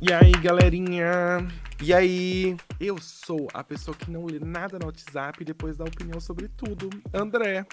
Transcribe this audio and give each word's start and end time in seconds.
E 0.00 0.12
aí, 0.12 0.30
galerinha? 0.30 1.48
E 1.82 1.92
aí? 1.92 2.56
Eu 2.78 2.98
sou 2.98 3.48
a 3.52 3.64
pessoa 3.64 3.96
que 3.96 4.08
não 4.08 4.26
lê 4.26 4.38
nada 4.38 4.78
no 4.78 4.86
WhatsApp 4.86 5.42
e 5.42 5.44
depois 5.44 5.76
dá 5.76 5.84
opinião 5.84 6.20
sobre 6.20 6.46
tudo. 6.46 6.88
André. 7.12 7.66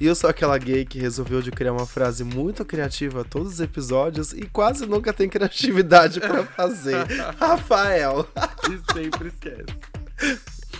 E 0.00 0.06
eu 0.06 0.14
sou 0.14 0.30
aquela 0.30 0.56
gay 0.56 0.84
que 0.84 1.00
resolveu 1.00 1.42
de 1.42 1.50
criar 1.50 1.72
uma 1.72 1.84
frase 1.84 2.22
muito 2.22 2.64
criativa 2.64 3.24
todos 3.24 3.54
os 3.54 3.60
episódios 3.60 4.32
e 4.32 4.42
quase 4.46 4.86
nunca 4.86 5.12
tem 5.12 5.28
criatividade 5.28 6.20
pra 6.20 6.44
fazer. 6.44 7.04
Rafael. 7.36 8.24
E 8.70 8.92
sempre 8.92 9.28
esquece. 9.28 9.66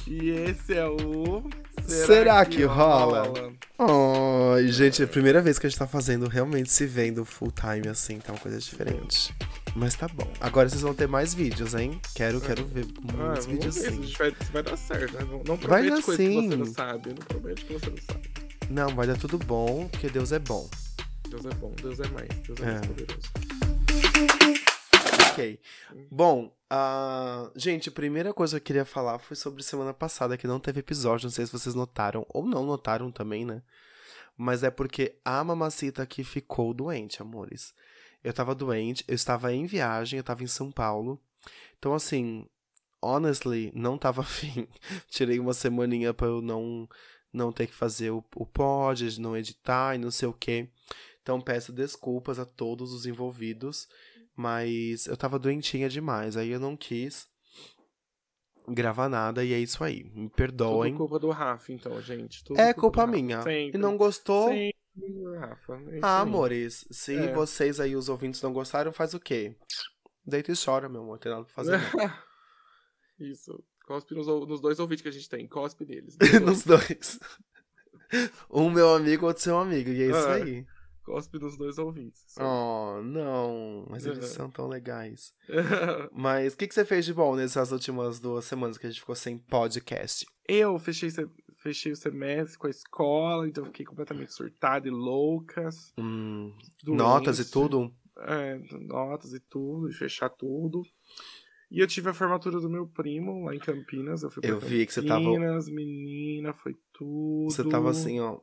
E 0.07 0.31
esse 0.31 0.73
é 0.73 0.87
o. 0.87 1.51
Será, 1.89 2.07
Será 2.07 2.45
que, 2.45 2.59
que, 2.59 2.65
rola? 2.65 3.23
rola? 3.23 3.53
Oh, 3.79 4.57
gente, 4.67 5.01
é 5.01 5.07
a 5.07 5.09
primeira 5.09 5.41
vez 5.41 5.59
que 5.59 5.67
a 5.67 5.71
gente 5.71 5.79
tá 5.79 5.87
fazendo 5.87 6.29
realmente 6.29 6.71
se 6.71 6.85
vendo 6.85 7.25
full 7.25 7.51
time 7.51 7.89
assim, 7.89 8.19
tá 8.19 8.33
uma 8.33 8.39
coisa 8.39 8.59
diferente. 8.59 9.35
Mas 9.75 9.95
tá 9.95 10.07
bom. 10.07 10.31
Agora 10.39 10.69
vocês 10.69 10.83
vão 10.83 10.93
ter 10.93 11.09
mais 11.09 11.33
vídeos, 11.33 11.75
hein? 11.75 11.99
Quero, 12.15 12.43
quero 12.43 12.67
ver 12.67 12.87
muitos 13.01 13.47
ah, 13.47 13.49
vídeos 13.49 13.75
sim. 13.75 14.13
Vai, 14.19 14.35
vai 14.53 14.63
dar 14.63 14.77
certo, 14.77 15.15
né? 15.15 15.21
Não 15.47 15.57
promete 15.57 15.69
vai 15.69 15.91
dar 15.91 16.03
coisa 16.03 16.23
sim. 16.23 16.29
que 16.29 16.49
você 16.49 16.57
não 16.57 16.67
sabe. 16.67 17.09
Não 17.09 17.27
promete 17.27 17.65
que 17.65 17.73
você 17.73 17.91
não 17.91 17.97
sabe. 17.99 18.31
Não, 18.69 18.95
vai 18.95 19.07
dar 19.07 19.17
tudo 19.17 19.39
bom, 19.39 19.89
porque 19.89 20.11
Deus 20.11 20.31
é 20.33 20.39
bom. 20.39 20.69
Deus 21.31 21.47
é 21.47 21.55
bom, 21.55 21.73
Deus 21.81 22.01
é 22.01 22.09
mais, 22.09 22.29
Deus 22.47 22.61
é, 22.61 22.65
é. 22.65 22.73
mais 22.73 22.87
poderoso. 22.87 24.68
Ok. 25.39 25.61
Bom, 26.11 26.53
uh, 26.73 27.51
gente, 27.55 27.89
a 27.89 27.93
primeira 27.93 28.35
coisa 28.35 28.59
que 28.59 28.63
eu 28.63 28.67
queria 28.67 28.85
falar 28.85 29.19
foi 29.19 29.37
sobre 29.37 29.63
semana 29.63 29.95
passada, 29.95 30.37
que 30.37 30.47
não 30.47 30.59
teve 30.59 30.81
episódio. 30.81 31.27
Não 31.27 31.31
sei 31.31 31.47
se 31.47 31.53
vocês 31.53 31.75
notaram, 31.75 32.27
ou 32.29 32.45
não 32.45 32.67
notaram 32.67 33.11
também, 33.11 33.45
né? 33.45 33.63
Mas 34.37 34.63
é 34.63 34.71
porque 34.71 35.17
a 35.25 35.43
mamacita 35.45 36.03
aqui 36.03 36.25
ficou 36.25 36.75
doente, 36.75 37.23
amores. 37.23 37.73
Eu 38.23 38.33
tava 38.33 38.55
doente, 38.55 39.05
eu 39.07 39.15
estava 39.15 39.53
em 39.53 39.67
viagem, 39.67 40.19
eu 40.19 40.25
tava 40.25 40.43
em 40.43 40.49
São 40.49 40.73
Paulo. 40.73 41.21
Então, 41.79 41.95
assim, 41.95 42.45
honestly, 43.01 43.73
não 43.75 43.97
tava 43.97 44.23
afim. 44.23 44.67
Tirei 45.09 45.39
uma 45.39 45.55
semaninha 45.55 46.13
pra 46.13 46.27
eu 46.27 46.43
não 46.43 46.89
não 47.31 47.53
ter 47.53 47.67
que 47.67 47.75
fazer 47.75 48.11
o, 48.11 48.25
o 48.35 48.47
pod, 48.47 49.21
não 49.21 49.37
editar 49.37 49.95
e 49.95 49.99
não 49.99 50.11
sei 50.11 50.27
o 50.29 50.33
que. 50.33 50.69
Então 51.23 51.43
peço 51.43 51.73
desculpas 51.73 52.39
a 52.39 52.47
todos 52.47 52.91
os 52.91 53.05
envolvidos, 53.05 53.87
mas 54.39 55.09
eu 55.09 55.17
tava 55.17 55.37
doentinha 55.37 55.89
demais, 55.89 56.37
aí 56.37 56.51
eu 56.51 56.61
não 56.61 56.77
quis 56.77 57.27
gravar 58.69 59.09
nada 59.09 59.45
e 59.45 59.53
é 59.53 59.59
isso 59.59 59.83
aí. 59.83 60.05
Me 60.15 60.29
perdoem. 60.29 60.93
Tudo 60.93 60.99
culpa 60.99 61.19
do 61.19 61.31
Rafa, 61.31 61.73
então, 61.73 62.01
gente. 62.01 62.45
Tudo 62.45 62.61
é 62.61 62.73
culpa, 62.73 63.03
culpa 63.03 63.07
minha. 63.09 63.43
E 63.51 63.77
não 63.77 63.97
gostou? 63.97 64.49
Sempre. 64.49 64.77
Rafa. 65.41 65.83
É 65.91 65.99
ah, 66.03 66.21
amores, 66.21 66.87
se 66.89 67.17
é. 67.17 67.33
vocês 67.33 67.81
aí, 67.81 67.97
os 67.97 68.09
ouvintes, 68.09 68.41
não 68.41 68.53
gostaram, 68.53 68.93
faz 68.93 69.13
o 69.13 69.19
quê? 69.19 69.57
Deita 70.25 70.53
e 70.53 70.55
chora, 70.57 70.89
meu 70.89 71.03
amor, 71.03 71.19
tem 71.19 71.33
nada 71.33 71.45
pra 71.45 71.53
fazer. 71.53 71.81
isso. 73.19 73.61
Cospe 73.87 74.15
nos, 74.15 74.29
nos, 74.29 74.61
dois 74.61 74.79
ouvintes 74.79 75.03
que 75.03 75.09
a 75.09 75.13
gente 75.13 75.29
tem. 75.29 75.49
Cospe 75.49 75.85
neles. 75.85 76.17
nos 76.45 76.63
dois. 76.63 77.19
um 78.49 78.71
meu 78.71 78.95
amigo, 78.95 79.27
outro 79.27 79.43
seu 79.43 79.59
amigo. 79.59 79.91
E 79.91 80.03
é 80.03 80.07
isso 80.07 80.29
ah, 80.29 80.35
aí. 80.35 80.65
Cospe 81.09 81.39
nos 81.39 81.57
dois 81.57 81.79
ouvintes. 81.79 82.23
Oh, 82.39 83.01
não. 83.03 83.87
Mas 83.89 84.05
eles 84.05 84.27
são 84.27 84.51
tão 84.51 84.69
legais. 84.69 85.33
Mas 86.13 86.53
o 86.53 86.57
que, 86.59 86.69
que 86.69 86.75
você 86.75 86.85
fez 86.85 87.07
de 87.07 87.15
bom 87.15 87.35
nessas 87.35 87.73
últimas 87.73 88.21
duas 88.21 88.45
semanas 88.45 88.77
que 88.77 88.87
a 88.87 88.91
gente 88.91 89.01
ficou 89.01 89.15
sem 89.15 89.39
podcast? 89.39 90.27
Eu 90.47 90.79
fechei, 90.79 91.09
fechei 91.63 91.93
o 91.93 91.97
semestre 91.97 92.59
com 92.59 92.67
a 92.67 92.71
escola, 92.71 93.49
então 93.49 93.65
fiquei 93.65 93.87
completamente 93.87 94.35
surtada 94.35 94.87
e 94.87 94.91
louca. 94.91 95.71
Hum, 95.99 96.55
notas 96.87 97.39
e 97.39 97.51
tudo? 97.51 97.91
É, 98.19 98.61
notas 98.79 99.33
e 99.33 99.41
tudo, 99.41 99.89
e 99.89 99.95
fechar 99.95 100.29
tudo. 100.29 100.83
E 101.71 101.81
eu 101.81 101.87
tive 101.87 102.11
a 102.11 102.15
formatura 102.15 102.61
do 102.61 102.69
meu 102.69 102.87
primo 102.87 103.47
lá 103.47 103.55
em 103.55 103.59
Campinas. 103.59 104.23
Eu 104.23 104.31
fui 104.31 104.43
pra 104.43 104.51
eu 104.51 104.61
Campinas, 104.61 104.79
vi 104.79 104.87
que 104.87 104.93
você 104.93 105.03
tava. 105.03 105.25
Campinas, 105.25 105.71
menina, 105.71 106.53
foi 106.53 106.77
tudo. 106.93 107.51
Você 107.51 107.67
tava 107.67 107.89
assim, 107.89 108.21
ó. 108.21 108.41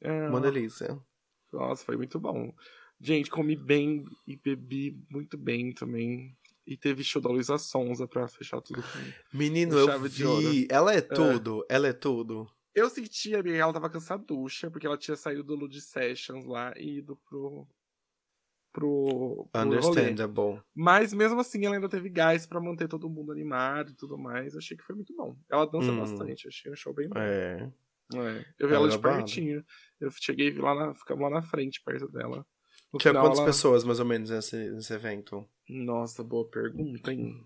É, 0.00 0.28
uma 0.28 0.40
delícia. 0.40 0.96
Nossa, 1.52 1.84
foi 1.84 1.96
muito 1.96 2.18
bom. 2.18 2.52
Gente, 3.00 3.30
comi 3.30 3.56
bem 3.56 4.04
e 4.26 4.36
bebi 4.36 4.96
muito 5.10 5.36
bem 5.36 5.72
também. 5.72 6.36
E 6.64 6.76
teve 6.76 7.02
show 7.02 7.20
da 7.20 7.28
Luísa 7.28 7.58
Sonza 7.58 8.06
pra 8.06 8.28
fechar 8.28 8.60
tudo 8.60 8.80
com 8.80 9.36
Menino, 9.36 9.76
eu 9.76 10.00
vi. 10.02 10.68
Ela 10.70 10.94
é, 10.94 10.98
é 10.98 11.00
tudo. 11.00 11.66
É. 11.68 11.74
Ela 11.74 11.88
é 11.88 11.92
tudo. 11.92 12.48
Eu 12.74 12.88
senti, 12.88 13.34
a 13.34 13.42
minha, 13.42 13.56
ela 13.56 13.72
tava 13.72 13.90
cansaducha, 13.90 14.70
porque 14.70 14.86
ela 14.86 14.96
tinha 14.96 15.16
saído 15.16 15.42
do 15.42 15.54
Lud 15.54 15.78
Sessions 15.78 16.46
lá 16.46 16.72
e 16.76 16.98
ido 16.98 17.16
pro, 17.28 17.66
pro, 18.72 19.48
pro 19.52 19.60
Understandable. 19.60 20.44
Rolê. 20.44 20.60
Mas 20.74 21.12
mesmo 21.12 21.40
assim 21.40 21.66
ela 21.66 21.74
ainda 21.74 21.88
teve 21.88 22.08
gás 22.08 22.46
para 22.46 22.60
manter 22.60 22.88
todo 22.88 23.10
mundo 23.10 23.32
animado 23.32 23.90
e 23.90 23.94
tudo 23.94 24.16
mais. 24.16 24.56
Achei 24.56 24.76
que 24.76 24.84
foi 24.84 24.94
muito 24.94 25.14
bom. 25.14 25.36
Ela 25.50 25.66
dança 25.66 25.90
hum. 25.90 25.98
bastante, 25.98 26.48
achei 26.48 26.72
um 26.72 26.76
show 26.76 26.94
bem 26.94 27.08
bom. 27.08 27.18
É. 27.18 27.70
é. 28.20 28.44
Eu 28.58 28.68
vi 28.68 28.74
ela, 28.74 28.86
ela 28.86 28.88
de 28.88 28.98
pertinho. 28.98 29.64
Eu 30.00 30.10
cheguei 30.10 30.52
lá 30.54 30.74
na, 30.74 30.94
ficamos 30.94 31.22
lá 31.22 31.30
na 31.30 31.42
frente, 31.42 31.82
perto 31.84 32.08
dela. 32.08 32.44
No 32.92 32.98
Tinha 32.98 33.12
final, 33.12 33.24
quantas 33.24 33.38
ela... 33.38 33.46
pessoas, 33.46 33.84
mais 33.84 34.00
ou 34.00 34.04
menos, 34.04 34.30
nesse, 34.30 34.70
nesse 34.70 34.92
evento? 34.92 35.48
Nossa, 35.68 36.22
boa 36.22 36.48
pergunta, 36.48 37.12
hein? 37.12 37.42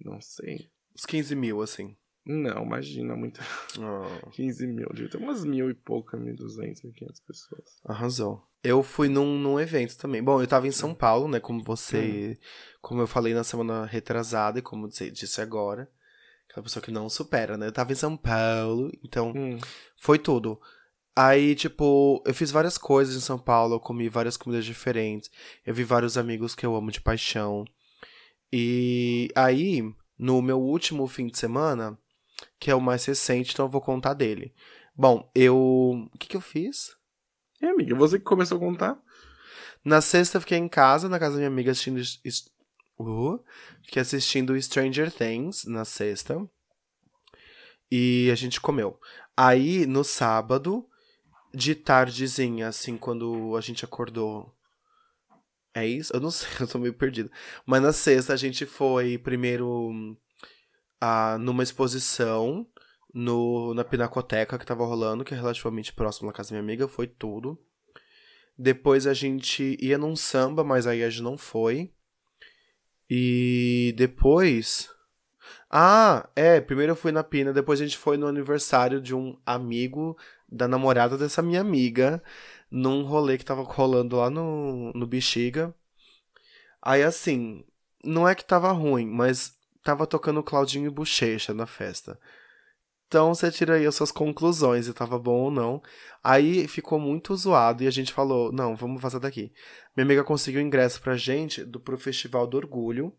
Não 0.00 0.20
sei. 0.20 0.70
Uns 0.94 1.04
15 1.04 1.34
mil, 1.34 1.60
assim. 1.60 1.96
Não, 2.24 2.62
imagina, 2.62 3.16
muita. 3.16 3.42
Oh. 3.78 4.30
15 4.30 4.66
mil, 4.66 4.88
devia 4.94 5.10
ter 5.10 5.18
umas 5.18 5.44
mil 5.44 5.68
e 5.68 5.74
pouca, 5.74 6.16
1.200, 6.16 6.82
1.500 6.82 7.22
pessoas. 7.26 7.80
Arrasou. 7.84 8.46
Eu 8.62 8.82
fui 8.82 9.08
num, 9.08 9.36
num 9.38 9.58
evento 9.58 9.98
também. 9.98 10.22
Bom, 10.22 10.40
eu 10.40 10.46
tava 10.46 10.68
em 10.68 10.70
São 10.70 10.90
hum. 10.90 10.94
Paulo, 10.94 11.26
né? 11.26 11.40
Como 11.40 11.62
você. 11.64 12.38
Hum. 12.38 12.44
Como 12.80 13.00
eu 13.00 13.06
falei 13.08 13.34
na 13.34 13.42
semana 13.42 13.84
retrasada 13.84 14.60
e 14.60 14.62
como 14.62 14.88
disse 14.88 15.40
agora. 15.40 15.90
Aquela 16.52 16.64
pessoa 16.64 16.82
que 16.82 16.90
não 16.90 17.08
supera, 17.08 17.56
né? 17.56 17.66
Eu 17.66 17.72
tava 17.72 17.92
em 17.92 17.96
São 17.96 18.14
Paulo, 18.14 18.92
então 19.02 19.32
hum. 19.34 19.58
foi 19.96 20.18
tudo. 20.18 20.60
Aí, 21.16 21.54
tipo, 21.54 22.22
eu 22.26 22.34
fiz 22.34 22.50
várias 22.50 22.76
coisas 22.76 23.16
em 23.16 23.20
São 23.20 23.38
Paulo, 23.38 23.74
eu 23.74 23.80
comi 23.80 24.06
várias 24.10 24.36
comidas 24.36 24.66
diferentes. 24.66 25.30
Eu 25.64 25.74
vi 25.74 25.82
vários 25.82 26.18
amigos 26.18 26.54
que 26.54 26.66
eu 26.66 26.76
amo 26.76 26.90
de 26.90 27.00
paixão. 27.00 27.64
E 28.52 29.30
aí, 29.34 29.82
no 30.18 30.42
meu 30.42 30.60
último 30.60 31.06
fim 31.06 31.26
de 31.26 31.38
semana, 31.38 31.98
que 32.60 32.70
é 32.70 32.74
o 32.74 32.80
mais 32.80 33.04
recente, 33.06 33.52
então 33.54 33.64
eu 33.64 33.70
vou 33.70 33.80
contar 33.80 34.12
dele. 34.12 34.54
Bom, 34.94 35.30
eu. 35.34 35.56
O 36.14 36.18
que, 36.18 36.28
que 36.28 36.36
eu 36.36 36.40
fiz? 36.40 36.94
É, 37.62 37.68
amiga, 37.68 37.94
você 37.94 38.18
que 38.18 38.24
começou 38.24 38.56
a 38.58 38.60
contar. 38.60 39.00
Na 39.82 40.02
sexta 40.02 40.36
eu 40.36 40.40
fiquei 40.42 40.58
em 40.58 40.68
casa, 40.68 41.08
na 41.08 41.18
casa 41.18 41.32
da 41.32 41.38
minha 41.38 41.48
amiga, 41.48 41.70
assistindo. 41.70 42.02
Fiquei 43.84 44.02
assistindo 44.02 44.60
Stranger 44.60 45.10
Things 45.12 45.64
na 45.64 45.84
sexta. 45.84 46.48
E 47.90 48.30
a 48.30 48.34
gente 48.34 48.60
comeu. 48.60 48.98
Aí, 49.36 49.86
no 49.86 50.02
sábado, 50.02 50.88
de 51.54 51.74
tardezinha, 51.74 52.68
assim, 52.68 52.96
quando 52.96 53.56
a 53.56 53.60
gente 53.60 53.84
acordou. 53.84 54.54
É 55.74 55.86
isso? 55.86 56.12
Eu 56.14 56.20
não 56.20 56.30
sei, 56.30 56.48
eu 56.60 56.66
tô 56.66 56.78
meio 56.78 56.94
perdido. 56.94 57.30
Mas 57.66 57.82
na 57.82 57.92
sexta 57.92 58.32
a 58.32 58.36
gente 58.36 58.66
foi 58.66 59.18
primeiro 59.18 60.16
uh, 61.02 61.38
numa 61.38 61.62
exposição 61.62 62.66
no, 63.12 63.74
na 63.74 63.84
Pinacoteca 63.84 64.58
que 64.58 64.66
tava 64.66 64.86
rolando, 64.86 65.24
que 65.24 65.34
é 65.34 65.36
relativamente 65.36 65.92
próximo 65.92 66.28
da 66.28 66.32
casa 66.32 66.50
da 66.50 66.54
minha 66.54 66.62
amiga, 66.62 66.88
foi 66.88 67.06
tudo. 67.06 67.58
Depois 68.56 69.06
a 69.06 69.14
gente 69.14 69.76
ia 69.80 69.98
num 69.98 70.14
samba, 70.16 70.62
mas 70.62 70.86
aí 70.86 71.02
a 71.02 71.10
gente 71.10 71.22
não 71.22 71.36
foi. 71.36 71.92
E 73.14 73.92
depois. 73.94 74.88
Ah, 75.70 76.30
é, 76.34 76.62
primeiro 76.62 76.92
eu 76.92 76.96
fui 76.96 77.12
na 77.12 77.22
Pina, 77.22 77.52
depois 77.52 77.78
a 77.78 77.84
gente 77.84 77.98
foi 77.98 78.16
no 78.16 78.26
aniversário 78.26 79.02
de 79.02 79.14
um 79.14 79.36
amigo 79.44 80.16
da 80.48 80.66
namorada 80.66 81.18
dessa 81.18 81.42
minha 81.42 81.60
amiga, 81.60 82.22
num 82.70 83.02
rolê 83.04 83.36
que 83.36 83.44
tava 83.44 83.62
rolando 83.64 84.16
lá 84.16 84.30
no, 84.30 84.92
no 84.94 85.06
Bexiga. 85.06 85.74
Aí 86.80 87.02
assim, 87.02 87.62
não 88.02 88.26
é 88.26 88.34
que 88.34 88.46
tava 88.46 88.72
ruim, 88.72 89.06
mas 89.06 89.58
tava 89.84 90.06
tocando 90.06 90.42
Claudinho 90.42 90.86
e 90.86 90.90
Bochecha 90.90 91.52
na 91.52 91.66
festa. 91.66 92.18
Então 93.12 93.34
você 93.34 93.50
tira 93.50 93.74
aí 93.74 93.84
as 93.84 93.94
suas 93.94 94.10
conclusões, 94.10 94.86
se 94.86 94.94
tava 94.94 95.18
bom 95.18 95.42
ou 95.42 95.50
não. 95.50 95.82
Aí 96.24 96.66
ficou 96.66 96.98
muito 96.98 97.36
zoado 97.36 97.84
e 97.84 97.86
a 97.86 97.90
gente 97.90 98.10
falou: 98.10 98.50
não, 98.50 98.74
vamos 98.74 99.02
vazar 99.02 99.20
daqui. 99.20 99.52
Minha 99.94 100.06
amiga 100.06 100.24
conseguiu 100.24 100.62
ingresso 100.62 100.98
pra 100.98 101.14
gente 101.14 101.62
do, 101.62 101.78
pro 101.78 101.98
Festival 101.98 102.46
do 102.46 102.56
Orgulho, 102.56 103.12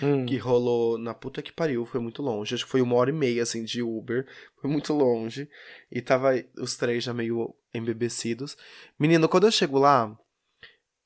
hum. 0.00 0.24
que 0.24 0.36
rolou 0.36 0.96
na 0.96 1.12
puta 1.12 1.42
que 1.42 1.50
pariu, 1.50 1.84
foi 1.84 1.98
muito 1.98 2.22
longe. 2.22 2.54
Acho 2.54 2.64
que 2.64 2.70
foi 2.70 2.80
uma 2.80 2.94
hora 2.94 3.10
e 3.10 3.12
meia, 3.12 3.42
assim, 3.42 3.64
de 3.64 3.82
Uber. 3.82 4.28
Foi 4.60 4.70
muito 4.70 4.92
longe. 4.92 5.50
E 5.90 6.00
tava 6.00 6.30
os 6.56 6.76
três 6.76 7.02
já 7.02 7.12
meio 7.12 7.52
embebecidos. 7.74 8.56
Menino, 8.96 9.28
quando 9.28 9.48
eu 9.48 9.50
chego 9.50 9.80
lá, 9.80 10.16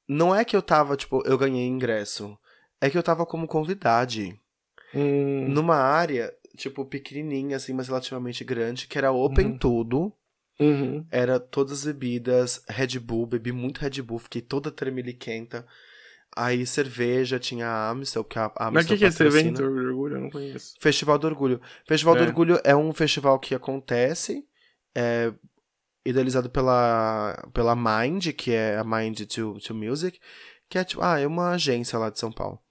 não 0.06 0.34
é 0.34 0.44
que 0.44 0.54
eu 0.54 0.60
tava, 0.60 0.94
tipo, 0.94 1.26
eu 1.26 1.38
ganhei 1.38 1.66
ingresso. 1.66 2.38
É 2.82 2.90
que 2.90 2.98
eu 2.98 3.02
tava 3.02 3.24
como 3.24 3.48
convidade. 3.48 4.38
Hum. 4.94 5.48
Numa 5.48 5.76
área 5.76 6.30
tipo, 6.56 6.84
pequenininha, 6.84 7.56
assim, 7.56 7.72
mas 7.72 7.88
relativamente 7.88 8.44
grande, 8.44 8.86
que 8.86 8.98
era 8.98 9.12
open 9.12 9.46
uhum. 9.46 9.58
tudo. 9.58 10.12
Uhum. 10.58 11.04
Era 11.10 11.40
todas 11.40 11.80
as 11.80 11.84
bebidas, 11.84 12.64
Red 12.68 12.98
Bull, 13.00 13.26
bebi 13.26 13.50
muito 13.50 13.80
Red 13.80 14.00
Bull, 14.02 14.18
fiquei 14.18 14.40
toda 14.40 14.70
tremeliquenta. 14.70 15.66
Aí 16.36 16.66
cerveja, 16.66 17.38
tinha 17.38 17.66
a 17.66 17.90
Amstel, 17.90 18.24
que 18.24 18.38
a 18.38 18.46
Amstel 18.46 18.72
Mas 18.72 18.84
o 18.84 18.88
que, 18.88 18.96
que 18.98 19.04
é 19.04 19.08
esse 19.08 19.22
evento 19.22 19.62
do 19.62 19.64
orgulho? 19.64 20.16
Eu 20.16 20.20
não 20.22 20.30
conheço. 20.30 20.74
Festival 20.80 21.18
do 21.18 21.26
Orgulho. 21.28 21.60
Festival 21.86 22.16
do 22.16 22.22
É. 22.22 22.26
Orgulho 22.26 22.60
é 22.64 22.74
um 22.74 22.92
festival 22.92 23.38
que 23.38 23.54
acontece, 23.54 24.44
é 24.96 25.32
idealizado 26.04 26.50
pela, 26.50 27.48
pela 27.52 27.74
Mind, 27.76 28.32
que 28.32 28.52
é 28.52 28.76
a 28.76 28.84
Mind 28.84 29.22
to, 29.22 29.58
to 29.60 29.74
Music, 29.74 30.18
que 30.68 30.78
é 30.78 30.84
tipo, 30.84 31.02
ah, 31.02 31.18
é 31.18 31.26
uma 31.26 31.50
agência 31.50 31.98
lá 31.98 32.10
de 32.10 32.18
São 32.18 32.32
Paulo. 32.32 32.63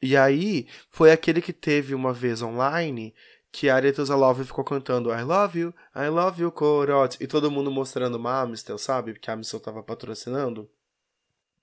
E 0.00 0.16
aí, 0.16 0.66
foi 0.90 1.10
aquele 1.10 1.40
que 1.40 1.52
teve 1.52 1.94
uma 1.94 2.12
vez 2.12 2.42
online 2.42 3.14
que 3.50 3.70
a 3.70 3.76
Arethusa 3.76 4.14
Love 4.14 4.44
ficou 4.44 4.62
cantando 4.62 5.10
I 5.10 5.22
love 5.22 5.58
you, 5.58 5.74
I 5.94 6.08
love 6.08 6.42
you, 6.42 6.52
Corote, 6.52 7.16
e 7.20 7.26
todo 7.26 7.50
mundo 7.50 7.70
mostrando 7.70 8.16
uma 8.16 8.42
Amstel, 8.42 8.76
sabe? 8.76 9.14
Porque 9.14 9.30
a 9.30 9.34
Amstel 9.34 9.60
tava 9.60 9.82
patrocinando. 9.82 10.68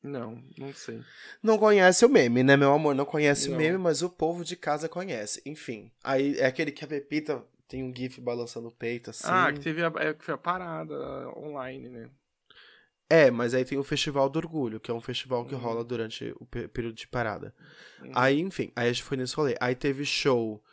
Não, 0.02 0.44
não 0.58 0.74
sei. 0.74 1.02
Não 1.42 1.58
conhece 1.58 2.04
o 2.04 2.10
meme, 2.10 2.44
né, 2.44 2.58
meu 2.58 2.74
amor? 2.74 2.94
Não 2.94 3.06
conhece 3.06 3.48
Não. 3.48 3.56
o 3.56 3.58
meme, 3.58 3.78
mas 3.78 4.02
o 4.02 4.10
povo 4.10 4.44
de 4.44 4.56
casa 4.56 4.90
conhece. 4.90 5.42
Enfim, 5.46 5.92
aí 6.04 6.38
é 6.40 6.46
aquele 6.46 6.72
que 6.72 6.84
a 6.84 6.88
Pepita 6.88 7.42
tem 7.68 7.84
um 7.84 7.96
gif 7.96 8.20
balançando 8.20 8.68
o 8.68 8.72
peito, 8.72 9.12
assim. 9.12 9.28
Ah, 9.28 9.52
que 9.54 9.60
teve 9.60 9.84
a, 9.84 9.92
é, 9.98 10.14
que 10.14 10.26
foi 10.26 10.34
a 10.34 10.38
parada 10.38 10.96
online, 11.38 11.90
né? 11.90 12.10
É, 13.16 13.30
mas 13.30 13.54
aí 13.54 13.64
tem 13.66 13.78
o 13.78 13.84
Festival 13.84 14.28
do 14.30 14.38
Orgulho, 14.38 14.80
que 14.80 14.90
é 14.90 14.94
um 14.94 15.02
festival 15.02 15.46
que 15.46 15.54
Uhum. 15.54 15.62
rola 15.62 15.84
durante 15.84 16.34
o 16.40 16.46
pe- 16.46 16.68
período 16.68 16.96
de 16.96 17.08
parada. 17.08 17.54
Uhum. 18.02 18.12
Aí, 18.16 18.40
enfim, 18.40 18.72
aí 18.76 18.90
a 18.90 18.92
gente 18.94 19.04
foi 19.04 19.18
nesse 19.18 19.36
rolê. 19.36 19.56
Aí 19.60 19.76
teve 19.76 20.04
show 20.06 20.64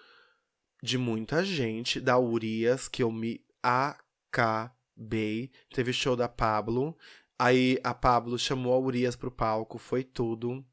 de 0.83 0.97
muita 0.97 1.45
gente, 1.45 2.01
da 2.01 2.19
Urias, 2.19 2.89
que 2.89 3.03
eu 3.03 3.11
me 3.13 3.45
acabei. 3.63 5.51
Teve 5.75 5.93
show 5.93 6.17
da 6.17 6.29
Pablo. 6.29 6.97
Aí 7.39 7.79
a 7.85 7.93
Pablo 7.95 8.39
chamou 8.39 8.73
a 8.75 8.79
Urias 8.79 9.17
pro 9.17 9.31
palco, 9.31 9.79
foi 9.79 10.03
tudo. 10.05 10.65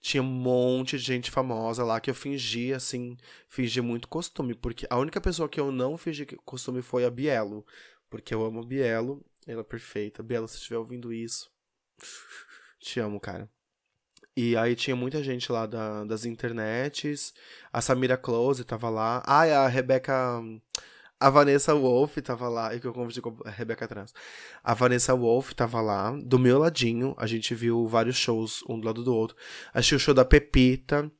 Tinha 0.00 0.22
um 0.22 0.26
monte 0.26 0.96
de 0.98 1.02
gente 1.04 1.30
famosa 1.30 1.84
lá 1.84 2.00
que 2.00 2.08
eu 2.10 2.14
fingi, 2.14 2.72
assim, 2.72 3.16
fingi 3.48 3.80
muito 3.80 4.06
costume. 4.08 4.54
Porque 4.54 4.86
a 4.88 4.98
única 4.98 5.20
pessoa 5.20 5.48
que 5.48 5.58
eu 5.58 5.72
não 5.72 5.96
fingi 5.96 6.24
costume 6.44 6.80
foi 6.82 7.04
a 7.04 7.10
Bielo. 7.10 7.66
Porque 8.08 8.32
eu 8.34 8.44
amo 8.44 8.60
a 8.60 8.64
Bielo, 8.64 9.24
ela 9.46 9.60
é 9.60 9.64
perfeita. 9.64 10.22
Bielo, 10.22 10.48
se 10.48 10.56
estiver 10.56 10.78
ouvindo 10.78 11.12
isso, 11.12 11.50
te 12.80 13.00
amo, 13.00 13.20
cara. 13.20 13.48
E 14.36 14.54
aí 14.56 14.74
tinha 14.76 14.94
muita 14.94 15.22
gente 15.22 15.50
lá 15.50 15.64
da- 15.64 16.04
das 16.04 16.26
internets. 16.26 17.32
A 17.72 17.80
Samira 17.80 18.18
Close 18.18 18.64
tava 18.64 18.90
lá. 18.90 19.22
Ah, 19.26 19.46
e 19.46 19.52
a 19.52 19.66
Rebeca. 19.66 20.42
A 21.18 21.30
Vanessa 21.30 21.74
Wolf 21.74 22.18
tava 22.18 22.46
lá. 22.46 22.74
E 22.74 22.78
que 22.80 22.86
eu 22.86 22.92
convidei 22.92 23.22
com 23.22 23.34
a 23.46 23.50
Rebeca 23.50 23.88
Trans. 23.88 24.12
A 24.62 24.74
Vanessa 24.74 25.14
Wolf 25.14 25.52
tava 25.54 25.80
lá. 25.80 26.10
Do 26.22 26.38
meu 26.38 26.58
ladinho. 26.58 27.14
A 27.16 27.26
gente 27.26 27.54
viu 27.54 27.86
vários 27.86 28.16
shows, 28.16 28.62
um 28.68 28.78
do 28.78 28.84
lado 28.86 29.02
do 29.02 29.14
outro. 29.14 29.34
Achei 29.72 29.96
o 29.96 29.98
show 29.98 30.12
da 30.12 30.22
Pepita. 30.26 31.10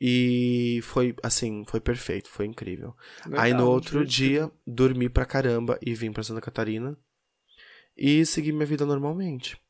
E 0.00 0.78
foi, 0.84 1.16
assim, 1.24 1.64
foi 1.66 1.80
perfeito. 1.80 2.28
Foi 2.28 2.46
incrível. 2.46 2.94
aí 3.36 3.52
no 3.52 3.68
outro 3.68 4.06
dia, 4.06 4.48
dormi 4.64 5.08
pra 5.08 5.26
caramba 5.26 5.76
e 5.84 5.92
vim 5.92 6.12
pra 6.12 6.22
Santa 6.22 6.40
Catarina. 6.40 6.96
E 7.98 8.24
segui 8.24 8.52
minha 8.52 8.66
vida 8.66 8.86
normalmente. 8.86 9.60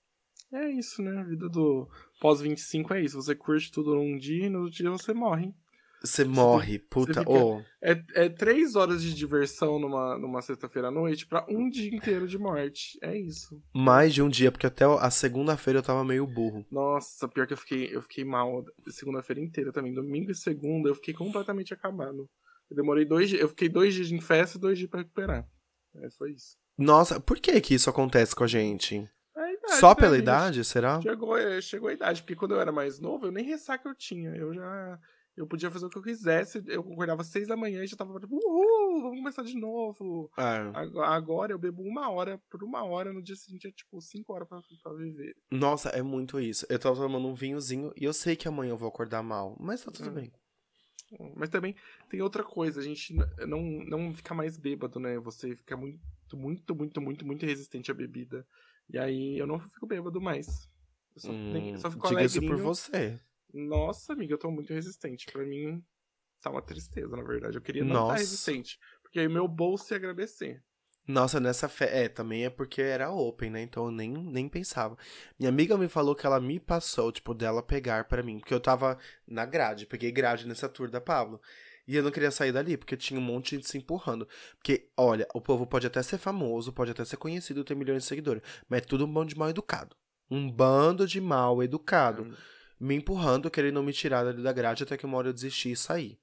É 0.53 0.69
isso, 0.71 1.03
né? 1.03 1.19
A 1.21 1.25
vida 1.25 1.49
do 1.49 1.89
pós-25 2.21 2.91
é 2.93 3.03
isso. 3.03 3.21
Você 3.21 3.35
curte 3.35 3.71
tudo 3.73 3.95
num 3.95 4.17
dia 4.19 4.47
e 4.47 4.51
no 4.51 4.61
outro 4.61 4.75
dia 4.77 4.91
você 4.91 5.13
morre. 5.13 5.53
Você 6.01 6.25
morre, 6.25 6.79
puta. 6.79 7.21
fica- 7.21 7.29
Ô, 7.31 7.61
É, 7.83 8.01
é 8.15 8.29
três 8.29 8.77
horas 8.77 9.03
de 9.03 9.13
diversão 9.13 9.81
numa, 9.81 10.17
numa 10.17 10.41
sexta-feira 10.41 10.89
à 10.89 10.91
noite 10.93 11.27
pra 11.27 11.45
um 11.49 11.69
dia 11.69 11.93
inteiro 11.95 12.29
de 12.29 12.39
morte. 12.39 12.97
É 13.03 13.19
isso. 13.19 13.61
mais 13.75 14.15
de 14.15 14.23
um 14.23 14.29
dia, 14.29 14.53
porque 14.53 14.67
até 14.67 14.85
a 14.85 15.11
segunda-feira 15.11 15.81
eu 15.81 15.83
tava 15.83 16.05
meio 16.05 16.25
burro. 16.27 16.65
Nossa, 16.71 17.27
pior 17.29 17.47
que 17.49 17.53
eu 17.53 17.57
fiquei, 17.59 17.95
eu 17.95 18.01
fiquei 18.03 18.25
mal 18.25 18.65
segunda-feira 18.89 19.41
inteira 19.43 19.73
também. 19.73 19.93
Domingo 19.93 20.31
e 20.31 20.35
segunda 20.37 20.89
eu 20.89 20.95
fiquei 20.95 21.13
completamente 21.15 21.75
acabado. 21.75 22.29
Eu 22.71 22.77
demorei 22.77 23.05
dois 23.05 23.29
dias. 23.29 23.41
Eu 23.43 23.49
fiquei 23.49 23.69
dois 23.69 23.93
dias 23.95 24.13
em 24.13 24.21
festa 24.21 24.57
e 24.57 24.61
dois 24.61 24.79
dias 24.79 24.89
pra 24.91 25.01
recuperar. 25.01 25.49
É, 25.97 26.11
foi 26.11 26.31
isso. 26.33 26.57
Nossa, 26.79 27.19
por 27.21 27.39
que 27.41 27.61
que 27.61 27.75
isso 27.75 27.91
acontece 27.91 28.35
com 28.37 28.45
a 28.45 28.47
gente? 28.47 29.11
É 29.37 29.41
a 29.41 29.53
idade, 29.53 29.75
Só 29.81 29.89
né, 29.91 29.95
pela 29.97 30.15
gente? 30.15 30.23
idade, 30.23 30.65
será? 30.65 31.01
Chegou, 31.03 31.37
é, 31.37 31.61
chegou 31.61 31.89
a 31.89 31.93
idade, 31.93 32.23
porque 32.23 32.37
quando 32.37 32.55
eu 32.55 32.61
era 32.61 32.71
mais 32.73 33.01
novo, 33.01 33.27
eu 33.27 33.33
nem 33.33 33.45
ressaca 33.45 33.89
eu 33.89 33.95
tinha. 33.95 34.31
Eu 34.37 34.55
já. 34.55 34.99
Eu 35.37 35.47
podia 35.47 35.71
fazer 35.71 35.87
o 35.87 35.89
que 35.89 35.97
eu 35.99 36.03
quisesse. 36.03 36.61
Eu 36.67 36.81
acordava 36.81 37.23
às 37.23 37.29
seis 37.29 37.47
da 37.47 37.57
manhã 37.57 37.85
e 37.85 37.87
já 37.87 37.97
tava 37.97 38.19
tipo, 38.19 38.35
uhul, 38.35 39.03
vamos 39.03 39.19
começar 39.19 39.43
de 39.45 39.55
novo. 39.57 40.29
É. 40.37 40.43
Ago- 40.77 41.01
Agora 41.01 41.53
eu 41.53 41.59
bebo 41.59 41.81
uma 41.83 42.11
hora 42.11 42.41
por 42.51 42.65
uma 42.65 42.83
hora, 42.85 43.13
no 43.13 43.23
dia 43.23 43.37
seguinte 43.37 43.69
é 43.69 43.71
tipo 43.71 44.01
cinco 44.01 44.33
horas 44.33 44.49
pra, 44.49 44.61
pra 44.83 44.93
viver. 44.95 45.37
Nossa, 45.51 45.91
é 45.91 46.03
muito 46.03 46.41
isso. 46.41 46.67
Eu 46.69 46.77
tava 46.79 46.97
tomando 46.97 47.29
um 47.29 47.35
vinhozinho 47.35 47.93
e 47.97 48.03
eu 48.05 48.13
sei 48.13 48.35
que 48.35 48.49
amanhã 48.49 48.71
eu 48.71 48.77
vou 48.77 48.89
acordar 48.89 49.23
mal, 49.23 49.57
mas 49.61 49.85
tá 49.85 49.93
tudo 49.93 50.11
Hum. 50.11 50.15
bem. 50.15 50.33
Mas 51.37 51.49
também 51.49 51.75
tem 52.11 52.21
outra 52.21 52.43
coisa, 52.43 52.81
a 52.81 52.83
gente 52.85 53.15
não, 53.47 53.63
não 53.63 54.13
fica 54.15 54.35
mais 54.35 54.57
bêbado, 54.59 54.99
né? 55.01 55.19
Você 55.21 55.55
fica 55.57 55.77
muito, 55.77 55.99
muito, 56.37 56.75
muito, 56.75 57.01
muito, 57.01 57.27
muito 57.27 57.47
resistente 57.47 57.91
à 57.91 57.95
bebida. 57.95 58.47
E 58.89 58.99
aí 58.99 59.39
eu 59.39 59.47
não 59.47 59.59
fico 59.59 59.87
bêbado 59.87 60.21
mais. 60.21 60.69
Eu 61.15 61.21
só, 61.21 61.33
nem- 61.33 61.75
Hum, 61.75 61.79
só 61.79 61.91
fico 61.91 62.09
diga 62.09 62.25
isso 62.25 62.39
alegrinho. 62.39 62.57
por 62.63 62.63
você. 62.63 63.21
Nossa, 63.53 64.13
amiga, 64.13 64.35
eu 64.35 64.39
tô 64.39 64.51
muito 64.51 64.73
resistente. 64.73 65.27
Pra 65.33 65.45
mim, 65.45 65.83
tá 66.41 66.51
uma 66.51 66.63
tristeza, 66.63 67.17
na 67.17 67.23
verdade. 67.23 67.57
Eu 67.57 67.63
queria 67.63 67.85
não 67.85 67.93
estar 67.95 68.03
Nossa. 68.05 68.15
resistente. 68.17 68.79
Porque 69.03 69.19
aí 69.21 69.29
meu 69.29 69.49
bolso 69.49 69.93
ia 69.93 69.97
agradecer. 69.97 70.63
Nossa, 71.07 71.41
nessa 71.41 71.69
festa. 71.71 71.97
É, 71.97 72.09
também 72.09 72.45
é 72.45 72.51
porque 72.51 72.83
era 72.83 73.11
open, 73.11 73.49
né? 73.51 73.63
Então 73.63 73.87
eu 73.87 73.91
nem, 73.91 74.13
nem 74.13 74.47
pensava. 74.49 74.97
Minha 75.39 75.49
amiga 75.49 75.79
me 75.79 75.89
falou 75.89 76.15
que 76.15 76.27
ela 76.27 76.39
me 76.39 76.61
passou, 76.61 77.11
tipo, 77.11 77.33
dela 77.33 77.63
pegar 77.63 78.05
pra 78.05 78.23
mim. 78.23 78.39
Porque 78.39 78.53
eu 78.53 78.61
tava 78.61 78.99
na 79.27 79.47
grade, 79.47 79.87
peguei 79.87 80.13
grade 80.13 80.47
nessa 80.47 80.69
tour 80.69 80.91
da 80.91 81.01
Pablo. 81.01 81.41
E 81.89 81.97
eu 81.97 82.03
não 82.03 82.11
queria 82.11 82.31
sair 82.31 82.53
dali, 82.53 82.77
porque 82.77 82.99
tinha 82.99 83.19
um 83.19 83.23
monte 83.23 83.51
de 83.51 83.57
gente 83.57 83.69
se 83.69 83.79
empurrando. 83.79 84.29
Porque, 84.59 84.91
olha, 84.95 85.27
o 85.35 85.41
povo 85.41 85.67
pode 85.67 85.87
até 85.87 86.03
ser 86.03 86.19
famoso, 86.19 86.71
pode 86.71 86.91
até 86.91 87.03
ser 87.03 87.17
conhecido, 87.17 87.65
ter 87.65 87.75
milhões 87.75 88.03
de 88.03 88.09
seguidores. 88.11 88.43
Mas 88.69 88.83
é 88.83 88.85
tudo 88.85 89.07
um 89.07 89.13
bando 89.13 89.31
de 89.31 89.39
mal 89.39 89.49
educado. 89.49 89.97
Um 90.31 90.51
bando 90.51 91.07
de 91.07 91.19
mal 91.19 91.63
educado. 91.63 92.37
Me 92.79 92.95
empurrando, 92.95 93.51
querendo 93.51 93.83
me 93.83 93.95
tirar 93.95 94.23
dali 94.23 94.43
da 94.43 94.53
grade, 94.53 94.83
até 94.83 94.99
que 94.99 95.07
uma 95.07 95.17
hora 95.17 95.31
eu 95.31 95.33
desisti 95.33 95.71
e 95.71 95.77
saí. 95.77 96.19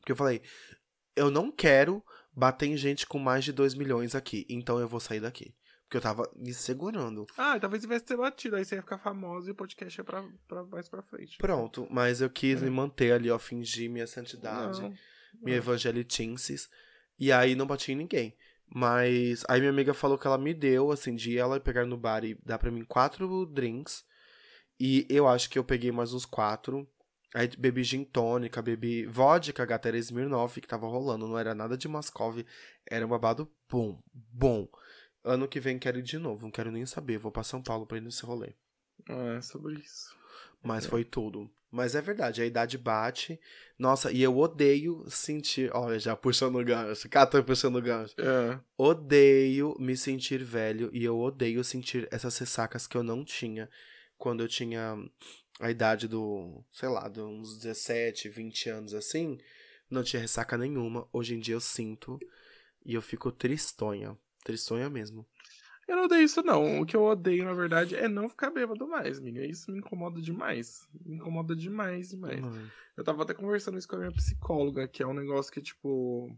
Porque 0.00 0.10
eu 0.10 0.16
falei, 0.16 0.42
eu 1.14 1.30
não 1.30 1.52
quero 1.52 2.02
bater 2.32 2.66
em 2.66 2.76
gente 2.76 3.06
com 3.06 3.20
mais 3.20 3.44
de 3.44 3.52
2 3.52 3.74
milhões 3.74 4.16
aqui, 4.16 4.44
então 4.48 4.80
eu 4.80 4.88
vou 4.88 4.98
sair 4.98 5.20
daqui. 5.20 5.54
Porque 5.88 5.96
eu 5.96 6.00
tava 6.02 6.30
me 6.36 6.52
segurando. 6.52 7.24
Ah, 7.34 7.58
talvez 7.58 7.82
tivesse 7.82 8.04
ter 8.04 8.16
batido. 8.18 8.56
Aí 8.56 8.64
você 8.64 8.74
ia 8.74 8.82
ficar 8.82 8.98
famoso 8.98 9.48
e 9.48 9.52
o 9.52 9.54
podcast 9.54 9.98
ia 9.98 10.04
pra, 10.04 10.22
pra 10.46 10.62
mais 10.64 10.86
pra 10.86 11.00
frente. 11.02 11.38
Pronto, 11.38 11.88
mas 11.90 12.20
eu 12.20 12.28
quis 12.28 12.60
É. 12.60 12.64
me 12.66 12.70
manter 12.70 13.12
ali, 13.12 13.30
ó, 13.30 13.38
fingir 13.38 13.88
minha 13.90 14.06
santidade, 14.06 14.82
Não, 14.82 14.92
minha 15.42 15.56
evangelitinsis. 15.56 16.68
E 17.18 17.32
aí 17.32 17.54
não 17.54 17.66
bati 17.66 17.92
em 17.92 17.96
ninguém. 17.96 18.36
Mas 18.70 19.44
aí 19.48 19.60
minha 19.60 19.70
amiga 19.72 19.94
falou 19.94 20.18
que 20.18 20.26
ela 20.26 20.36
me 20.36 20.52
deu, 20.52 20.92
assim, 20.92 21.14
de 21.16 21.38
ela 21.38 21.58
pegar 21.58 21.86
no 21.86 21.96
bar 21.96 22.22
e 22.22 22.34
dar 22.44 22.58
pra 22.58 22.70
mim 22.70 22.84
quatro 22.84 23.46
drinks. 23.46 24.04
E 24.78 25.06
eu 25.08 25.26
acho 25.26 25.48
que 25.48 25.58
eu 25.58 25.64
peguei 25.64 25.90
mais 25.90 26.12
uns 26.12 26.26
quatro. 26.26 26.86
Aí 27.34 27.48
bebi 27.58 27.82
gin 27.82 28.04
tônica, 28.04 28.60
bebi 28.60 29.06
vodka, 29.06 29.64
gata, 29.64 29.88
era 29.88 29.96
Smirnoff, 29.98 30.60
que 30.60 30.68
tava 30.68 30.86
rolando. 30.86 31.26
Não 31.26 31.38
era 31.38 31.54
nada 31.54 31.78
de 31.78 31.88
Mascov, 31.88 32.44
era 32.90 33.06
um 33.06 33.08
babado 33.08 33.50
bom, 33.70 34.02
bom. 34.12 34.68
Ano 35.24 35.48
que 35.48 35.60
vem 35.60 35.78
quero 35.78 35.98
ir 35.98 36.02
de 36.02 36.18
novo, 36.18 36.44
não 36.44 36.50
quero 36.50 36.70
nem 36.70 36.86
saber. 36.86 37.18
Vou 37.18 37.32
pra 37.32 37.42
São 37.42 37.62
Paulo 37.62 37.86
pra 37.86 37.98
ir 37.98 38.02
nesse 38.02 38.24
rolê. 38.24 38.52
É, 39.08 39.40
sobre 39.42 39.74
isso. 39.74 40.16
Mas 40.62 40.84
É. 40.84 40.88
foi 40.88 41.04
tudo. 41.04 41.50
Mas 41.70 41.94
é 41.94 42.00
verdade, 42.00 42.40
a 42.40 42.46
idade 42.46 42.78
bate. 42.78 43.38
Nossa, 43.78 44.10
e 44.10 44.22
eu 44.22 44.36
odeio 44.38 45.04
sentir. 45.10 45.70
Olha, 45.74 45.98
já 45.98 46.16
puxando 46.16 46.56
o 46.58 46.64
gancho. 46.64 47.08
Cata 47.10 47.42
puxando 47.42 47.76
o 47.76 47.82
gancho. 47.82 48.14
É. 48.18 48.58
Odeio 48.76 49.76
me 49.78 49.94
sentir 49.96 50.42
velho 50.42 50.88
e 50.94 51.04
eu 51.04 51.18
odeio 51.18 51.62
sentir 51.62 52.08
essas 52.10 52.38
ressacas 52.38 52.86
que 52.86 52.96
eu 52.96 53.02
não 53.02 53.22
tinha 53.22 53.68
quando 54.16 54.42
eu 54.42 54.48
tinha 54.48 54.96
a 55.60 55.70
idade 55.70 56.08
do, 56.08 56.64
sei 56.72 56.88
lá, 56.88 57.06
de 57.08 57.20
uns 57.20 57.58
17, 57.58 58.30
20 58.30 58.70
anos 58.70 58.94
assim. 58.94 59.38
Não 59.90 60.02
tinha 60.02 60.22
ressaca 60.22 60.56
nenhuma. 60.56 61.06
Hoje 61.12 61.34
em 61.34 61.38
dia 61.40 61.54
eu 61.54 61.60
sinto 61.60 62.18
e 62.84 62.94
eu 62.94 63.02
fico 63.02 63.30
tristonha. 63.30 64.16
Tristonha 64.48 64.88
mesmo. 64.88 65.26
Eu 65.86 65.96
não 65.96 66.04
odeio 66.04 66.22
isso, 66.22 66.42
não. 66.42 66.80
O 66.80 66.86
que 66.86 66.96
eu 66.96 67.04
odeio, 67.04 67.44
na 67.44 67.52
verdade, 67.52 67.94
é 67.94 68.08
não 68.08 68.30
ficar 68.30 68.50
bêbado 68.50 68.88
mais, 68.88 69.18
amiga. 69.18 69.44
Isso 69.44 69.70
me 69.70 69.78
incomoda 69.78 70.22
demais. 70.22 70.88
Me 71.04 71.16
incomoda 71.16 71.54
demais, 71.54 72.08
demais. 72.08 72.42
Ai. 72.42 72.70
Eu 72.96 73.04
tava 73.04 73.22
até 73.22 73.34
conversando 73.34 73.78
isso 73.78 73.86
com 73.86 73.96
a 73.96 73.98
minha 73.98 74.12
psicóloga, 74.12 74.88
que 74.88 75.02
é 75.02 75.06
um 75.06 75.12
negócio 75.12 75.52
que, 75.52 75.60
tipo. 75.60 76.34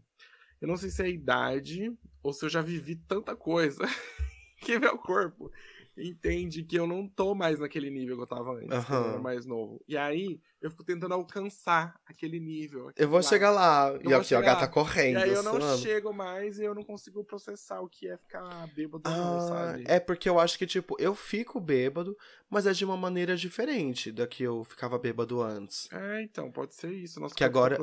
Eu 0.59 0.67
não 0.67 0.75
sei 0.75 0.89
se 0.89 1.01
é 1.01 1.05
a 1.05 1.09
idade 1.09 1.91
ou 2.21 2.33
se 2.33 2.45
eu 2.45 2.49
já 2.49 2.61
vivi 2.61 2.95
tanta 2.95 3.35
coisa 3.35 3.81
que 4.61 4.77
meu 4.77 4.97
corpo 4.97 5.49
entende 5.97 6.63
que 6.63 6.75
eu 6.77 6.87
não 6.87 7.07
tô 7.07 7.35
mais 7.35 7.59
naquele 7.59 7.89
nível 7.89 8.15
que 8.15 8.23
eu 8.23 8.27
tava 8.27 8.53
antes, 8.53 8.85
quando 8.85 9.03
eu 9.05 9.09
era 9.09 9.19
mais 9.19 9.45
novo. 9.45 9.83
E 9.87 9.97
aí, 9.97 10.39
eu 10.61 10.69
fico 10.69 10.83
tentando 10.83 11.13
alcançar 11.13 11.99
aquele 12.05 12.39
nível. 12.39 12.91
Eu 12.95 13.09
vou 13.09 13.19
aquele 13.19 13.29
chegar 13.29 13.51
lá. 13.51 13.89
Eu 14.01 14.09
E 14.11 14.13
aqui, 14.13 14.33
a 14.35 14.41
gata 14.41 14.65
E 14.65 14.69
correndo. 14.69 15.17
aí 15.17 15.29
eu 15.29 15.43
não 15.43 15.59
suando. 15.59 15.77
chego 15.81 16.13
mais 16.13 16.59
e 16.59 16.63
eu 16.63 16.73
não 16.73 16.83
consigo 16.83 17.23
processar 17.23 17.81
o 17.81 17.89
que 17.89 18.07
é 18.07 18.17
ficar 18.17 18.67
bêbado, 18.67 19.09
não, 19.09 19.37
Ah, 19.37 19.39
sabe? 19.39 19.83
é 19.87 19.99
porque 19.99 20.29
eu 20.29 20.39
acho 20.39 20.57
que, 20.57 20.65
tipo, 20.65 20.95
eu 20.99 21.13
fico 21.13 21.59
bêbado, 21.59 22.15
mas 22.49 22.65
é 22.65 22.71
de 22.73 22.85
uma 22.85 22.97
maneira 22.97 23.35
diferente 23.35 24.11
da 24.11 24.25
que 24.27 24.43
eu 24.43 24.63
ficava 24.63 24.97
bêbado 24.97 25.41
antes. 25.41 25.87
É, 25.91 26.21
então, 26.23 26.51
pode 26.51 26.73
ser 26.75 26.91
isso. 26.91 27.19
Nosso 27.19 27.35
Que 27.35 27.43
agora 27.43 27.77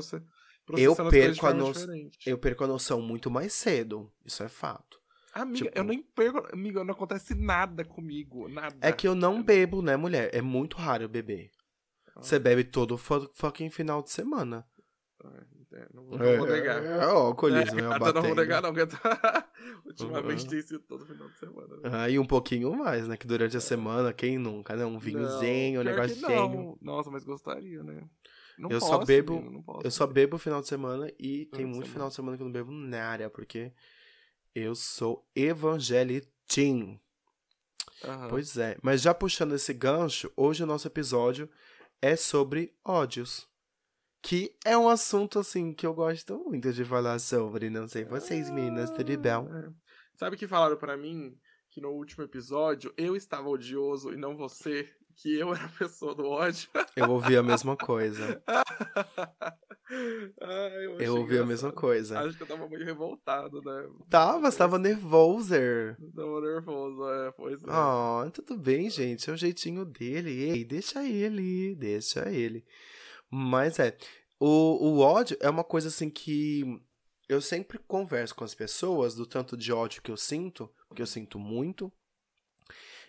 eu 0.76 0.94
perco 1.10 1.46
a 1.46 1.52
no- 1.54 1.72
diferente. 1.72 2.18
Eu 2.26 2.38
perco 2.38 2.64
a 2.64 2.66
noção 2.66 3.00
muito 3.00 3.30
mais 3.30 3.52
cedo. 3.52 4.10
Isso 4.24 4.42
é 4.42 4.48
fato. 4.48 4.98
Amiga, 5.34 5.66
tipo- 5.66 5.78
eu 5.78 5.84
nem 5.84 6.02
perco. 6.02 6.48
Amiga, 6.52 6.82
não 6.84 6.94
acontece 6.94 7.34
nada 7.34 7.84
comigo. 7.84 8.48
Nada. 8.48 8.76
É 8.80 8.90
que 8.92 9.06
eu 9.06 9.14
não 9.14 9.42
bebo, 9.42 9.82
né, 9.82 9.96
mulher? 9.96 10.30
É 10.34 10.40
muito 10.42 10.76
raro 10.76 11.04
eu 11.04 11.08
beber. 11.08 11.50
Ah. 12.16 12.22
Você 12.22 12.38
bebe 12.38 12.64
todo 12.64 12.96
fu- 12.98 13.30
fucking 13.34 13.70
final 13.70 14.02
de 14.02 14.10
semana. 14.10 14.64
É, 15.70 15.86
não, 15.92 16.04
vou, 16.06 16.18
não 16.18 16.36
vou 16.38 16.46
negar. 16.46 16.82
É, 16.82 17.06
ó, 17.06 17.24
o 17.24 17.26
alcoolismo, 17.26 17.78
É, 17.78 17.82
eu 17.82 17.90
não 18.14 18.22
vou 18.22 18.34
negar, 18.34 18.62
não, 18.62 18.72
gata. 18.72 18.96
Ultimamente 19.84 20.44
Uhum. 20.44 20.48
tem 20.50 20.62
sido 20.62 20.80
todo 20.80 21.04
final 21.04 21.28
de 21.28 21.38
semana. 21.38 21.76
né? 21.76 21.82
Ah, 21.92 22.08
e 22.08 22.18
um 22.18 22.24
pouquinho 22.24 22.74
mais, 22.76 23.06
né? 23.06 23.16
Que 23.16 23.26
durante 23.26 23.56
a 23.56 23.60
semana, 23.60 24.12
quem 24.12 24.38
nunca, 24.38 24.74
né? 24.76 24.84
Um 24.86 24.98
vinhozinho, 24.98 25.80
um 25.80 25.84
Não, 25.84 25.90
negocinho. 25.90 26.78
Nossa, 26.80 27.10
mas 27.10 27.24
gostaria, 27.24 27.82
né? 27.82 28.02
Não 28.58 28.70
Eu 28.70 28.78
posso, 28.80 28.92
só 28.92 29.04
bebo- 29.04 29.34
menino, 29.34 29.52
não 29.52 29.62
posso. 29.62 29.86
Eu 29.86 29.90
só 29.90 30.06
bebo 30.06 30.38
final 30.38 30.60
de 30.60 30.68
semana 30.68 31.12
e 31.18 31.46
tem 31.46 31.64
muito 31.64 31.74
semana. 31.84 31.92
final 31.92 32.08
de 32.08 32.14
semana 32.14 32.36
que 32.36 32.42
eu 32.42 32.46
não 32.46 32.52
bebo 32.52 32.72
nada, 32.72 33.28
porque 33.30 33.72
eu 34.58 34.74
sou 34.74 35.26
evangelitim. 35.34 37.00
Aham. 38.04 38.28
Pois 38.28 38.56
é. 38.56 38.76
Mas 38.82 39.02
já 39.02 39.12
puxando 39.12 39.54
esse 39.54 39.72
gancho, 39.72 40.32
hoje 40.36 40.62
o 40.62 40.66
nosso 40.66 40.86
episódio 40.86 41.48
é 42.00 42.16
sobre 42.16 42.74
ódios. 42.84 43.48
Que 44.20 44.56
é 44.64 44.76
um 44.76 44.88
assunto, 44.88 45.38
assim, 45.38 45.72
que 45.72 45.86
eu 45.86 45.94
gosto 45.94 46.38
muito 46.44 46.72
de 46.72 46.84
falar 46.84 47.18
sobre. 47.18 47.70
Não 47.70 47.86
sei 47.86 48.04
vocês, 48.04 48.50
meninas, 48.50 48.90
tudo 48.90 49.16
bem? 49.16 49.32
É. 49.32 49.70
Sabe 50.14 50.36
que 50.36 50.46
falaram 50.46 50.76
pra 50.76 50.96
mim 50.96 51.38
que 51.70 51.80
no 51.80 51.90
último 51.90 52.24
episódio 52.24 52.92
eu 52.96 53.14
estava 53.14 53.48
odioso 53.48 54.12
e 54.12 54.16
não 54.16 54.36
você? 54.36 54.92
Que 55.20 55.36
eu 55.36 55.52
era 55.52 55.64
a 55.64 55.68
pessoa 55.68 56.14
do 56.14 56.26
ódio? 56.26 56.68
Eu 56.94 57.10
ouvi 57.10 57.36
a 57.36 57.42
mesma 57.42 57.76
coisa. 57.76 58.40
Ai, 60.40 60.86
eu 60.86 61.00
Eu 61.00 61.16
ouvi 61.16 61.38
a 61.38 61.44
mesma 61.44 61.72
coisa. 61.72 62.20
Acho 62.20 62.36
que 62.36 62.42
eu 62.44 62.46
tava 62.46 62.68
meio 62.68 62.84
revoltado, 62.84 63.60
né? 63.62 63.88
Tava, 64.08 64.48
você 64.48 64.58
tava 64.58 64.78
nervoser. 64.78 65.96
Tava 66.14 66.40
nervoso, 66.40 67.08
é, 67.08 67.32
pois 67.32 67.60
é. 67.60 67.66
Ah, 67.66 68.30
tudo 68.32 68.56
bem, 68.56 68.88
gente. 68.88 69.28
É 69.28 69.32
o 69.32 69.36
jeitinho 69.36 69.84
dele. 69.84 70.30
Ei, 70.30 70.64
deixa 70.64 71.02
ele, 71.04 71.74
deixa 71.74 72.30
ele. 72.30 72.64
Mas 73.28 73.80
é, 73.80 73.96
o, 74.38 74.46
o 74.46 75.00
ódio 75.00 75.36
é 75.40 75.50
uma 75.50 75.64
coisa 75.64 75.88
assim 75.88 76.08
que 76.08 76.62
eu 77.28 77.40
sempre 77.40 77.78
converso 77.78 78.36
com 78.36 78.44
as 78.44 78.54
pessoas 78.54 79.16
do 79.16 79.26
tanto 79.26 79.56
de 79.56 79.72
ódio 79.72 80.00
que 80.00 80.10
eu 80.12 80.16
sinto, 80.16 80.70
porque 80.86 81.02
eu 81.02 81.06
sinto 81.06 81.40
muito. 81.40 81.92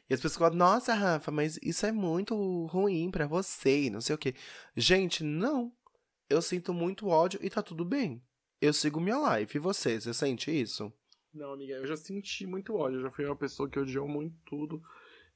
E 0.10 0.14
as 0.14 0.20
pessoas 0.22 0.38
falam, 0.40 0.58
nossa, 0.58 0.94
Rafa, 0.94 1.32
mas 1.32 1.60
isso 1.62 1.86
é 1.86 1.92
muito 1.92 2.36
ruim 2.66 3.12
pra 3.12 3.28
você, 3.28 3.86
e 3.86 3.90
não 3.90 4.02
sei 4.02 4.16
o 4.16 4.18
quê. 4.18 4.34
Gente, 4.76 5.24
não. 5.24 5.72
Eu 6.30 6.42
sinto 6.42 6.74
muito 6.74 7.08
ódio 7.08 7.40
e 7.44 7.50
tá 7.50 7.62
tudo 7.62 7.86
bem. 7.86 8.22
Eu 8.62 8.74
sigo 8.74 9.00
minha 9.00 9.40
life. 9.40 9.56
E 9.58 9.60
você, 9.60 10.00
você 10.00 10.14
sente 10.14 10.52
isso? 10.52 10.92
Não, 11.34 11.54
amiga, 11.54 11.74
eu 11.76 11.86
já 11.88 11.96
senti 11.96 12.46
muito 12.46 12.74
ódio. 12.76 12.98
Eu 13.00 13.04
já 13.04 13.12
fui 13.12 13.26
uma 13.26 13.36
pessoa 13.36 13.70
que 13.70 13.80
odiou 13.80 14.08
muito 14.08 14.36
tudo 14.46 14.82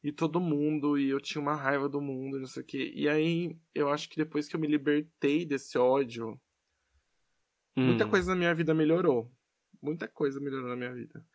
e 0.03 0.11
todo 0.11 0.39
mundo. 0.39 0.97
E 0.97 1.09
eu 1.09 1.19
tinha 1.21 1.41
uma 1.41 1.55
raiva 1.55 1.87
do 1.87 2.01
mundo 2.01 2.37
e 2.37 2.39
não 2.41 2.47
sei 2.47 2.63
o 2.63 2.65
quê. 2.65 2.91
E 2.95 3.07
aí, 3.07 3.55
eu 3.73 3.89
acho 3.89 4.09
que 4.09 4.17
depois 4.17 4.47
que 4.47 4.55
eu 4.55 4.59
me 4.59 4.67
libertei 4.67 5.45
desse 5.45 5.77
ódio, 5.77 6.39
muita 7.75 8.05
Hum. 8.05 8.09
coisa 8.09 8.31
na 8.31 8.35
minha 8.35 8.53
vida 8.55 8.73
melhorou. 8.73 9.31
Muita 9.81 10.07
coisa 10.07 10.39
melhorou 10.39 10.69
na 10.69 10.75
minha 10.75 10.93
vida. 10.93 11.25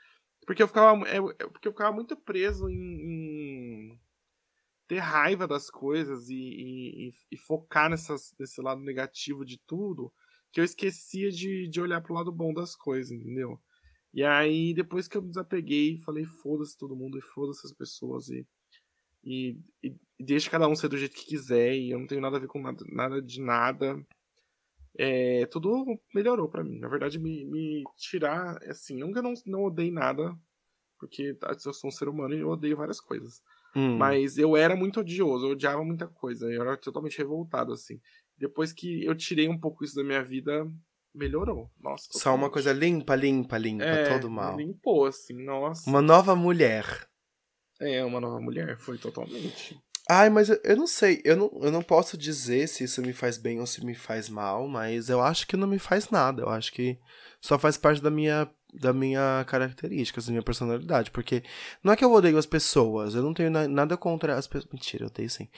Porque 0.48 0.62
eu 0.62 0.66
ficava, 0.66 1.06
é, 1.06 1.18
é, 1.18 1.46
porque 1.46 1.68
eu 1.68 1.72
ficava 1.72 1.94
muito 1.94 2.16
preso 2.16 2.70
em, 2.70 3.92
em 3.92 4.00
ter 4.88 4.96
raiva 4.96 5.46
das 5.46 5.68
coisas 5.68 6.30
e, 6.30 6.34
e, 6.34 7.12
e- 7.30 7.36
focar 7.36 7.90
nessas, 7.90 8.34
nesse 8.40 8.62
lado 8.62 8.80
negativo 8.80 9.44
de 9.44 9.60
tudo, 9.66 10.10
que 10.50 10.58
eu 10.58 10.64
esquecia 10.64 11.30
de, 11.30 11.68
de 11.68 11.80
olhar 11.82 12.00
pro 12.00 12.14
lado 12.14 12.32
bom 12.32 12.54
das 12.54 12.74
coisas, 12.74 13.12
entendeu? 13.12 13.60
E 14.14 14.24
aí, 14.24 14.72
depois 14.72 15.06
que 15.06 15.18
eu 15.18 15.22
me 15.22 15.28
desapeguei, 15.28 15.98
falei, 15.98 16.24
foda-se 16.24 16.78
todo 16.78 16.96
mundo 16.96 17.18
e 17.18 17.22
foda-se 17.34 17.66
as 17.66 17.72
pessoas 17.74 18.30
e, 18.30 18.46
e, 19.22 19.60
e, 19.84 19.94
e 20.18 20.24
deixa 20.24 20.48
cada 20.48 20.66
um 20.66 20.74
ser 20.74 20.88
do 20.88 20.96
jeito 20.96 21.14
que 21.14 21.26
quiser 21.26 21.74
e 21.76 21.90
eu 21.90 21.98
não 21.98 22.06
tenho 22.06 22.22
nada 22.22 22.38
a 22.38 22.40
ver 22.40 22.48
com 22.48 22.62
nada, 22.62 22.82
nada 22.88 23.20
de 23.20 23.38
nada. 23.42 24.02
É, 24.98 25.46
tudo 25.46 25.98
melhorou 26.12 26.48
pra 26.48 26.64
mim. 26.64 26.80
Na 26.80 26.88
verdade, 26.88 27.20
me, 27.20 27.44
me 27.44 27.84
tirar, 27.96 28.58
assim, 28.64 28.98
não 28.98 29.12
que 29.12 29.18
eu 29.20 29.22
não, 29.22 29.34
não 29.46 29.64
odeie 29.64 29.92
nada, 29.92 30.36
porque 30.98 31.34
tá, 31.34 31.56
eu 31.64 31.72
sou 31.72 31.88
um 31.88 31.92
ser 31.92 32.08
humano 32.08 32.34
e 32.34 32.40
eu 32.40 32.48
odeio 32.48 32.76
várias 32.76 33.00
coisas. 33.00 33.40
Hum. 33.76 33.96
Mas 33.96 34.36
eu 34.38 34.56
era 34.56 34.74
muito 34.74 34.98
odioso, 34.98 35.46
eu 35.46 35.52
odiava 35.52 35.84
muita 35.84 36.08
coisa, 36.08 36.50
eu 36.50 36.62
era 36.62 36.76
totalmente 36.76 37.16
revoltado, 37.16 37.72
assim. 37.72 38.00
Depois 38.36 38.72
que 38.72 39.04
eu 39.04 39.14
tirei 39.14 39.48
um 39.48 39.58
pouco 39.58 39.84
isso 39.84 39.94
da 39.94 40.02
minha 40.02 40.22
vida, 40.22 40.66
melhorou. 41.14 41.70
Nossa. 41.80 42.08
Só 42.12 42.34
uma 42.34 42.50
coisa 42.50 42.72
limpa, 42.72 43.14
limpa, 43.14 43.56
limpa, 43.56 43.84
é, 43.84 44.18
todo 44.18 44.28
mal. 44.28 44.56
Limpou, 44.56 45.06
assim, 45.06 45.44
nossa. 45.44 45.88
Uma 45.88 46.02
nova 46.02 46.34
mulher. 46.34 47.08
É, 47.80 48.04
uma 48.04 48.20
nova 48.20 48.40
mulher, 48.40 48.76
foi 48.78 48.98
totalmente. 48.98 49.80
Ai, 50.10 50.30
mas 50.30 50.48
eu, 50.48 50.58
eu 50.64 50.74
não 50.76 50.86
sei, 50.86 51.20
eu 51.24 51.36
não, 51.36 51.50
eu 51.62 51.70
não 51.70 51.82
posso 51.82 52.16
dizer 52.16 52.66
se 52.66 52.84
isso 52.84 53.02
me 53.02 53.12
faz 53.12 53.36
bem 53.36 53.60
ou 53.60 53.66
se 53.66 53.84
me 53.84 53.94
faz 53.94 54.28
mal, 54.28 54.66
mas 54.66 55.10
eu 55.10 55.20
acho 55.20 55.46
que 55.46 55.56
não 55.56 55.68
me 55.68 55.78
faz 55.78 56.08
nada. 56.08 56.42
Eu 56.42 56.48
acho 56.48 56.72
que 56.72 56.98
só 57.42 57.58
faz 57.58 57.76
parte 57.76 58.00
da 58.02 58.10
minha, 58.10 58.50
da 58.72 58.92
minha 58.94 59.44
característica, 59.46 60.20
da 60.22 60.28
minha 60.30 60.42
personalidade. 60.42 61.10
Porque 61.10 61.42
não 61.84 61.92
é 61.92 61.96
que 61.96 62.02
eu 62.04 62.10
odeio 62.12 62.38
as 62.38 62.46
pessoas, 62.46 63.14
eu 63.14 63.22
não 63.22 63.34
tenho 63.34 63.50
na- 63.50 63.68
nada 63.68 63.96
contra 63.98 64.34
as 64.36 64.46
pessoas. 64.46 64.72
Mentira, 64.72 65.04
eu 65.04 65.10
tenho 65.10 65.28
sim. 65.28 65.48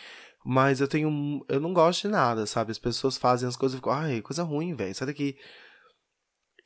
Mas 0.44 0.80
eu 0.80 0.88
tenho. 0.88 1.44
Eu 1.48 1.60
não 1.60 1.72
gosto 1.72 2.02
de 2.02 2.08
nada, 2.08 2.44
sabe? 2.46 2.72
As 2.72 2.78
pessoas 2.78 3.16
fazem 3.16 3.48
as 3.48 3.56
coisas 3.56 3.74
e 3.74 3.78
ficam, 3.78 3.92
ai, 3.92 4.20
coisa 4.20 4.42
ruim, 4.42 4.74
velho, 4.74 4.94
sai 4.94 5.06
daqui. 5.06 5.36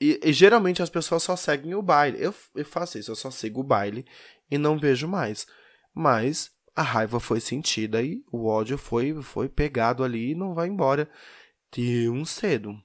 E, 0.00 0.20
e 0.24 0.32
geralmente 0.32 0.82
as 0.82 0.90
pessoas 0.90 1.22
só 1.22 1.36
seguem 1.36 1.74
o 1.74 1.82
baile. 1.82 2.18
Eu, 2.22 2.34
eu 2.54 2.64
faço 2.64 2.98
isso, 2.98 3.10
eu 3.10 3.16
só 3.16 3.30
sigo 3.30 3.60
o 3.60 3.64
baile 3.64 4.06
e 4.50 4.58
não 4.58 4.78
vejo 4.78 5.06
mais. 5.08 5.46
Mas 5.94 6.50
a 6.74 6.82
raiva 6.82 7.20
foi 7.20 7.40
sentida 7.40 8.02
e 8.02 8.24
o 8.32 8.46
ódio 8.46 8.76
foi, 8.78 9.14
foi 9.22 9.48
pegado 9.48 10.02
ali 10.04 10.30
e 10.32 10.34
não 10.34 10.54
vai 10.54 10.68
embora 10.68 11.08
tão 11.70 12.24
cedo. 12.24 12.76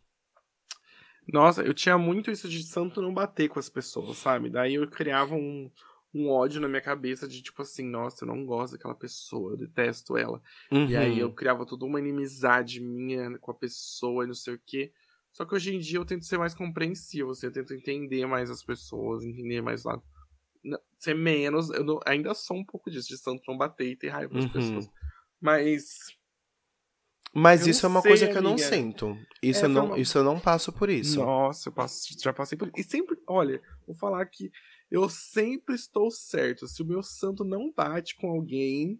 Nossa, 1.31 1.61
eu 1.61 1.73
tinha 1.73 1.97
muito 1.97 2.31
isso 2.31 2.49
de 2.49 2.63
santo 2.63 3.01
não 3.01 3.13
bater 3.13 3.49
com 3.49 3.59
as 3.59 3.69
pessoas, 3.69 4.17
sabe? 4.17 4.49
Daí 4.49 4.75
eu 4.75 4.89
criava 4.89 5.35
um, 5.35 5.69
um 6.13 6.27
ódio 6.29 6.59
na 6.59 6.67
minha 6.67 6.81
cabeça 6.81 7.27
de 7.27 7.41
tipo 7.41 7.61
assim, 7.61 7.85
nossa, 7.87 8.23
eu 8.23 8.27
não 8.27 8.45
gosto 8.45 8.73
daquela 8.73 8.95
pessoa, 8.95 9.53
eu 9.53 9.57
detesto 9.57 10.17
ela. 10.17 10.41
E 10.87 10.95
aí 10.95 11.13
Uhum. 11.13 11.19
eu 11.19 11.31
criava 11.31 11.65
toda 11.67 11.85
uma 11.85 11.99
inimizade 11.99 12.79
minha 12.81 13.37
com 13.37 13.51
a 13.51 13.53
pessoa 13.53 14.23
e 14.23 14.27
não 14.27 14.33
sei 14.33 14.55
o 14.55 14.61
quê. 14.65 14.91
Só 15.31 15.45
que 15.45 15.53
hoje 15.53 15.75
em 15.75 15.79
dia 15.79 15.99
eu 15.99 16.05
tento 16.05 16.25
ser 16.25 16.39
mais 16.39 16.55
compreensivo, 16.55 17.29
assim, 17.31 17.45
eu 17.45 17.51
tento 17.53 17.75
entender 17.75 18.25
mais 18.25 18.49
as 18.49 18.63
pessoas, 18.63 19.23
entender 19.23 19.61
mais 19.61 19.83
lá. 19.83 19.93
Não- 19.93 20.03
Ser 20.97 21.13
menos, 21.13 21.69
eu 21.69 21.83
não- 21.83 21.99
ainda 22.05 22.33
sou 22.33 22.57
um 22.57 22.65
pouco 22.65 22.91
disso, 22.91 23.07
de 23.07 23.17
santo 23.17 23.41
não 23.47 23.57
bater 23.57 23.87
e 23.87 23.95
ter 23.95 24.09
raiva 24.09 24.33
das 24.33 24.43
Uhum. 24.45 24.49
pessoas. 24.51 24.89
Mas 25.39 25.97
Mas 27.33 27.67
isso 27.67 27.85
é 27.85 27.89
uma 27.89 28.01
sei, 28.01 28.09
coisa 28.11 28.27
que 28.27 28.37
eu 28.37 28.41
não 28.41 28.53
amiga. 28.53 28.67
sinto. 28.67 29.17
Isso, 29.41 29.61
É, 29.61 29.65
eu 29.65 29.69
não, 29.69 29.85
uma- 29.85 29.99
isso 29.99 30.17
eu 30.17 30.23
não 30.23 30.39
passo 30.39 30.73
por 30.73 30.89
isso. 30.89 31.19
Nossa, 31.19 31.69
eu 31.69 31.73
passo- 31.73 32.07
já 32.19 32.33
passei 32.33 32.57
por 32.57 32.71
E 32.75 32.83
sempre, 32.83 33.15
olha, 33.27 33.61
vou 33.85 33.95
falar 33.95 34.25
que 34.25 34.51
eu 34.91 35.07
sempre 35.07 35.75
estou 35.75 36.09
certo. 36.11 36.67
Se 36.67 36.81
o 36.81 36.85
meu 36.85 37.01
santo 37.03 37.45
não 37.45 37.71
bate 37.71 38.15
com 38.15 38.29
alguém, 38.31 38.99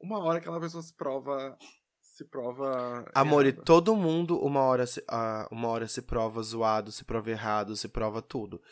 uma 0.00 0.18
hora 0.22 0.38
aquela 0.38 0.60
pessoa 0.60 0.82
se 0.82 0.94
prova. 0.94 1.58
Se 2.00 2.24
prova. 2.24 3.10
Amor, 3.14 3.44
e 3.44 3.48
errada. 3.48 3.64
todo 3.64 3.96
mundo 3.96 4.38
uma 4.38 4.60
hora, 4.60 4.86
se, 4.86 5.02
ah, 5.08 5.48
uma 5.50 5.66
hora 5.68 5.88
se 5.88 6.00
prova 6.00 6.40
zoado, 6.42 6.92
se 6.92 7.04
prova 7.04 7.28
errado, 7.30 7.74
se 7.76 7.88
prova 7.88 8.22
tudo. 8.22 8.62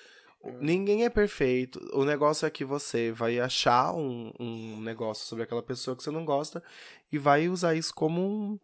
É. 0.45 0.51
Ninguém 0.61 1.05
é 1.05 1.11
perfeito. 1.11 1.79
O 1.93 2.05
negócio 2.05 2.47
é 2.47 2.51
que 2.51 2.65
você 2.65 3.13
vai 3.13 3.39
achar 3.39 3.95
um, 3.95 4.33
um 4.41 4.81
negócio 4.81 5.25
sobre 5.27 5.45
aquela 5.45 5.63
pessoa 5.63 5.97
que 5.97 6.03
você 6.03 6.11
não 6.11 6.25
gosta 6.25 6.63
e 7.13 7.19
vai 7.19 7.49
usar 7.49 7.75
isso 7.75 7.95
como 7.95 8.21
um, 8.21 8.59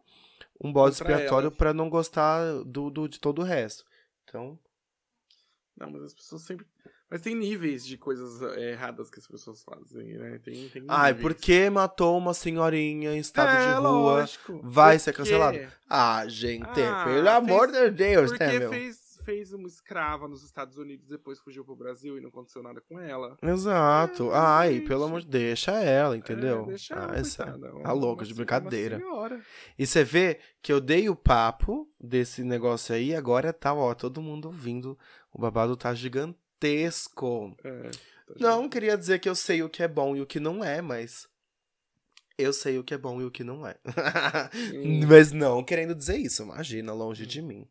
um 0.61 0.73
bode 0.73 0.95
expiatório 0.95 1.47
ela. 1.47 1.55
pra 1.55 1.73
não 1.73 1.89
gostar 1.89 2.43
do, 2.65 2.89
do, 2.89 3.07
de 3.07 3.19
todo 3.19 3.39
o 3.39 3.45
resto. 3.45 3.85
Então, 4.25 4.59
Não, 5.77 5.89
mas 5.89 6.03
as 6.03 6.13
pessoas 6.13 6.41
sempre. 6.43 6.65
Mas 7.09 7.21
tem 7.21 7.33
níveis 7.33 7.83
de 7.83 7.97
coisas 7.97 8.39
é, 8.55 8.71
erradas 8.73 9.09
que 9.09 9.17
as 9.19 9.25
pessoas 9.25 9.63
fazem, 9.63 10.15
né? 10.15 10.37
Tem, 10.43 10.69
tem 10.69 10.83
ai, 10.87 11.13
níveis. 11.13 11.21
por 11.23 11.33
que 11.41 11.67
matou 11.67 12.15
uma 12.15 12.35
senhorinha 12.35 13.13
em 13.15 13.17
estado 13.17 13.49
é, 13.49 13.67
de 13.67 13.73
rua? 13.79 13.89
lógico. 13.89 14.59
vai 14.63 14.99
ser 14.99 15.13
cancelado. 15.13 15.57
Ah, 15.89 16.23
gente, 16.27 16.67
Ah, 16.83 17.03
pelo 17.05 17.29
amor 17.29 17.67
fez- 17.71 17.81
de 17.83 17.89
Deus, 17.91 18.29
Porque 18.29 18.43
né, 18.45 18.59
meu? 18.59 18.69
fez, 18.69 19.08
fez 19.29 19.53
uma 19.53 19.67
escrava 19.67 20.27
nos 20.27 20.43
Estados 20.43 20.77
Unidos, 20.79 21.07
depois 21.07 21.39
fugiu 21.39 21.63
pro 21.63 21.75
Brasil 21.75 22.17
e 22.17 22.21
não 22.21 22.29
aconteceu 22.29 22.63
nada 22.63 22.81
com 22.81 22.99
ela. 22.99 23.37
Exato. 23.43 24.31
É, 24.31 24.35
Ai, 24.35 24.73
gente. 24.75 24.87
pelo 24.87 25.03
amor 25.03 25.21
de 25.21 25.27
deixa 25.27 25.71
ela, 25.83 26.17
entendeu? 26.17 26.63
É, 26.63 26.65
deixa 26.65 26.95
ela, 26.95 27.13
ah, 27.13 27.19
essa- 27.19 27.43
coitada. 27.51 27.83
tá 27.83 27.91
louca, 27.91 28.25
de 28.25 28.33
brincadeira. 28.33 28.99
E 29.77 29.85
você 29.85 30.03
vê 30.03 30.39
que 30.63 30.73
eu 30.73 30.81
dei 30.81 31.09
o 31.09 31.15
papo 31.15 31.87
desse 31.99 32.43
negócio 32.43 32.95
aí, 32.95 33.13
agora 33.13 33.53
tá, 33.53 33.71
ó, 33.71 33.93
todo 33.93 34.19
mundo 34.19 34.45
ouvindo. 34.45 34.97
O 35.31 35.39
babado 35.39 35.77
tá 35.77 35.93
gigantesco. 35.93 37.55
É, 37.63 37.81
tá 37.91 38.33
Não 38.39 38.67
queria 38.67 38.97
dizer 38.97 39.19
que 39.19 39.29
eu 39.29 39.35
sei 39.35 39.61
o 39.61 39.69
que 39.69 39.83
é 39.83 39.87
bom 39.87 40.15
e 40.15 40.21
o 40.21 40.25
que 40.25 40.39
não 40.39 40.63
é, 40.63 40.81
mas. 40.81 41.29
Eu 42.35 42.51
sei 42.53 42.79
o 42.79 42.83
que 42.83 42.93
é 42.93 42.97
bom 42.97 43.21
e 43.21 43.25
o 43.25 43.31
que 43.31 43.43
não 43.43 43.67
é. 43.67 43.75
Hum. 44.73 45.05
mas 45.07 45.31
não 45.31 45.63
querendo 45.63 45.93
dizer 45.93 46.17
isso, 46.17 46.41
imagina, 46.41 46.93
longe 46.93 47.25
de 47.27 47.41
mim. 47.41 47.67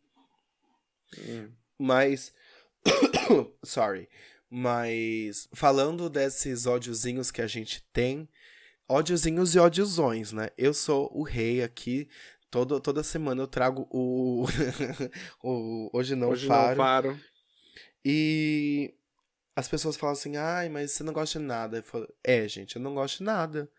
Mas. 1.78 2.32
Sorry. 3.64 4.08
Mas. 4.50 5.48
Falando 5.52 6.08
desses 6.08 6.66
ódiozinhos 6.66 7.30
que 7.30 7.42
a 7.42 7.46
gente 7.46 7.82
tem. 7.92 8.28
Ódiozinhos 8.88 9.54
e 9.54 9.58
ódiozões, 9.58 10.32
né? 10.32 10.48
Eu 10.56 10.72
sou 10.72 11.10
o 11.14 11.22
rei 11.22 11.62
aqui. 11.62 12.08
Todo, 12.50 12.80
toda 12.80 13.02
semana 13.02 13.42
eu 13.42 13.46
trago 13.46 13.86
o. 13.90 14.46
o 15.42 15.90
Hoje 15.92 16.14
não 16.14 16.30
Hoje 16.30 16.46
faro. 16.46 16.68
não 16.70 16.76
paro. 16.76 17.20
E 18.04 18.94
as 19.54 19.68
pessoas 19.68 19.96
falam 19.96 20.12
assim, 20.12 20.36
ai, 20.36 20.68
mas 20.68 20.92
você 20.92 21.02
não 21.02 21.12
gosta 21.12 21.38
de 21.38 21.44
nada. 21.44 21.78
Eu 21.78 21.82
falo, 21.82 22.08
é, 22.24 22.46
gente, 22.48 22.76
eu 22.76 22.82
não 22.82 22.94
gosto 22.94 23.18
de 23.18 23.24
nada. 23.24 23.70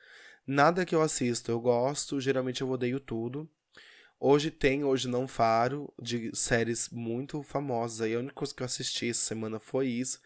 Nada 0.46 0.86
que 0.86 0.94
eu 0.94 1.02
assisto, 1.02 1.52
eu 1.52 1.60
gosto, 1.60 2.20
geralmente 2.20 2.62
eu 2.62 2.70
odeio 2.70 3.00
tudo. 3.00 3.50
Hoje 4.20 4.52
tem, 4.52 4.84
hoje 4.84 5.08
não 5.08 5.28
faro, 5.28 5.92
de 6.02 6.36
séries 6.36 6.90
muito 6.90 7.42
famosas 7.42 8.02
aí. 8.02 8.16
A 8.16 8.20
única 8.20 8.34
coisa 8.36 8.54
que 8.54 8.62
eu 8.62 8.66
assisti 8.66 9.10
essa 9.10 9.22
semana 9.22 9.60
foi 9.60 9.88
isso. 9.88 10.20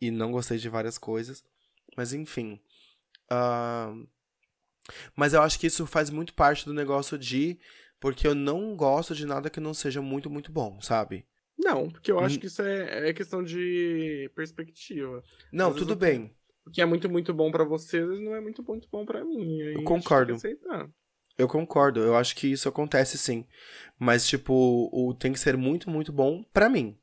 E 0.00 0.10
não 0.10 0.32
gostei 0.32 0.58
de 0.58 0.68
várias 0.68 0.98
coisas. 0.98 1.44
Mas 1.96 2.12
enfim. 2.12 2.60
Ahn, 3.30 4.06
Mas 5.14 5.32
eu 5.34 5.42
acho 5.42 5.58
que 5.58 5.66
isso 5.66 5.86
faz 5.86 6.10
muito 6.10 6.34
parte 6.34 6.64
do 6.64 6.72
negócio 6.72 7.18
de. 7.18 7.58
Porque 7.98 8.26
eu 8.26 8.34
não 8.34 8.76
gosto 8.76 9.14
de 9.14 9.26
nada 9.26 9.48
que 9.50 9.58
não 9.58 9.72
seja 9.74 10.02
muito, 10.02 10.28
muito 10.30 10.52
bom, 10.52 10.80
sabe? 10.80 11.24
Não, 11.58 11.88
porque 11.90 12.12
eu 12.12 12.20
acho 12.20 12.36
Hum. 12.36 12.40
que 12.40 12.46
isso 12.46 12.62
é, 12.62 13.08
é 13.08 13.12
questão 13.12 13.42
de 13.42 14.30
perspectiva. 14.34 15.22
Não, 15.50 15.74
tudo 15.74 15.92
eu 15.92 15.96
bem. 15.96 16.30
O 16.66 16.70
que 16.70 16.82
é 16.82 16.86
muito, 16.86 17.08
muito 17.08 17.32
bom 17.32 17.50
pra 17.50 17.64
você, 17.64 17.98
às 17.98 18.08
vezes 18.08 18.24
não 18.24 18.34
é 18.34 18.40
muito, 18.40 18.62
muito 18.62 18.88
bom 18.90 19.04
pra 19.06 19.24
mim. 19.24 19.62
gente 19.62 19.84
concordo. 19.84 20.34
aceitar. 20.34 20.90
Eu 21.38 21.46
concordo, 21.46 22.00
eu 22.00 22.16
acho 22.16 22.34
que 22.34 22.46
isso 22.46 22.68
acontece 22.68 23.18
sim. 23.18 23.44
Mas, 23.98 24.26
tipo, 24.26 24.90
o 24.92 25.14
tem 25.14 25.32
que 25.32 25.40
ser 25.40 25.56
muito, 25.56 25.90
muito 25.90 26.12
bom 26.12 26.42
pra 26.52 26.68
mim. 26.68 26.96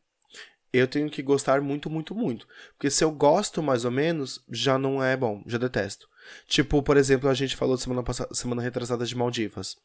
Eu 0.72 0.88
tenho 0.88 1.10
que 1.10 1.22
gostar 1.22 1.62
muito, 1.62 1.90
muito, 1.90 2.16
muito. 2.16 2.48
Porque 2.76 2.90
se 2.90 3.04
eu 3.04 3.12
gosto 3.12 3.62
mais 3.62 3.86
ou 3.86 3.92
menos, 3.92 4.44
já 4.50 4.78
não 4.78 5.04
é 5.04 5.16
bom, 5.16 5.44
já 5.46 5.60
detesto. 5.60 6.10
Tipo, 6.48 6.82
por 6.82 6.98
exemplo, 6.98 7.30
a 7.30 7.34
gente 7.34 7.56
falou 7.56 7.78
semana 7.78 8.02
passada, 8.02 8.34
semana 8.34 8.62
retrasada 8.62 9.06
de 9.06 9.16
Maldivas. 9.16 9.78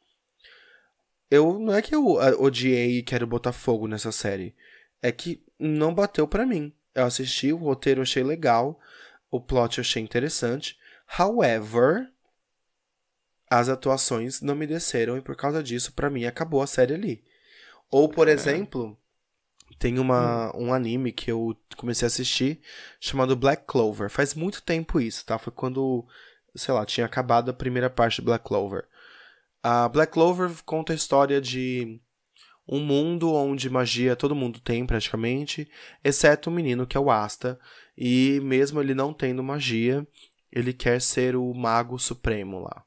Eu 1.30 1.58
não 1.58 1.74
é 1.74 1.82
que 1.82 1.94
eu 1.94 2.18
ah, 2.18 2.30
odiei 2.38 2.98
e 2.98 3.02
quero 3.02 3.26
botar 3.26 3.52
fogo 3.52 3.86
nessa 3.86 4.10
série. 4.10 4.54
É 5.02 5.12
que 5.12 5.42
não 5.58 5.94
bateu 5.94 6.26
pra 6.26 6.46
mim. 6.46 6.72
Eu 6.94 7.04
assisti, 7.04 7.52
o 7.52 7.56
roteiro 7.56 8.00
eu 8.00 8.02
achei 8.02 8.22
legal, 8.22 8.80
o 9.30 9.40
plot 9.40 9.78
eu 9.78 9.82
achei 9.82 10.02
interessante. 10.02 10.78
However, 11.18 12.10
as 13.50 13.68
atuações 13.68 14.40
não 14.40 14.54
me 14.54 14.66
desceram 14.66 15.16
e 15.16 15.22
por 15.22 15.36
causa 15.36 15.62
disso, 15.62 15.92
pra 15.92 16.10
mim, 16.10 16.24
acabou 16.24 16.62
a 16.62 16.66
série 16.66 16.94
ali. 16.94 17.24
Ou, 17.90 18.08
por 18.08 18.28
É. 18.28 18.32
exemplo, 18.32 18.96
tem 19.78 19.98
uma, 19.98 20.54
um 20.56 20.72
anime 20.72 21.12
que 21.12 21.30
eu 21.30 21.56
comecei 21.76 22.06
a 22.06 22.08
assistir 22.08 22.60
chamado 23.00 23.36
Black 23.36 23.64
Clover. 23.66 24.10
Faz 24.10 24.34
muito 24.34 24.62
tempo 24.62 25.00
isso, 25.00 25.24
tá? 25.24 25.38
Foi 25.38 25.52
quando, 25.52 26.06
sei 26.54 26.74
lá, 26.74 26.84
tinha 26.84 27.06
acabado 27.06 27.50
a 27.50 27.54
primeira 27.54 27.88
parte 27.88 28.16
de 28.16 28.22
Black 28.22 28.44
Clover. 28.44 28.86
A 29.62 29.88
Black 29.88 30.12
Clover 30.12 30.50
conta 30.64 30.92
a 30.92 30.96
história 30.96 31.40
de 31.40 32.00
um 32.66 32.80
mundo 32.80 33.32
onde 33.32 33.70
magia 33.70 34.14
todo 34.14 34.34
mundo 34.34 34.60
tem 34.60 34.84
praticamente, 34.86 35.70
exceto 36.04 36.50
o 36.50 36.52
menino 36.52 36.86
que 36.86 36.96
é 36.96 37.00
o 37.00 37.10
Asta, 37.10 37.58
e 37.96 38.40
mesmo 38.42 38.80
ele 38.80 38.94
não 38.94 39.12
tendo 39.12 39.42
magia, 39.42 40.06
ele 40.52 40.72
quer 40.72 41.00
ser 41.00 41.34
o 41.34 41.52
mago 41.54 41.98
supremo 41.98 42.60
lá. 42.60 42.84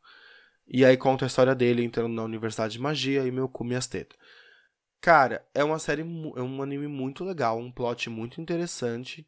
E 0.74 0.86
aí 0.86 0.96
conta 0.96 1.26
a 1.26 1.28
história 1.28 1.54
dele 1.54 1.84
entrando 1.84 2.14
na 2.14 2.24
Universidade 2.24 2.74
de 2.74 2.80
Magia 2.80 3.26
e 3.26 3.32
meu 3.32 3.50
cu 3.50 3.66
minhas 3.66 3.88
tetas. 3.88 4.18
Cara, 5.02 5.46
é 5.54 5.64
uma 5.66 5.78
série, 5.78 6.02
é 6.02 6.42
um 6.42 6.62
anime 6.62 6.88
muito 6.88 7.26
legal, 7.26 7.60
um 7.60 7.70
plot 7.70 8.10
muito 8.10 8.40
interessante. 8.40 9.28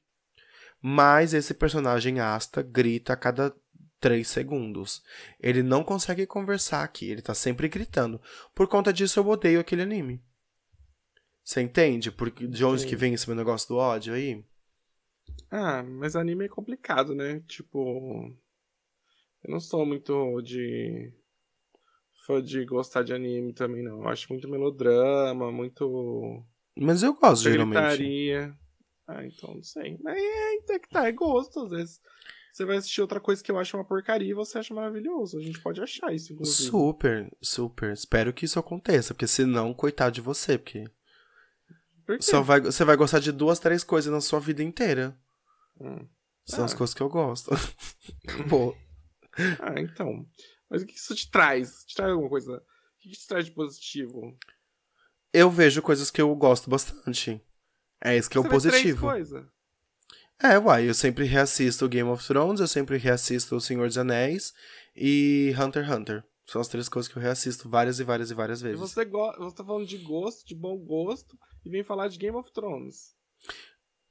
Mas 0.82 1.34
esse 1.34 1.54
personagem 1.54 2.22
Asta 2.22 2.62
grita 2.62 3.12
a 3.12 3.18
cada 3.18 3.54
três 4.00 4.30
segundos. 4.30 5.04
Ele 5.38 5.62
não 5.62 5.84
consegue 5.84 6.26
conversar 6.26 6.82
aqui, 6.82 7.10
ele 7.10 7.22
tá 7.22 7.34
sempre 7.34 7.68
gritando. 7.68 8.22
Por 8.56 8.68
conta 8.68 8.94
disso 8.94 9.20
eu 9.20 9.28
odeio 9.28 9.60
aquele 9.60 9.82
anime. 9.82 10.24
Você 11.44 11.62
entende? 11.62 12.10
Porque 12.10 12.48
de 12.48 12.64
onde 12.64 12.84
Sim. 12.84 12.88
que 12.88 12.96
vem 12.96 13.14
esse 13.14 13.28
meu 13.28 13.36
negócio 13.36 13.68
do 13.68 13.76
ódio 13.76 14.14
aí? 14.14 14.46
Ah, 15.52 15.84
mas 15.84 16.16
anime 16.16 16.46
é 16.46 16.50
complicado, 16.50 17.14
né? 17.14 17.42
Tipo. 17.48 18.34
Eu 19.44 19.52
não 19.52 19.60
sou 19.60 19.86
muito 19.86 20.42
de. 20.42 21.14
Fã 22.26 22.42
de 22.42 22.66
gostar 22.66 23.04
de 23.04 23.14
anime 23.14 23.54
também, 23.54 23.84
não. 23.84 24.02
Eu 24.02 24.08
acho 24.10 24.28
muito 24.32 24.48
melodrama, 24.50 25.52
muito. 25.52 26.44
Mas 26.76 27.04
eu 27.04 27.14
gosto, 27.14 27.44
geralmente. 27.44 27.74
gritaria. 27.80 28.58
Ah, 29.08 29.26
então 29.26 29.54
não 29.56 29.64
sei. 29.64 29.98
Mas 30.02 30.18
é, 30.18 30.54
então 30.56 30.76
é 30.76 30.80
que 30.80 30.90
tá, 30.90 31.08
é 31.08 31.12
gosto. 31.12 31.62
Às 31.62 31.70
vezes 31.70 32.02
você 32.52 32.66
vai 32.66 32.78
assistir 32.78 33.02
outra 33.02 33.20
coisa 33.20 33.44
que 33.44 33.52
eu 33.52 33.58
acho 33.60 33.76
uma 33.76 33.84
porcaria 33.86 34.30
e 34.30 34.34
você 34.34 34.58
acha 34.60 34.74
maravilhoso. 34.74 35.38
A 35.38 35.42
gente 35.42 35.60
pode 35.60 35.82
achar 35.82 36.14
isso, 36.14 36.34
inclusive. 36.34 36.70
Super, 36.70 37.32
super. 37.42 37.92
Espero 37.92 38.32
que 38.34 38.46
isso 38.46 38.60
aconteça, 38.60 39.14
porque 39.14 39.28
senão, 39.28 39.74
coitado 39.74 40.14
de 40.14 40.22
você, 40.22 40.58
porque 40.58 40.86
Por 42.06 42.18
quê? 42.18 42.22
só 42.24 42.42
vai, 42.42 42.62
você 42.62 42.84
vai 42.86 42.96
gostar 42.96 43.20
de 43.20 43.32
duas, 43.32 43.60
três 43.60 43.84
coisas 43.84 44.12
na 44.12 44.22
sua 44.22 44.40
vida 44.40 44.64
inteira. 44.64 45.18
Hum. 45.82 46.08
São 46.46 46.62
Ah. 46.62 46.66
as 46.66 46.74
coisas 46.74 46.94
que 46.94 47.02
eu 47.02 47.10
gosto. 47.10 47.50
Pô, 48.50 48.76
Ah, 49.60 49.80
então. 49.80 50.26
Mas 50.74 50.82
o 50.82 50.88
que 50.88 50.96
isso 50.96 51.14
te 51.14 51.30
traz? 51.30 51.86
Te 51.86 51.94
traz 51.94 52.12
alguma 52.12 52.30
coisa? 52.30 52.58
O 52.58 53.00
que 53.00 53.12
te 53.12 53.28
traz 53.28 53.46
de 53.46 53.52
positivo? 53.52 54.36
eu 55.32 55.48
vejo 55.50 55.84
coisas 55.84 56.10
que 56.10 56.20
eu 56.20 56.34
gosto 56.36 56.68
bastante. 56.68 57.40
É 58.04 58.18
isso 58.18 58.28
que 58.30 58.38
é 58.38 58.42
o 58.42 58.44
Você 58.44 58.72
vê 58.72 58.82
três 58.82 59.00
positivo. 59.00 59.52
É, 60.42 60.58
uai, 60.58 60.90
eu 60.90 60.94
sempre 60.96 61.26
reassisto 61.26 61.88
Game 61.88 62.10
of 62.10 62.26
Thrones, 62.26 62.60
eu 62.60 62.68
sempre 62.68 62.98
reassisto 62.98 63.56
O 63.56 63.62
Senhor 63.62 63.88
dos 63.88 64.00
Anéis 64.00 64.52
e 64.96 65.54
Hunter 65.60 65.86
x 65.86 65.96
Hunter. 65.96 66.24
São 66.48 66.60
as 66.60 66.68
três 66.68 66.90
coisas 66.90 67.12
que 67.12 67.18
eu 67.18 67.22
reassisto 67.22 67.70
várias 67.70 68.00
e 68.00 68.04
várias 68.04 68.32
e 68.32 68.34
várias 68.34 68.62
E 68.62 68.64
vezes. 68.64 68.80
você, 68.80 69.06
go... 69.06 69.32
você 69.38 69.56
tá 69.56 69.64
falando 69.64 69.86
de 69.86 70.00
gosto, 70.00 70.46
de 70.46 70.56
bom 70.56 70.76
gosto, 70.78 71.38
e 71.64 71.70
vem 71.70 71.84
falar 71.84 72.08
de 72.08 72.18
Game 72.18 72.36
of 72.36 72.52
Thrones. 72.52 73.16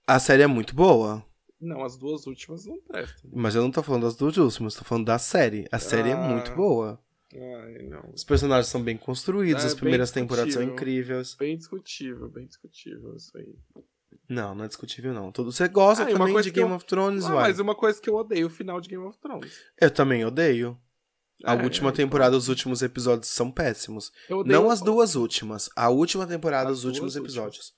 A 0.07 0.21
série 0.21 0.43
é 0.43 0.47
muito 0.47 0.75
boa, 0.77 1.27
Não, 1.63 1.85
as 1.85 1.97
duas 1.97 2.27
últimas 2.27 2.67
não 2.67 2.81
prestam. 2.81 3.31
mas 3.33 3.55
eu 3.55 3.63
não 3.63 3.71
tô 3.71 3.83
falando 3.83 4.03
das 4.03 4.17
duas 4.17 4.37
últimas, 4.37 4.75
tô 4.75 4.85
falando 4.85 5.07
da 5.07 5.19
série. 5.19 5.67
A 5.71 5.79
série 5.79 6.11
é 6.11 6.13
Ah. 6.15 6.29
muito 6.29 6.53
boa. 6.57 7.01
Ai, 7.35 7.83
não. 7.89 8.11
Os 8.13 8.25
personagens 8.25 8.67
são 8.67 8.83
bem 8.83 8.97
construídos, 8.97 9.63
É, 9.65 9.69
as 9.69 9.75
primeiras 9.75 10.11
temporadas 10.11 10.53
são 10.53 10.63
incríveis. 10.63 11.35
Bem 11.35 11.57
discutível, 11.57 12.29
bem 12.29 12.47
discutível 12.47 13.15
isso 13.17 13.31
aí. 13.39 13.55
Não, 14.29 14.55
não 14.55 14.65
é 14.65 14.69
discutível, 14.69 15.15
não. 15.15 15.31
Tudo... 15.33 15.51
Você 15.53 15.67
gosta 15.69 16.03
Ah, 16.03 16.07
uma 16.09 16.19
também 16.19 16.33
coisa 16.35 16.49
de 16.51 16.55
Game 16.55 16.69
eu- 16.69 16.77
of 16.77 16.85
Thrones, 16.85 17.25
Ah, 17.25 17.35
uai. 17.35 17.49
mas 17.49 17.59
uma 17.61 17.75
coisa 17.75 18.01
que 18.01 18.11
eu 18.11 18.15
odeio, 18.15 18.49
o 18.49 18.51
final 18.51 18.81
de 18.81 18.89
Game 18.89 19.05
of 19.05 19.17
Thrones. 19.19 19.57
Eu 19.81 19.91
também 19.91 20.25
odeio. 20.25 20.77
A 21.45 21.55
É, 21.55 21.63
última 21.63 21.89
é, 21.89 21.93
temporada, 21.93 22.37
os 22.37 22.49
últimos 22.49 22.83
episódios 22.83 23.29
são 23.29 23.51
péssimos. 23.51 24.13
Não 24.47 24.71
as 24.71 24.81
duas 24.81 25.15
últimas. 25.17 25.71
A 25.75 25.89
última 25.89 26.27
temporada, 26.27 26.71
As 26.71 26.79
os 26.79 26.85
últimos 26.85 27.15
duas 27.15 27.25
episódios. 27.25 27.75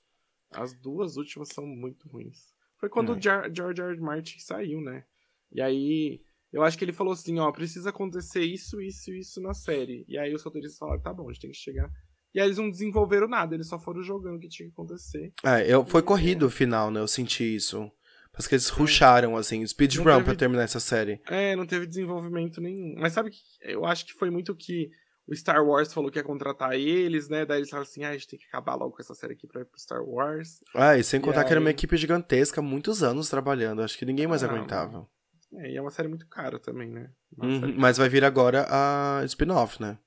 As 0.51 0.73
duas 0.73 1.17
últimas 1.17 1.49
são 1.49 1.65
muito 1.65 2.07
ruins. 2.09 2.53
Foi 2.79 2.89
quando 2.89 3.13
É. 3.13 3.15
o 3.17 3.21
George 3.55 3.81
R. 3.81 3.99
Martin 3.99 4.39
saiu, 4.39 4.81
né? 4.81 5.03
E 5.51 5.61
aí, 5.61 6.21
eu 6.51 6.63
acho 6.63 6.77
que 6.77 6.83
ele 6.85 6.91
falou 6.93 7.13
assim, 7.13 7.39
ó, 7.39 7.51
precisa 7.51 7.89
acontecer 7.89 8.41
isso, 8.43 8.81
isso 8.81 9.11
e 9.13 9.19
isso 9.19 9.41
na 9.41 9.53
série. 9.53 10.05
E 10.07 10.17
aí 10.17 10.33
os 10.33 10.43
roteiristas 10.43 10.77
falaram, 10.77 11.01
tá 11.01 11.13
bom, 11.13 11.29
a 11.29 11.33
gente 11.33 11.41
tem 11.41 11.51
que 11.51 11.57
chegar. 11.57 11.89
E 12.33 12.39
aí 12.39 12.47
eles 12.47 12.57
não 12.57 12.69
desenvolveram 12.69 13.27
nada, 13.27 13.55
eles 13.55 13.67
só 13.69 13.79
foram 13.79 14.01
jogando 14.03 14.35
o 14.35 14.39
que 14.39 14.49
tinha 14.49 14.67
que 14.67 14.73
acontecer. 14.73 15.31
É, 15.43 15.71
eu, 15.73 15.85
foi 15.85 16.01
E- 16.01 16.03
corrido 16.03 16.47
o 16.47 16.49
final, 16.49 16.91
né? 16.91 16.99
Eu 16.99 17.07
senti 17.07 17.43
isso. 17.55 17.89
Parece 18.33 18.49
que 18.49 18.55
eles 18.55 18.67
rusharam, 18.67 19.37
assim, 19.37 19.65
speedrun 19.65 20.03
teve- 20.03 20.23
pra 20.25 20.35
terminar 20.35 20.63
essa 20.63 20.81
série. 20.81 21.21
É, 21.29 21.55
não 21.55 21.65
teve 21.65 21.87
desenvolvimento 21.87 22.59
nenhum. 22.59 22.95
Mas 22.99 23.13
sabe 23.13 23.29
que 23.29 23.37
eu 23.61 23.85
acho 23.85 24.05
que 24.05 24.11
foi 24.13 24.29
muito 24.29 24.53
que 24.53 24.89
o 25.27 25.35
Star 25.35 25.65
Wars 25.65 25.93
falou 25.93 26.11
que 26.11 26.19
ia 26.19 26.23
contratar 26.23 26.73
eles, 26.73 27.27
né? 27.29 27.45
Daí 27.45 27.59
eles 27.59 27.69
falaram 27.69 27.87
assim, 27.89 28.03
ah, 28.03 28.09
a 28.09 28.13
gente 28.13 28.27
tem 28.27 28.39
que 28.39 28.45
acabar 28.47 28.75
logo 28.75 28.95
com 28.95 29.01
essa 29.01 29.15
série 29.15 29.33
aqui 29.33 29.47
pra 29.47 29.61
ir 29.61 29.65
pro 29.65 29.79
Star 29.79 30.03
Wars. 30.03 30.59
Ah, 30.75 30.97
e 30.97 31.03
sem 31.03 31.19
E 31.19 31.23
contar 31.23 31.43
que 31.43 31.51
era 31.51 31.59
uma 31.59 31.69
aí- 31.69 31.73
equipe 31.73 31.97
gigantesca, 31.97 32.61
muitos 32.61 33.01
anos 33.03 33.29
trabalhando. 33.29 33.81
Acho 33.81 33.97
que 33.97 34.05
ninguém 34.05 34.27
mais 34.27 34.43
Ah, 34.43 34.47
aguentava. 34.47 35.07
É, 35.55 35.71
e 35.71 35.77
é 35.77 35.81
uma 35.81 35.91
série 35.91 36.07
muito 36.09 36.27
cara 36.27 36.59
também, 36.59 36.89
né? 36.91 37.09
Uhum, 37.37 37.75
Mas 37.77 37.97
vai 37.97 38.09
vir 38.09 38.23
agora 38.25 38.65
a 38.69 39.23
spin-off, 39.25 39.81
né? 39.81 39.97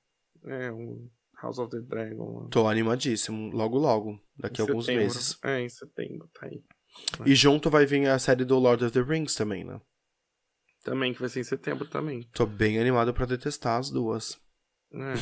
É, 0.45 0.71
um 0.71 1.09
House 1.41 1.57
of 1.57 1.71
the 1.71 1.79
Dragon. 1.81 2.47
Tô 2.49 2.67
animadíssimo. 2.67 3.49
Logo, 3.51 3.77
logo. 3.77 4.19
Daqui 4.37 4.61
a 4.61 4.63
alguns 4.65 4.85
setembro. 4.85 5.03
meses. 5.05 5.37
É, 5.43 5.59
em 5.61 5.69
setembro, 5.69 6.29
tá 6.33 6.45
aí. 6.45 6.61
E 7.25 7.33
junto 7.35 7.69
vai 7.69 7.85
vir 7.85 8.07
a 8.07 8.19
série 8.19 8.43
do 8.45 8.57
Lord 8.59 8.83
of 8.85 8.93
the 8.93 9.01
Rings 9.01 9.35
também, 9.35 9.63
né? 9.63 9.79
Também, 10.83 11.13
que 11.13 11.19
vai 11.19 11.29
ser 11.29 11.39
em 11.41 11.43
setembro 11.43 11.85
também. 11.87 12.21
Tô 12.33 12.45
bem 12.45 12.79
animado 12.79 13.13
pra 13.13 13.25
detestar 13.25 13.77
as 13.79 13.89
duas. 13.89 14.39
É, 14.93 15.13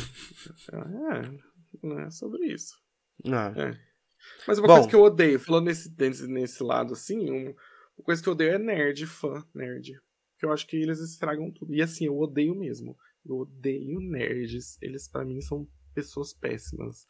é 0.75 1.31
não 1.83 1.99
é 1.99 2.09
sobre 2.09 2.45
isso. 2.53 2.73
Ah, 3.25 3.53
É. 3.55 3.77
Mas 4.47 4.57
uma 4.57 4.67
Bom. 4.67 4.73
coisa 4.75 4.89
que 4.89 4.95
eu 4.95 5.03
odeio, 5.03 5.39
falando 5.39 5.65
nesse, 5.65 5.93
nesse, 5.97 6.27
nesse 6.27 6.63
lado 6.63 6.93
assim, 6.93 7.29
um- 7.31 7.53
uma 7.97 8.03
coisa 8.03 8.21
que 8.21 8.27
eu 8.27 8.33
odeio 8.33 8.51
é 8.53 8.57
nerd, 8.57 9.05
fã, 9.05 9.43
nerd. 9.53 9.93
Porque 10.33 10.45
eu 10.45 10.51
acho 10.51 10.67
que 10.67 10.75
eles 10.75 10.99
estragam 10.99 11.51
tudo. 11.51 11.73
E 11.73 11.81
assim, 11.81 12.05
eu 12.05 12.17
odeio 12.17 12.53
mesmo. 12.55 12.95
Eu 13.25 13.37
odeio 13.37 13.99
nerds. 13.99 14.77
Eles, 14.81 15.07
pra 15.07 15.23
mim, 15.25 15.39
são 15.41 15.67
pessoas 15.93 16.33
péssimas. 16.33 17.05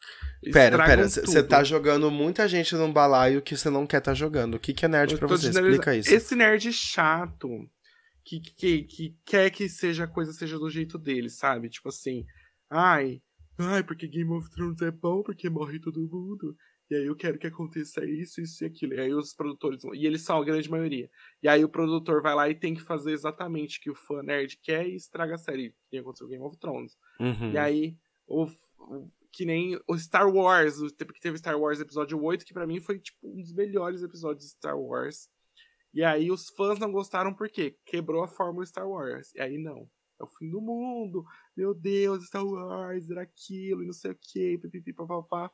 Pera, 0.52 0.76
Estragam 0.76 0.86
pera, 0.86 1.08
você 1.08 1.22
tudo. 1.22 1.48
tá 1.48 1.62
jogando 1.64 2.10
muita 2.10 2.46
gente 2.48 2.74
num 2.74 2.92
balaio 2.92 3.42
que 3.42 3.56
você 3.56 3.68
não 3.68 3.86
quer 3.86 4.00
tá 4.00 4.14
jogando. 4.14 4.54
O 4.54 4.58
que, 4.60 4.72
que 4.72 4.84
é 4.84 4.88
nerd 4.88 5.18
tô 5.18 5.26
você? 5.26 5.46
generalizando. 5.48 5.80
Explica 5.80 5.96
isso. 5.96 6.14
Esse 6.14 6.34
nerd 6.34 6.72
chato 6.72 7.48
que, 8.24 8.40
que, 8.40 8.82
que 8.84 9.16
quer 9.26 9.50
que 9.50 9.68
seja 9.68 10.04
a 10.04 10.08
coisa 10.08 10.32
seja 10.32 10.58
do 10.58 10.70
jeito 10.70 10.96
dele, 10.98 11.28
sabe? 11.28 11.68
Tipo 11.68 11.88
assim, 11.90 12.24
ai, 12.70 13.20
ai, 13.58 13.82
porque 13.84 14.06
Game 14.08 14.30
of 14.32 14.48
Thrones 14.50 14.80
é 14.82 14.90
bom, 14.90 15.22
porque 15.22 15.48
morre 15.50 15.80
todo 15.80 16.00
mundo. 16.00 16.54
E 16.90 16.94
aí 16.94 17.04
eu 17.06 17.14
quero 17.14 17.38
que 17.38 17.46
aconteça 17.46 18.02
isso, 18.06 18.40
isso 18.40 18.64
e 18.64 18.66
aquilo. 18.66 18.94
E 18.94 19.00
aí 19.00 19.12
os 19.12 19.34
produtores 19.34 19.82
vão. 19.82 19.94
E 19.94 20.06
eles 20.06 20.22
são 20.22 20.40
a 20.40 20.44
grande 20.44 20.70
maioria. 20.70 21.10
E 21.42 21.48
aí 21.48 21.62
o 21.62 21.68
produtor 21.68 22.22
vai 22.22 22.34
lá 22.34 22.48
e 22.48 22.54
tem 22.54 22.74
que 22.74 22.80
fazer 22.80 23.12
exatamente 23.12 23.78
o 23.78 23.82
que 23.82 23.90
o 23.90 23.94
fã 23.94 24.22
nerd 24.22 24.58
quer 24.62 24.88
e 24.88 24.96
estraga 24.96 25.34
a 25.34 25.38
série. 25.38 25.74
Que 25.90 25.98
aconteceu 25.98 26.26
com 26.26 26.30
Game 26.32 26.44
of 26.44 26.56
Thrones. 26.58 26.96
Uhum. 27.20 27.52
E 27.52 27.58
aí, 27.58 27.94
o, 28.26 28.44
o- 28.44 29.10
que 29.30 29.44
nem 29.44 29.78
o 29.86 29.98
Star 29.98 30.26
Wars, 30.34 30.78
o 30.78 30.90
tempo 30.90 31.12
que 31.12 31.20
teve 31.20 31.36
Star 31.36 31.58
Wars 31.60 31.78
episódio 31.78 32.18
8, 32.22 32.46
que 32.46 32.54
pra 32.54 32.66
mim 32.66 32.80
foi 32.80 32.98
tipo 32.98 33.18
um 33.22 33.42
dos 33.42 33.52
melhores 33.52 34.02
episódios 34.02 34.44
de 34.46 34.50
Star 34.52 34.78
Wars. 34.80 35.28
E 35.92 36.02
aí 36.02 36.30
os 36.30 36.48
fãs 36.56 36.78
não 36.78 36.90
gostaram 36.90 37.34
porque 37.34 37.76
quebrou 37.84 38.22
a 38.24 38.28
fórmula 38.28 38.64
Star 38.64 38.88
Wars. 38.88 39.30
E 39.34 39.40
aí 39.42 39.58
não. 39.58 39.86
É 40.20 40.24
o 40.24 40.26
fim 40.26 40.50
do 40.50 40.60
mundo. 40.60 41.24
Meu 41.56 41.74
Deus, 41.74 42.26
Star 42.26 42.44
Wars 42.44 43.08
era 43.10 43.22
aquilo 43.22 43.82
e 43.82 43.86
não 43.86 43.92
sei 43.92 44.10
o 44.12 44.18
que, 44.20 44.58
pipipi, 44.58 44.92
papapá. 44.92 45.50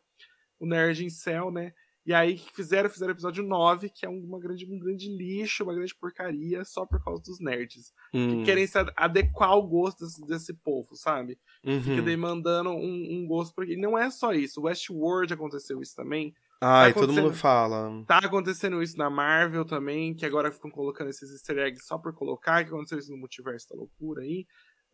O 0.59 0.66
Nerd 0.66 1.05
em 1.05 1.11
Cell, 1.11 1.50
né? 1.50 1.72
E 2.07 2.12
aí 2.12 2.37
fizeram, 2.55 2.90
fizeram 2.90 3.12
o 3.12 3.14
episódio 3.14 3.42
9, 3.42 3.88
que 3.88 4.05
é 4.05 4.09
uma 4.11 4.38
grande, 4.38 4.66
um 4.70 4.79
grande 4.79 5.09
lixo, 5.09 5.64
uma 5.64 5.74
grande 5.74 5.94
porcaria, 5.94 6.62
só 6.62 6.85
por 6.85 7.03
causa 7.03 7.22
dos 7.22 7.40
nerds. 7.40 7.92
Hum. 8.12 8.40
Que 8.40 8.44
querem 8.44 8.66
se 8.66 8.77
ad- 8.79 8.92
adequar 8.94 9.48
ao 9.48 9.66
gosto 9.66 10.05
desse, 10.05 10.24
desse 10.27 10.53
povo, 10.53 10.94
sabe? 10.96 11.38
fica 11.62 11.96
Uhum. 12.00 12.05
demandando 12.05 12.70
um, 12.70 13.09
um 13.22 13.27
gosto. 13.27 13.55
Porque 13.55 13.74
não 13.77 13.96
é 13.96 14.11
só 14.11 14.35
isso. 14.35 14.61
Westworld 14.62 15.33
aconteceu 15.33 15.81
isso 15.81 15.96
também. 15.96 16.35
Ai, 16.66 16.94
tá 16.94 17.00
todo 17.00 17.12
mundo 17.12 17.35
fala. 17.35 18.05
Tá 18.07 18.18
acontecendo 18.18 18.83
isso 18.83 18.96
na 18.96 19.11
Marvel 19.11 19.66
também, 19.66 20.14
que 20.14 20.24
agora 20.24 20.50
ficam 20.50 20.70
colocando 20.70 21.11
esses 21.11 21.31
easter 21.31 21.59
eggs 21.59 21.87
só 21.87 21.98
por 21.98 22.14
colocar, 22.14 22.64
que 22.64 22.70
aconteceu 22.70 22.98
isso 22.98 23.12
no 23.12 23.18
multiverso 23.18 23.68
da 23.68 23.77
loucura 23.77 24.22
aí. 24.22 24.46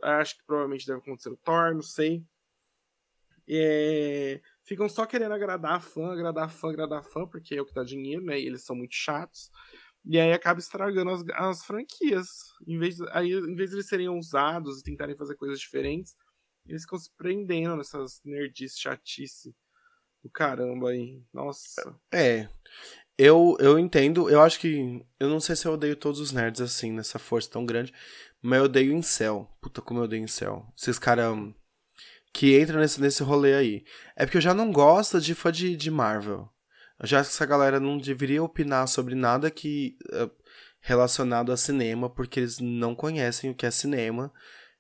Acho 0.03 0.37
que 0.37 0.45
provavelmente 0.45 0.85
deve 0.85 0.99
acontecer 0.99 1.31
no 1.31 1.37
Thor, 1.37 1.75
não 1.75 1.83
sei. 1.83 2.25
É, 3.49 4.41
Ficam 4.65 4.89
só 4.89 5.07
querendo 5.07 5.33
agradar 5.33 5.81
fã, 5.81 6.13
agradar 6.13 6.51
fã, 6.51 6.71
agradar 6.71 7.05
fã, 7.05 7.27
porque 7.27 7.55
é 7.55 7.63
o 7.63 7.67
que 7.67 7.75
dá 7.75 7.85
dinheiro, 7.85 8.25
né? 8.25 8.39
E 8.39 8.47
eles 8.47 8.65
são 8.65 8.75
muito 8.75 8.95
chatos. 8.95 9.51
E 10.05 10.19
aí 10.19 10.33
acaba 10.33 10.59
estragando 10.59 11.11
as, 11.11 11.25
as 11.35 11.65
franquias. 11.65 12.27
Em 12.67 12.79
vez, 12.79 12.97
de, 12.97 13.09
aí, 13.13 13.33
em 13.33 13.55
vez 13.55 13.71
de 13.71 13.77
eles 13.77 13.89
serem 13.89 14.09
ousados 14.09 14.81
e 14.81 14.83
tentarem 14.83 15.17
fazer 15.17 15.37
coisas 15.37 15.61
diferentes, 15.61 16.17
eles 16.67 16.83
ficam 16.83 16.99
se 16.99 17.11
prendendo 17.17 17.77
nessas 17.77 18.21
nerdices 18.25 18.79
chatice 18.79 19.55
do 20.23 20.31
caramba 20.31 20.91
aí. 20.91 21.23
Nossa. 21.33 21.97
É. 22.13 22.49
Eu, 23.19 23.57
eu 23.61 23.79
entendo, 23.79 24.31
eu 24.31 24.41
acho 24.41 24.59
que. 24.59 25.05
Eu 25.19 25.29
não 25.29 25.41
sei 25.41 25.55
se 25.55 25.67
eu 25.67 25.73
odeio 25.73 25.97
todos 25.97 26.21
os 26.21 26.33
nerds 26.33 26.61
assim, 26.61 26.91
nessa 26.93 27.19
força 27.19 27.51
tão 27.51 27.67
grande. 27.67 27.93
Mas 28.41 28.59
eu 28.59 28.65
odeio 28.65 28.93
incel. 28.93 29.47
Puta, 29.61 29.83
como 29.83 30.01
eu 30.01 30.05
odeio 30.05 30.25
incel. 30.25 30.67
Esses 30.77 30.99
caras 30.99 31.37
que 32.33 32.59
entram 32.59 32.81
nesse, 32.81 33.01
nesse 33.01 33.23
rolê 33.23 33.55
aí. 33.55 33.85
É 34.17 34.25
porque 34.25 34.39
eu 34.39 34.43
já 34.43 34.55
não 34.55 34.73
gosto 34.73 35.21
de 35.21 35.35
fã 35.35 35.53
de, 35.53 35.77
de 35.77 35.91
Marvel. 35.91 36.49
Eu 36.99 37.07
já 37.07 37.21
acho 37.21 37.31
que 37.31 37.37
essa 37.37 37.47
galera 37.47 37.81
não 37.81 37.99
deveria 37.99 38.43
opinar 38.43 38.87
sobre 38.89 39.15
nada 39.15 39.51
que. 39.51 39.97
relacionado 40.81 41.53
a 41.53 41.57
cinema, 41.57 42.09
porque 42.09 42.41
eles 42.41 42.59
não 42.59 42.95
conhecem 42.95 43.51
o 43.51 43.55
que 43.55 43.67
é 43.67 43.71
cinema. 43.71 44.33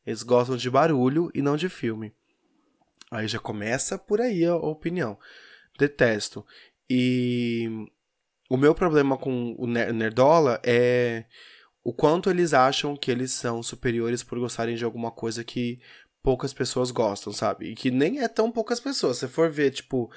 Eles 0.07 0.23
gostam 0.23 0.57
de 0.57 0.71
barulho 0.71 1.31
e 1.35 1.43
não 1.43 1.57
de 1.57 1.69
filme. 1.69 2.15
Aí 3.11 3.27
já 3.27 3.39
começa 3.39 3.99
por 3.99 4.21
aí 4.21 4.45
a 4.45 4.55
opinião. 4.57 5.19
Detesto. 5.79 6.45
E 6.89 7.69
o 8.49 8.57
meu 8.57 8.75
problema 8.75 9.17
com 9.17 9.55
o 9.59 9.67
Ner- 9.67 9.93
Nerdola 9.93 10.61
é 10.65 11.25
o 11.83 11.93
quanto 11.93 12.29
eles 12.31 12.53
acham 12.53 12.97
que 12.97 13.11
eles 13.11 13.33
são 13.33 13.63
superiores 13.63 14.23
por 14.23 14.39
gostarem 14.39 14.77
de 14.77 14.85
alguma 14.85 15.11
coisa 15.11 15.43
que 15.43 15.81
poucas 16.23 16.53
pessoas 16.53 16.91
gostam, 16.91 17.33
sabe? 17.33 17.71
E 17.71 17.75
que 17.75 17.91
nem 17.91 18.21
é 18.21 18.29
tão 18.29 18.51
poucas 18.53 18.79
pessoas. 18.79 19.17
Se 19.19 19.27
for 19.29 19.49
ver, 19.51 19.71
tipo, 19.71 20.11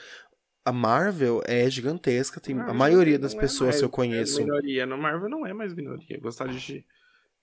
a 0.65 0.71
Marvel 0.73 1.41
é 1.45 1.69
gigantesca, 1.69 2.41
tem 2.41 2.60
a 2.60 2.73
maioria 2.73 3.17
das 3.17 3.34
é 3.34 3.39
pessoas 3.39 3.69
mais- 3.69 3.77
que 3.79 3.86
eu 3.86 3.89
É 3.89 3.91
conheço. 3.91 4.41
minoria. 4.41 4.86
No 4.86 4.97
Marvel 4.97 5.29
não 5.29 5.45
é 5.45 5.53
mais 5.53 5.73
minoria. 5.73 6.19
Gostar 6.19 6.47
de, 6.47 6.86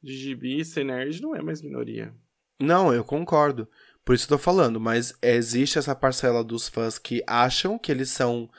de 0.03 0.13
gibi, 0.13 0.65
ser 0.65 0.85
nerd 0.85 1.23
não 1.23 1.35
é 1.35 1.41
mais 1.41 1.63
minoria. 1.63 2.15
Não, 2.61 2.93
eu 2.93 3.03
concordo. 3.03 3.67
Por 4.11 4.15
isso 4.15 4.25
eu 4.25 4.37
tô 4.37 4.39
falando, 4.39 4.81
mas 4.81 5.15
existe 5.23 5.79
essa 5.79 5.95
parcela 5.95 6.43
dos 6.43 6.67
fãs 6.67 6.99
que 6.99 7.23
acham 7.29 7.79
que 7.79 7.93
eles 7.93 8.11
são 8.11 8.51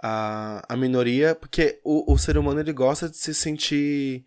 a, 0.00 0.64
a 0.72 0.76
minoria, 0.76 1.34
porque 1.34 1.80
o, 1.82 2.12
o 2.12 2.16
ser 2.16 2.38
humano 2.38 2.60
ele 2.60 2.72
gosta 2.72 3.08
de 3.08 3.16
se 3.16 3.34
sentir 3.34 4.24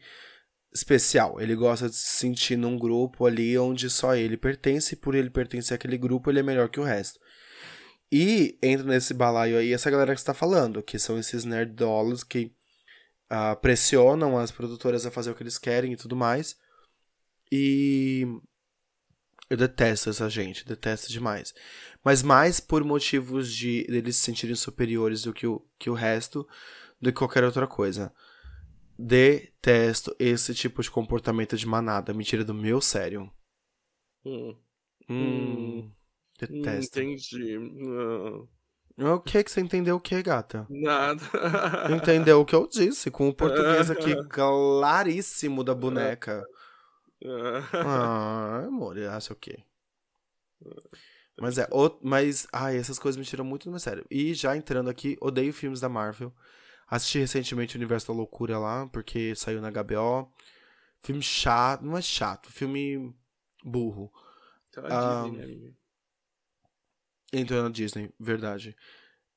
especial, 0.73 1.39
ele 1.39 1.55
gosta 1.55 1.87
de 1.87 1.95
se 1.95 2.17
sentir 2.17 2.57
num 2.57 2.77
grupo 2.77 3.25
ali 3.25 3.57
onde 3.57 3.89
só 3.89 4.13
ele 4.13 4.35
pertence, 4.35 4.93
e 4.93 4.97
por 4.97 5.15
ele 5.15 5.29
pertencer 5.29 5.73
àquele 5.73 5.97
grupo, 5.97 6.29
ele 6.29 6.41
é 6.41 6.43
melhor 6.43 6.67
que 6.67 6.81
o 6.81 6.83
resto. 6.83 7.17
E 8.11 8.59
entra 8.61 8.85
nesse 8.85 9.13
balaio 9.13 9.57
aí 9.57 9.71
essa 9.71 9.89
galera 9.89 10.13
que 10.13 10.19
está 10.19 10.33
falando, 10.33 10.83
que 10.83 10.99
são 10.99 11.17
esses 11.17 11.45
nerdolas 11.45 12.25
que 12.25 12.53
ah, 13.29 13.55
pressionam 13.55 14.37
as 14.37 14.51
produtoras 14.51 15.05
a 15.05 15.11
fazer 15.11 15.31
o 15.31 15.33
que 15.33 15.43
eles 15.43 15.57
querem 15.57 15.93
e 15.93 15.95
tudo 15.95 16.13
mais. 16.13 16.57
E 17.49 18.27
eu 19.53 19.57
detesto 19.57 20.09
essa 20.09 20.29
gente, 20.29 20.65
detesto 20.65 21.11
demais. 21.11 21.53
Mas 22.03 22.21
mais 22.23 22.59
por 22.59 22.83
motivos 22.83 23.51
de 23.53 23.85
eles 23.87 24.15
se 24.15 24.23
sentirem 24.23 24.55
superiores 24.55 25.23
do 25.23 25.33
que 25.33 25.47
o, 25.47 25.65
que 25.79 25.89
o 25.89 25.93
resto, 25.93 26.47
do 27.01 27.11
que 27.11 27.17
qualquer 27.17 27.43
outra 27.43 27.67
coisa. 27.67 28.13
Detesto 28.97 30.15
esse 30.19 30.53
tipo 30.53 30.81
de 30.81 30.91
comportamento 30.91 31.57
de 31.57 31.65
manada. 31.67 32.13
Me 32.13 32.23
tira 32.23 32.43
do 32.43 32.53
meu 32.53 32.79
sério. 32.81 33.31
Hum, 34.25 34.55
Hum, 35.09 35.91
detesto. 36.39 36.99
entendi. 36.99 37.57
Não, 38.95 39.15
O 39.15 39.19
que 39.21 39.43
que 39.43 39.51
você 39.51 39.59
entendeu 39.59 39.95
o 39.95 39.99
que, 39.99 40.21
gata? 40.21 40.65
nada. 40.69 41.21
Entendeu 41.89 42.39
o 42.39 42.45
que 42.45 42.55
eu 42.55 42.67
disse, 42.67 43.09
com 43.11 43.27
o 43.27 43.33
português 43.33 43.89
aqui 43.89 44.15
claríssimo 44.29 45.63
da 45.63 45.73
boneca. 45.75 46.43
Ah, 47.81 48.63
amor, 48.67 48.97
acha 48.99 49.33
o 49.33 49.35
quê? 49.35 49.63
Mas 51.39 51.57
é, 51.57 51.67
o- 51.71 51.97
mas, 52.01 52.47
ai, 52.53 52.77
essas 52.77 52.99
coisas 52.99 53.17
me 53.17 53.25
tiram 53.25 53.43
muito 53.43 53.65
do 53.65 53.71
meu 53.71 53.79
sério. 53.79 54.05
E 54.09 54.33
já 54.33 54.55
entrando 54.55 54.89
aqui, 54.89 55.17
odeio 55.19 55.51
filmes 55.53 55.79
da 55.79 55.89
Marvel. 55.89 56.33
Assisti 56.87 57.19
recentemente 57.19 57.75
o 57.75 57.79
Universo 57.79 58.07
da 58.07 58.13
Loucura 58.13 58.59
lá, 58.59 58.87
porque 58.87 59.35
saiu 59.35 59.61
na 59.61 59.69
HBO. 59.69 60.31
Filme 61.01 61.21
chato, 61.21 61.83
não 61.83 61.97
é 61.97 62.01
chato, 62.01 62.51
filme 62.51 63.13
burro. 63.63 64.11
Então, 64.69 64.83
Ah, 64.89 65.23
Disney, 65.23 65.31
né, 65.37 65.43
amiga? 65.43 65.73
Entrou 67.31 67.63
na 67.63 67.69
Disney, 67.69 68.11
verdade. 68.19 68.75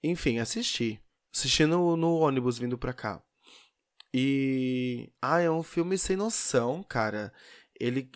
Enfim, 0.02 0.38
assisti. 0.38 1.00
Assisti 1.34 1.66
no, 1.66 1.96
no 1.96 2.16
ônibus 2.18 2.58
vindo 2.58 2.78
pra 2.78 2.92
cá. 2.92 3.22
E. 4.14 5.10
Ah, 5.20 5.40
é 5.40 5.50
um 5.50 5.62
filme 5.62 5.98
sem 5.98 6.16
noção, 6.16 6.82
cara. 6.82 7.32
Ele. 7.80 8.10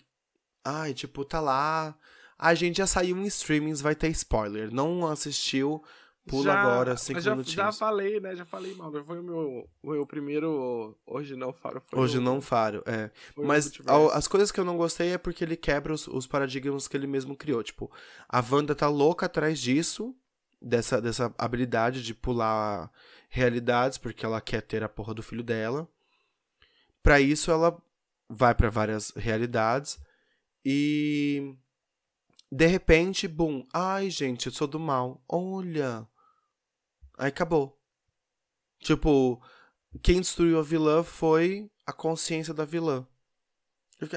Ai, 0.64 0.92
tipo, 0.94 1.24
tá 1.24 1.40
lá. 1.40 1.96
A 2.38 2.54
gente 2.54 2.78
já 2.78 2.86
saiu 2.86 3.16
em 3.18 3.26
streamings, 3.26 3.80
vai 3.80 3.94
ter 3.94 4.08
spoiler. 4.08 4.72
Não 4.72 5.06
assistiu, 5.06 5.82
pula 6.26 6.44
Já- 6.44 6.60
agora, 6.62 6.96
cinco 6.96 7.20
já, 7.20 7.32
minutinhos. 7.32 7.56
já 7.56 7.72
falei, 7.72 8.18
né? 8.20 8.34
Já 8.34 8.44
falei 8.46 8.74
mal. 8.74 8.90
Foi 9.04 9.18
o 9.20 9.22
meu, 9.22 9.68
o 9.82 9.90
meu 9.90 10.06
primeiro. 10.06 10.96
Hoje 11.06 11.36
não 11.36 11.52
faro. 11.52 11.82
Hoje 11.92 12.16
o- 12.18 12.20
não 12.20 12.40
faro, 12.40 12.82
é. 12.86 13.10
Mas 13.36 13.64
multiverso. 13.66 13.90
ao- 14.00 14.10
as 14.10 14.26
coisas 14.26 14.50
que 14.50 14.58
eu 14.60 14.64
não 14.64 14.76
gostei 14.78 15.12
é 15.12 15.18
porque 15.18 15.44
ele 15.44 15.56
quebra 15.56 15.92
os, 15.92 16.06
os 16.08 16.26
paradigmas 16.26 16.88
que 16.88 16.96
ele 16.96 17.06
mesmo 17.06 17.36
criou. 17.36 17.62
Tipo, 17.62 17.90
a 18.28 18.42
Wanda 18.50 18.74
tá 18.74 18.88
louca 18.88 19.26
atrás 19.26 19.58
disso, 19.60 20.14
dessa, 20.62 21.00
dessa 21.00 21.34
habilidade 21.38 22.02
de 22.02 22.14
pular 22.14 22.90
realidades, 23.28 23.98
porque 23.98 24.24
ela 24.24 24.40
quer 24.40 24.62
ter 24.62 24.82
a 24.82 24.88
porra 24.88 25.12
do 25.14 25.22
filho 25.22 25.42
dela. 25.42 25.86
Pra 27.02 27.20
isso, 27.20 27.50
ela 27.50 27.80
vai 28.30 28.54
pra 28.54 28.70
várias 28.70 29.10
realidades 29.10 29.98
e 30.64 31.56
De 32.52 32.66
repente, 32.66 33.28
bum. 33.28 33.66
Ai, 33.72 34.10
gente, 34.10 34.46
eu 34.46 34.52
sou 34.52 34.66
do 34.68 34.78
mal. 34.80 35.22
Olha. 35.28 36.06
Aí 37.18 37.28
acabou. 37.28 37.78
Tipo, 38.80 39.40
quem 40.02 40.20
destruiu 40.20 40.58
a 40.58 40.62
vilã 40.62 41.02
foi 41.02 41.70
a 41.86 41.92
consciência 41.92 42.54
da 42.54 42.64
vilã. 42.64 43.06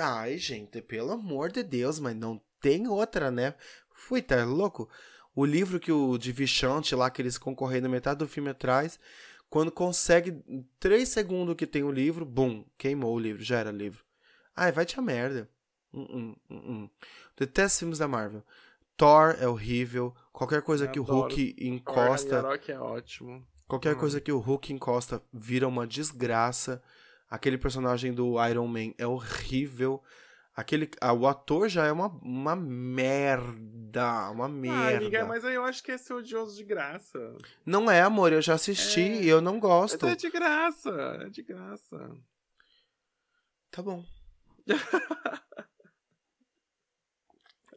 Ai, 0.01 0.37
gente, 0.37 0.81
pelo 0.81 1.11
amor 1.11 1.51
de 1.51 1.63
Deus, 1.63 1.99
mas 1.99 2.15
não 2.15 2.41
tem 2.61 2.87
outra, 2.87 3.29
né? 3.29 3.55
Fui, 3.93 4.21
tá 4.21 4.43
louco? 4.45 4.89
O 5.35 5.45
livro 5.45 5.79
que 5.79 5.91
o 5.91 6.17
de 6.17 6.31
Vichante 6.31 6.95
lá, 6.95 7.09
que 7.09 7.21
eles 7.21 7.37
concorreram 7.37 7.89
metade 7.89 8.19
do 8.19 8.27
filme 8.27 8.49
atrás, 8.49 8.99
quando 9.49 9.71
consegue, 9.71 10.43
três 10.79 11.09
segundos 11.09 11.55
que 11.55 11.67
tem 11.67 11.83
o 11.83 11.91
livro, 11.91 12.25
bum, 12.25 12.65
queimou 12.77 13.13
o 13.15 13.19
livro, 13.19 13.43
já 13.43 13.59
era 13.59 13.71
livro. 13.71 14.02
Ai, 14.55 14.71
vai 14.71 14.85
te 14.85 14.99
a 14.99 15.01
merda. 15.01 15.49
Uh, 15.93 16.35
uh, 16.49 16.83
uh, 16.85 16.89
Detesto 17.37 17.79
filmes 17.79 17.97
da 17.99 18.07
Marvel. 18.07 18.43
Thor 18.97 19.35
é 19.39 19.47
horrível. 19.47 20.15
Qualquer 20.31 20.61
coisa 20.61 20.85
Eu 20.85 20.91
que 20.91 20.99
o 20.99 21.03
adoro. 21.03 21.19
Hulk 21.21 21.53
Thor 21.53 21.65
encosta. 21.67 22.35
Ragnarok 22.37 22.71
é 22.71 22.79
ótimo. 22.79 23.47
Qualquer 23.67 23.95
Hum. 23.95 23.99
coisa 23.99 24.21
que 24.21 24.31
o 24.31 24.37
Hulk 24.39 24.73
encosta 24.73 25.21
vira 25.31 25.67
uma 25.67 25.87
desgraça. 25.87 26.81
Aquele 27.29 27.57
personagem 27.57 28.13
do 28.13 28.43
Iron 28.47 28.67
Man 28.67 28.93
é 28.97 29.07
horrível. 29.07 30.01
Aquele, 30.55 30.87
ah, 31.01 31.13
o 31.13 31.25
ator 31.25 31.67
já 31.67 31.85
é 31.87 31.91
uma, 31.91 32.05
uma 32.21 32.55
merda. 32.55 34.29
Uma 34.29 34.45
Ah, 34.45 34.49
merda. 34.49 34.97
amiga, 34.97 35.25
mas 35.25 35.43
aí 35.43 35.55
eu 35.55 35.63
acho 35.63 35.81
que 35.83 35.91
é 35.91 35.97
ser 35.97 36.13
odioso 36.13 36.55
de 36.55 36.63
graça. 36.63 37.35
Não 37.65 37.89
é, 37.89 38.01
amor. 38.03 38.31
Eu 38.31 38.41
já 38.41 38.53
assisti 38.53 39.01
É. 39.01 39.21
e 39.23 39.27
eu 39.27 39.41
não 39.41 39.59
gosto. 39.59 40.03
Mas 40.05 40.13
é 40.13 40.15
de 40.15 40.29
graça, 40.29 40.91
é 41.21 41.29
de 41.29 41.41
graça. 41.41 42.15
Tá 43.71 43.81
bom. 43.81 44.03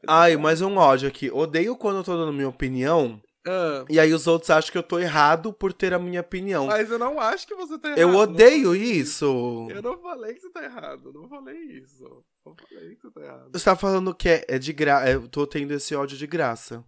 Ai, 0.08 0.36
mais 0.36 0.60
um 0.60 0.76
ódio 0.76 1.08
aqui. 1.08 1.30
Odeio 1.30 1.76
quando 1.76 1.96
eu 1.98 2.04
tô 2.04 2.16
dando 2.16 2.32
minha 2.32 2.48
opinião. 2.48 3.20
Ah, 3.46 3.84
E 3.88 3.98
aí 4.00 4.12
os 4.12 4.26
outros 4.26 4.50
acham 4.50 4.72
que 4.72 4.78
eu 4.78 4.82
tô 4.82 4.98
errado 4.98 5.52
por 5.52 5.72
ter 5.72 5.94
a 5.94 5.98
minha 5.98 6.20
opinião. 6.20 6.66
mas 6.66 6.90
eu 6.90 6.98
não 6.98 7.20
acho 7.20 7.46
que 7.46 7.54
você 7.54 7.78
tá 7.78 7.88
errado. 7.88 8.00
eu 8.00 8.08
não 8.08 8.18
odeio 8.20 8.64
falei 8.66 8.82
isso. 8.82 9.68
Eu 9.70 9.82
não 9.82 9.98
falei 9.98 10.34
que 10.34 10.40
você 10.40 10.50
tá 10.50 10.64
errado, 10.64 11.12
não 11.12 11.28
falei 11.28 11.56
isso. 11.56 12.04
Eu 12.04 12.24
falei 12.68 12.96
que 12.96 13.02
você 13.02 13.10
tá 13.10 13.20
errado. 13.20 13.50
Você 13.52 13.64
tá 13.64 13.76
falando 13.76 14.14
que 14.14 14.28
é, 14.28 14.44
é 14.48 14.58
de 14.58 14.72
graça. 14.72 15.10
Eu 15.10 15.28
tô 15.28 15.46
tendo 15.46 15.72
esse 15.72 15.94
ódio 15.94 16.16
de 16.18 16.26
graça. 16.26 16.84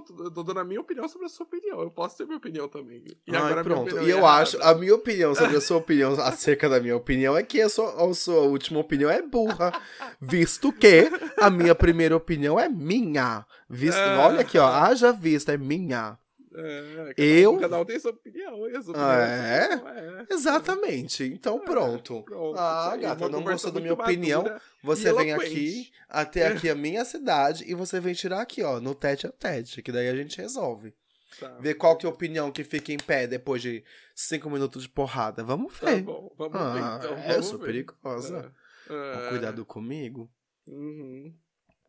Não, 0.00 0.24
eu 0.24 0.30
tô, 0.30 0.42
dando 0.42 0.60
a 0.60 0.64
minha 0.64 0.80
opinião 0.80 1.08
sobre 1.08 1.26
a 1.26 1.28
sua 1.28 1.44
opinião. 1.46 1.80
Eu 1.80 1.90
posso 1.90 2.16
ter 2.18 2.24
minha 2.24 2.36
opinião 2.38 2.68
também. 2.68 3.02
E 3.26 3.34
Ai, 3.34 3.36
agora 3.36 3.62
pronto. 3.64 3.82
opinião 3.82 4.02
E 4.04 4.10
é 4.10 4.12
eu 4.14 4.18
errada. 4.18 4.42
acho, 4.42 4.62
a 4.62 4.74
minha 4.74 4.94
opinião 4.94 5.34
sobre 5.34 5.56
a 5.56 5.60
sua 5.60 5.76
opinião 5.78 6.12
acerca 6.20 6.68
da 6.68 6.80
minha 6.80 6.96
opinião 6.96 7.36
é 7.36 7.42
que 7.42 7.60
a 7.60 7.68
sua, 7.68 8.10
a 8.10 8.14
sua 8.14 8.40
última 8.42 8.80
opinião 8.80 9.10
é 9.10 9.20
burra. 9.22 9.72
Visto 10.20 10.72
que 10.72 11.10
a 11.40 11.50
minha 11.50 11.74
primeira 11.74 12.16
opinião 12.16 12.58
é 12.58 12.68
minha. 12.68 13.44
Visto, 13.68 13.98
Ah. 13.98 14.26
Olha 14.26 14.40
aqui, 14.40 14.58
ó. 14.58 14.66
Haja 14.66 15.12
vista, 15.12 15.52
é 15.52 15.56
minha. 15.56 16.18
É, 16.54 17.12
cada 17.14 17.22
Eu- 17.22 17.52
Um, 17.54 17.58
cada 17.58 17.80
um 17.80 17.84
tem 17.84 17.98
sua 18.00 18.10
opinião. 18.12 18.58
Ah, 18.94 19.16
é? 19.18 19.74
é. 19.74 20.26
Exatamente. 20.34 21.24
Então 21.24 21.58
pronto. 21.60 22.22
Pronto, 22.22 22.58
Ah, 22.58 22.96
gata, 22.96 23.28
não 23.28 23.42
gostou 23.42 23.70
da 23.70 23.80
minha 23.80 23.92
opinião? 23.94 24.44
Você 24.82 25.12
vem 25.12 25.32
aqui, 25.32 25.90
até 26.08 26.46
aqui 26.48 26.68
a 26.70 26.74
minha 26.74 27.04
cidade, 27.04 27.64
e 27.66 27.74
você 27.74 28.00
vem 28.00 28.14
tirar 28.14 28.40
aqui, 28.40 28.62
ó, 28.62 28.80
no 28.80 28.94
tete 28.94 29.26
a 29.26 29.30
tete, 29.32 29.82
que 29.82 29.92
daí 29.92 30.08
a 30.08 30.14
gente 30.16 30.40
resolve. 30.40 30.94
Tá, 31.38 31.48
Ver 31.60 31.74
qual 31.74 31.96
que 31.96 32.06
é 32.06 32.08
a 32.08 32.12
opinião 32.12 32.50
que 32.50 32.64
fica 32.64 32.92
em 32.92 32.96
pé 32.98 33.26
depois 33.26 33.60
de 33.62 33.84
cinco 34.14 34.48
minutos 34.50 34.82
de 34.84 34.88
porrada. 34.88 35.44
Vamos 35.44 35.78
Tá 35.78 35.86
ver. 35.90 36.02
bom, 36.02 36.32
vamos 36.36 36.56
Ah, 36.56 36.72
ver 36.72 36.78
então. 37.06 37.18
eu 37.18 37.28
vamos 37.32 37.46
sou 37.46 37.58
ver. 37.58 37.66
perigosa. 37.66 38.52
É, 38.90 39.26
é, 39.26 39.28
Cuidado 39.28 39.64
comigo. 39.66 40.28
Uhum. 40.66 41.32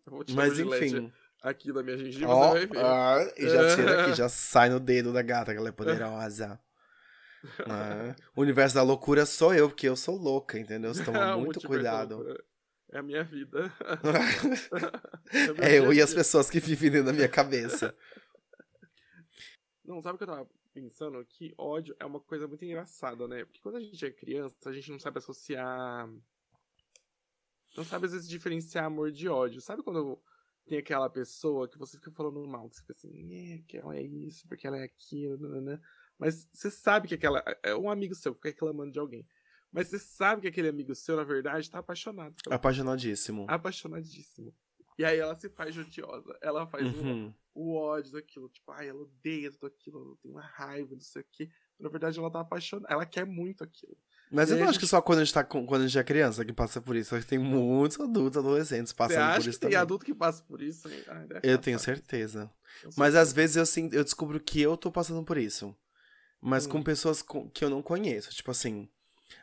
Eu 0.06 0.26
Mas 0.36 0.60
enfim. 0.60 1.12
Aqui 1.41 1.71
da 1.71 1.84
minha 1.84 1.97
gengiva, 1.97 2.32
Ó, 2.32 2.52
você 2.52 2.67
vai 2.67 2.67
ver. 2.67 2.86
ah, 2.86 3.34
e 3.38 3.49
já 3.49 3.75
tira 3.75 4.02
aqui, 4.02 4.13
já 4.15 4.30
sai 4.30 4.69
no 4.69 4.80
dedo 4.80 5.13
da 5.13 5.21
gata, 5.21 5.52
que 5.52 5.58
ela 5.58 5.69
é 5.69 5.71
poderosa. 5.71 6.60
Ah, 7.65 8.15
o 8.36 8.41
universo 8.41 8.75
da 8.75 8.84
loucura 8.84 9.25
sou 9.25 9.54
eu, 9.54 9.69
porque 9.69 9.88
eu 9.88 9.95
sou 9.95 10.15
louca, 10.15 10.60
entendeu? 10.60 10.93
Você 10.93 11.04
toma 11.04 11.36
muito 11.38 11.62
cuidado. 11.65 12.25
É 12.91 12.97
a 12.97 13.04
minha 13.04 13.23
vida. 13.23 13.71
É 15.62 15.78
eu 15.78 15.93
e 15.93 16.02
as 16.02 16.10
pessoas. 16.10 16.47
pessoas 16.47 16.49
que 16.49 16.60
vivem 16.60 16.89
dentro 16.89 17.08
da 17.08 17.13
minha 17.13 17.30
cabeça. 17.30 17.95
Não, 19.86 20.02
sabe 20.02 20.15
o 20.15 20.17
que 20.17 20.23
eu 20.23 20.28
tava 20.28 20.49
pensando? 20.73 21.23
Que 21.25 21.54
ódio 21.58 21.95
é 21.99 22.06
uma 22.06 22.19
coisa 22.19 22.47
muito 22.47 22.65
engraçada, 22.65 23.28
né? 23.28 23.45
Porque 23.45 23.62
quando 23.62 23.78
a 23.78 23.80
gente 23.80 24.04
é 24.06 24.12
criança, 24.12 24.56
a 24.65 24.73
gente 24.73 24.91
não 24.91 24.99
sabe 24.99 25.19
associar. 25.19 26.10
Não 27.78 27.84
sabe 27.84 28.08
às 28.08 28.12
vezes 28.13 28.28
diferenciar 28.28 28.86
amor 28.86 29.12
de 29.12 29.30
ódio. 29.30 29.62
Sabe 29.62 29.84
quando 29.84 30.19
tem 30.70 30.78
aquela 30.78 31.10
pessoa 31.10 31.68
que 31.68 31.78
você 31.80 31.98
fica 31.98 32.12
falando 32.12 32.46
mal, 32.48 32.70
que 32.70 32.76
você 32.76 32.82
fica 32.82 32.94
assim, 32.94 33.54
é, 33.54 33.58
que 33.68 33.78
ela 33.78 33.96
é 33.98 34.04
isso, 34.04 34.48
porque 34.48 34.68
ela 34.68 34.78
é 34.78 34.84
aquilo, 34.84 35.60
né? 35.62 35.80
Mas 36.18 36.48
você 36.54 36.70
sabe 36.70 37.08
que 37.08 37.16
aquela. 37.16 37.44
É 37.64 37.76
um 37.76 37.90
amigo 37.90 38.14
seu 38.14 38.34
fica 38.36 38.50
reclamando 38.50 38.92
de 38.92 39.00
alguém. 39.00 39.28
Mas 39.72 39.88
você 39.88 39.98
sabe 40.00 40.42
que 40.42 40.48
aquele 40.48 40.68
amigo 40.70 40.94
seu, 40.94 41.16
na 41.16 41.24
verdade, 41.24 41.70
tá 41.70 41.80
apaixonado. 41.80 42.36
Apaixonadíssimo. 42.50 43.46
apaixonadíssimo. 43.50 44.54
E 44.98 45.06
aí 45.06 45.18
ela 45.18 45.34
se 45.36 45.50
faz 45.50 45.78
odiosa. 45.78 46.38
Ela 46.42 46.68
faz 46.68 46.86
um- 46.88 47.02
Uhum. 47.26 47.34
o 47.56 47.76
ódio 47.76 48.12
daquilo. 48.12 48.50
Tipo, 48.50 48.72
ai, 48.72 48.90
ela 48.90 49.02
odeia 49.02 49.50
tudo 49.52 49.68
aquilo, 49.68 50.02
ela 50.06 50.16
tem 50.22 50.30
uma 50.32 50.42
raiva, 50.42 50.94
não 50.94 51.02
sei 51.02 51.22
o 51.22 51.26
quê. 51.32 51.50
Na 51.80 51.90
verdade, 51.90 52.20
ela 52.20 52.30
tá 52.30 52.42
apaixonada. 52.42 52.94
Ela 52.94 53.06
quer 53.06 53.26
muito 53.26 53.64
aquilo. 53.64 53.98
Mas 54.32 54.52
eu 54.52 54.58
não 54.58 54.70
acho 54.70 54.78
que 54.80 54.86
só 54.86 55.02
quando 55.02 55.20
a 55.20 55.24
gente 55.24 55.34
tá 55.34 55.44
com, 55.44 55.65
quando 55.65 55.82
a 55.84 55.88
gente 55.88 55.98
é 55.98 56.04
criança 56.04 56.46
que 56.46 56.54
passa 56.54 56.80
por 56.80 56.96
isso. 56.96 57.15
Acho 57.15 57.24
que 57.24 57.30
tem 57.30 57.39
muitos 57.39 58.00
adultos, 58.00 58.38
adolescentes 58.38 58.94
passando 58.94 59.22
acha 59.24 59.36
por 59.38 59.44
que 59.44 59.50
isso 59.50 59.60
tem 59.60 59.70
também. 59.70 59.82
adulto 59.82 60.06
que 60.06 60.13
passa 60.13 60.44
por 60.44 60.62
isso? 60.62 60.88
Ai, 61.08 61.26
deve 61.26 61.39
Eu 61.44 61.58
tenho 61.58 61.80
certeza. 61.80 62.50
Eu 62.84 62.92
Mas 62.96 63.15
às 63.15 63.34
vezes 63.34 63.56
eu, 63.56 63.65
sim, 63.65 63.89
eu 63.92 64.04
descubro 64.04 64.39
que 64.39 64.62
eu 64.62 64.78
tô 64.78 64.92
passando 64.92 65.24
por 65.24 65.38
isso. 65.38 65.76
Mas 66.42 66.65
Hum. 66.65 66.70
com 66.70 66.84
pessoas 66.84 67.22
com- 67.24 67.50
que 67.50 67.65
eu 67.65 67.70
não 67.72 67.82
conheço. 67.82 68.30
Tipo 68.30 68.52
assim, 68.52 68.88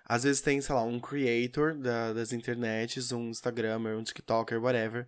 às 0.05 0.23
vezes 0.23 0.41
tem, 0.41 0.61
sei 0.61 0.75
lá, 0.75 0.83
um 0.85 1.01
creator 1.01 1.75
da- 1.75 2.13
das 2.13 2.33
internets, 2.33 3.11
um 3.11 3.29
Instagrammer, 3.31 3.99
um 3.99 4.05
TikToker, 4.05 4.63
whatever. 4.63 5.07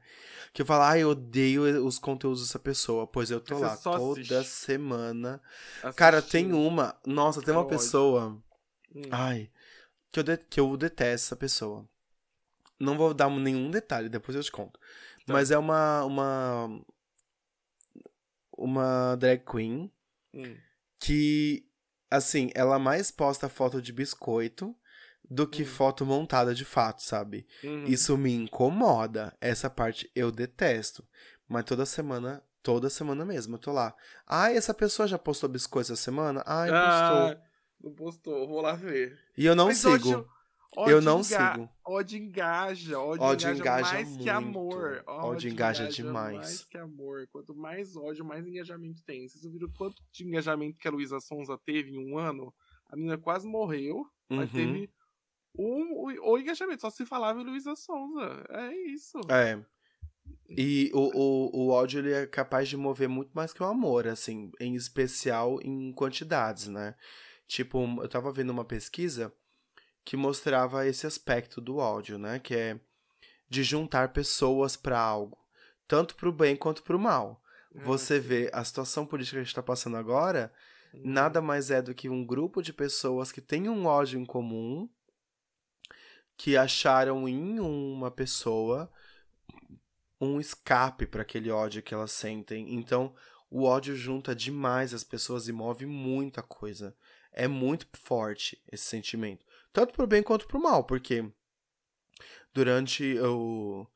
Que 0.53 0.63
eu 0.63 0.67
falo, 0.67 0.83
ah, 0.83 0.99
eu 0.99 1.11
odeio 1.11 1.63
os 1.87 1.99
conteúdos 2.01 2.43
dessa 2.43 2.59
pessoa. 2.59 3.07
Pois 3.07 3.31
eu 3.31 3.41
tô 3.41 3.55
você 3.55 3.65
lá 3.65 3.77
toda 3.77 4.21
assiste. 4.41 4.45
semana. 4.45 5.41
Cara, 5.95 6.21
tem 6.21 6.53
uma. 6.53 6.97
Nossa, 7.07 7.41
tem 7.41 7.55
É 7.55 7.57
uma 7.57 7.67
pessoa. 7.67 8.37
Hum. 8.95 9.03
Ai. 9.11 9.49
Que 10.11 10.21
eu, 10.21 10.25
de- 10.25 10.37
que 10.39 10.61
eu 10.61 10.77
detesto 10.77 11.27
essa 11.27 11.37
pessoa. 11.37 11.89
Não 12.81 12.97
vou 12.97 13.13
dar 13.13 13.29
nenhum 13.31 13.71
detalhe, 13.71 14.09
depois 14.09 14.37
eu 14.37 14.43
te 14.43 14.53
conto. 14.53 14.79
Tá. 15.27 15.33
Mas 15.33 15.51
é 15.51 15.59
uma. 15.59 16.05
Uma. 16.05 16.81
Uma 18.57 19.17
drag 19.17 19.45
queen 19.45 19.91
Hum. 20.35 20.57
que, 21.01 21.65
assim, 22.11 22.51
ela 22.55 22.79
mais 22.79 23.11
posta 23.11 23.49
foto 23.49 23.81
de 23.81 23.93
biscoito 23.93 24.75
do 25.31 25.47
que 25.47 25.63
Hum. 25.63 25.67
foto 25.67 26.05
montada 26.07 26.55
de 26.55 26.65
fato, 26.65 27.03
sabe? 27.03 27.47
Uhum. 27.63 27.85
Isso 27.85 28.17
me 28.19 28.33
incomoda. 28.33 29.37
Essa 29.41 29.71
parte 29.71 30.11
eu 30.15 30.33
detesto. 30.33 31.07
Mas 31.47 31.65
toda 31.65 31.87
semana, 31.87 32.43
toda 32.63 32.91
semana 32.91 33.25
mesmo, 33.25 33.55
eu 33.55 33.59
tô 33.59 33.73
lá. 33.73 33.95
Ai, 34.27 34.57
essa 34.57 34.75
pessoa 34.75 35.07
já 35.07 35.19
postou 35.19 35.49
biscoito 35.49 35.93
essa 35.93 36.03
semana? 36.03 36.43
Ai, 36.47 36.71
Ah, 36.71 37.31
postou. 37.35 37.48
Não 37.83 37.93
postou, 37.95 38.47
vou 38.49 38.61
lá 38.61 38.75
ver. 38.75 39.19
E 39.37 39.45
eu 39.47 39.55
não 39.55 39.67
Mas 39.67 39.79
sigo. 39.79 39.93
ódio- 39.95 40.29
ódio 40.77 40.93
eu 40.97 41.01
não 41.03 41.21
enga- 41.21 41.53
sigo. 41.53 41.69
Ódio 41.87 42.19
engaja, 42.19 42.99
ódio, 43.01 43.23
Ódio 43.23 43.49
engaja, 43.51 43.61
engaja 43.61 43.93
mais 43.95 44.09
que 44.09 44.17
muito. 44.17 44.31
amor. 44.31 45.05
Ódio 45.07 45.51
engaja 45.51 45.89
demais. 45.89 46.37
Mais 46.37 46.65
que 46.65 46.79
amor. 46.79 47.27
Quanto 47.33 47.55
mais 47.55 47.97
ódio, 47.97 48.25
mais 48.25 48.47
engajamento 48.47 49.03
tem. 49.07 49.29
Vocês 49.29 49.43
viram 49.51 49.71
quanto 49.77 49.97
de 50.13 50.25
engajamento 50.25 50.77
que 50.79 50.87
a 50.89 50.91
Luísa 50.91 51.19
Sonza 51.21 51.59
teve 51.65 51.91
em 51.93 51.99
um 52.13 52.19
ano? 52.19 52.53
A 52.91 52.97
menina 52.97 53.17
quase 53.19 53.47
morreu, 53.47 54.05
mas 54.29 54.51
Uhum. 54.53 54.57
teve 54.57 54.91
um, 55.59 55.93
o, 55.95 56.33
o 56.33 56.39
engajamento. 56.39 56.81
Só 56.83 56.91
se 56.91 57.07
falava 57.07 57.41
em 57.41 57.45
Luísa 57.45 57.75
Sonza. 57.75 58.45
É 58.51 58.75
isso. 58.91 59.19
É. 59.31 59.63
E 60.51 60.91
o, 60.95 61.11
o, 61.15 61.67
o 61.67 61.69
ódio 61.71 62.01
ele 62.01 62.13
é 62.13 62.27
capaz 62.27 62.69
de 62.69 62.77
mover 62.77 63.09
muito 63.09 63.31
mais 63.33 63.53
que 63.53 63.63
o 63.63 63.67
amor, 63.67 64.07
assim, 64.07 64.51
em 64.61 64.75
especial 64.75 65.59
em 65.63 65.93
quantidades, 65.93 66.69
né? 66.69 66.95
Tipo, 67.49 67.85
eu 68.03 68.09
tava 68.09 68.31
vendo 68.31 68.51
uma 68.51 68.65
pesquisa 68.65 69.33
que 70.05 70.17
mostrava 70.17 70.87
esse 70.87 71.07
aspecto 71.07 71.61
do 71.61 71.79
ódio, 71.79 72.19
né? 72.19 72.39
Que 72.39 72.55
é 72.55 72.81
de 73.49 73.63
juntar 73.65 74.13
pessoas 74.13 74.77
pra 74.77 75.01
algo, 75.01 75.39
tanto 75.89 76.15
pro 76.15 76.31
bem 76.31 76.55
quanto 76.55 76.83
pro 76.83 76.99
mal. 76.99 77.43
É, 77.75 77.83
Você 77.83 78.21
sim. 78.21 78.29
vê 78.29 78.51
a 78.53 78.63
situação 78.63 79.07
política 79.07 79.37
que 79.37 79.41
a 79.41 79.45
gente 79.45 79.55
tá 79.55 79.63
passando 79.63 79.97
agora, 79.97 80.53
Hum. 80.95 81.01
nada 81.05 81.41
mais 81.41 81.71
é 81.71 81.83
do 81.83 81.95
que 81.95 82.09
um 82.09 82.25
grupo 82.25 82.63
de 82.63 82.73
pessoas 82.73 83.33
que 83.33 83.41
têm 83.41 83.69
um 83.69 83.87
ódio 83.87 84.21
em 84.21 84.25
comum, 84.25 84.89
que 86.37 86.57
acharam 86.57 87.29
em 87.29 87.59
uma 87.61 88.11
pessoa 88.11 88.91
um 90.21 90.41
escape 90.41 91.07
para 91.07 91.23
aquele 91.23 91.51
ódio 91.51 91.83
que 91.83 91.95
elas 91.95 92.13
sentem. 92.13 92.75
Então, 92.75 93.15
o 93.51 93.65
ódio 93.65 93.97
junta 93.97 94.35
demais 94.35 94.93
as 94.93 95.05
pessoas 95.05 95.49
e 95.49 95.53
move 95.53 95.87
muita 95.87 96.43
coisa. 96.43 96.95
É 97.41 97.47
muito 97.47 97.87
forte 97.95 98.61
esse 98.71 98.85
sentimento, 98.85 99.47
tanto 99.73 99.93
pro 99.95 100.07
bem 100.09 100.23
quanto 100.23 100.47
pro 100.49 100.61
mal, 100.61 100.83
porque 100.85 101.25
durante 102.53 103.17
o 103.21 103.87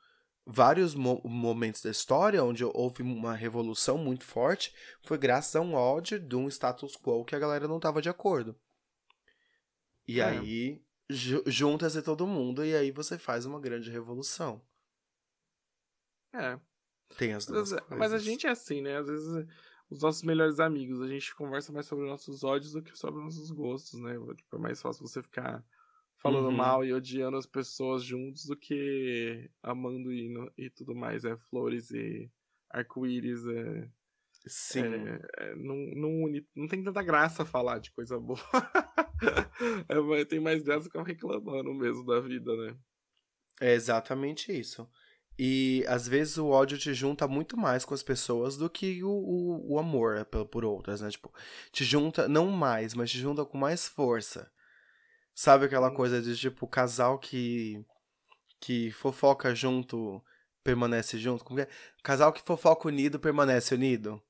vários 0.47 0.95
mo 0.95 1.21
momentos 1.25 1.83
da 1.83 1.91
história 1.91 2.43
onde 2.45 2.65
houve 2.65 3.03
uma 3.03 3.35
revolução 3.35 3.97
muito 3.99 4.25
forte 4.25 4.73
foi 5.03 5.17
graças 5.19 5.55
a 5.57 5.61
um 5.61 5.75
ódio 5.75 6.19
de 6.21 6.35
um 6.37 6.49
status 6.49 6.97
quo 6.97 7.25
que 7.25 7.35
a 7.35 7.39
galera 7.39 7.67
não 7.69 7.79
tava 7.81 8.01
de 8.03 8.09
acordo. 8.09 8.57
E 10.07 10.21
É. 10.21 10.25
aí 10.25 10.83
ju 11.11 11.43
junta-se 11.47 12.01
todo 12.03 12.27
mundo 12.27 12.65
e 12.65 12.75
aí 12.77 12.91
você 12.91 13.19
faz 13.19 13.45
uma 13.45 13.61
grande 13.61 13.91
revolução. 13.91 14.61
É. 16.33 16.59
Tem 17.19 17.35
as 17.35 17.45
duas 17.47 17.73
Mas, 17.73 17.81
coisas. 17.81 17.99
mas 17.99 18.13
a 18.13 18.19
gente 18.19 18.47
é 18.47 18.51
assim, 18.51 18.81
né? 18.81 18.97
Às 18.99 19.07
vezes 19.07 19.47
os 19.93 20.03
nossos 20.03 20.23
melhores 20.23 20.59
amigos, 20.61 21.01
a 21.01 21.09
gente 21.09 21.35
conversa 21.35 21.73
mais 21.73 21.87
sobre 21.87 22.07
nossos 22.07 22.43
ódios 22.45 22.73
do 22.73 22.83
que 22.83 22.97
sobre 22.97 23.23
nossos 23.23 23.51
gostos, 23.51 24.01
né? 24.01 24.15
Tipo, 24.37 24.57
é 24.57 24.59
mais 24.59 24.81
fácil 24.81 25.07
você 25.07 25.23
ficar 25.23 25.65
falando 26.17 26.47
Uhum. 26.49 26.57
mal 26.57 26.85
e 26.85 26.93
odiando 26.93 27.37
as 27.37 27.47
pessoas 27.47 28.03
juntos 28.05 28.47
do 28.47 28.57
que 28.57 29.51
amando 29.63 30.13
e, 30.13 30.33
e 30.57 30.71
tudo 30.71 30.95
mais. 30.95 31.25
É 31.25 31.37
flores 31.37 31.91
e 31.91 32.31
arco-íris. 32.71 33.47
É, 33.47 33.91
Sim. 34.47 34.83
é- 34.83 35.21
é- 35.39 35.55
não, 35.57 35.77
não, 35.77 36.43
não 36.57 36.69
tem 36.69 36.83
tanta 36.83 37.03
graça 37.03 37.45
falar 37.45 37.79
de 37.79 37.91
coisa 37.93 38.19
boa. 38.19 38.39
É, 39.89 40.25
tem 40.25 40.41
mais 40.41 40.63
graça 40.63 40.85
ficar 40.85 41.05
reclamando 41.05 41.73
mesmo 41.73 42.05
da 42.05 42.19
vida, 42.19 42.57
né? 42.57 42.77
É 43.61 43.73
exatamente 43.73 44.53
isso. 44.53 44.91
E 45.45 45.85
às 45.89 46.07
vezes 46.07 46.39
o 46.39 46.47
ódio 46.51 46.79
te 46.79 46.95
junta 46.95 47.27
muito 47.27 47.57
mais 47.57 47.85
com 47.85 47.95
as 47.95 48.03
pessoas 48.05 48.57
do 48.57 48.71
que 48.71 49.03
o, 49.03 49.11
o, 49.11 49.73
o 49.73 49.79
amor 49.81 50.17
é, 50.17 50.23
por, 50.23 50.47
por 50.47 50.65
outras, 50.65 51.01
né? 51.01 51.11
Tipo, 51.11 51.35
te 51.73 51.83
junta, 51.83 52.29
não 52.29 52.47
mais, 52.47 52.95
mas 52.95 53.11
te 53.11 53.19
junta 53.19 53.45
com 53.45 53.59
mais 53.59 53.89
força. 53.89 54.49
Sabe 55.35 55.65
aquela 55.67 55.91
Hum. 55.91 55.95
coisa 55.95 56.23
de 56.23 56.37
tipo, 56.37 56.65
casal 56.69 57.19
que, 57.19 57.85
que 58.61 58.93
fofoca 58.93 59.53
junto, 59.53 60.23
permanece 60.63 61.19
junto? 61.19 61.45
Como 61.45 61.59
é? 61.59 61.67
Casal 62.05 62.33
que 62.33 62.41
fofoca 62.41 62.87
unido, 62.87 63.19
permanece 63.19 63.75
unido. 63.75 64.23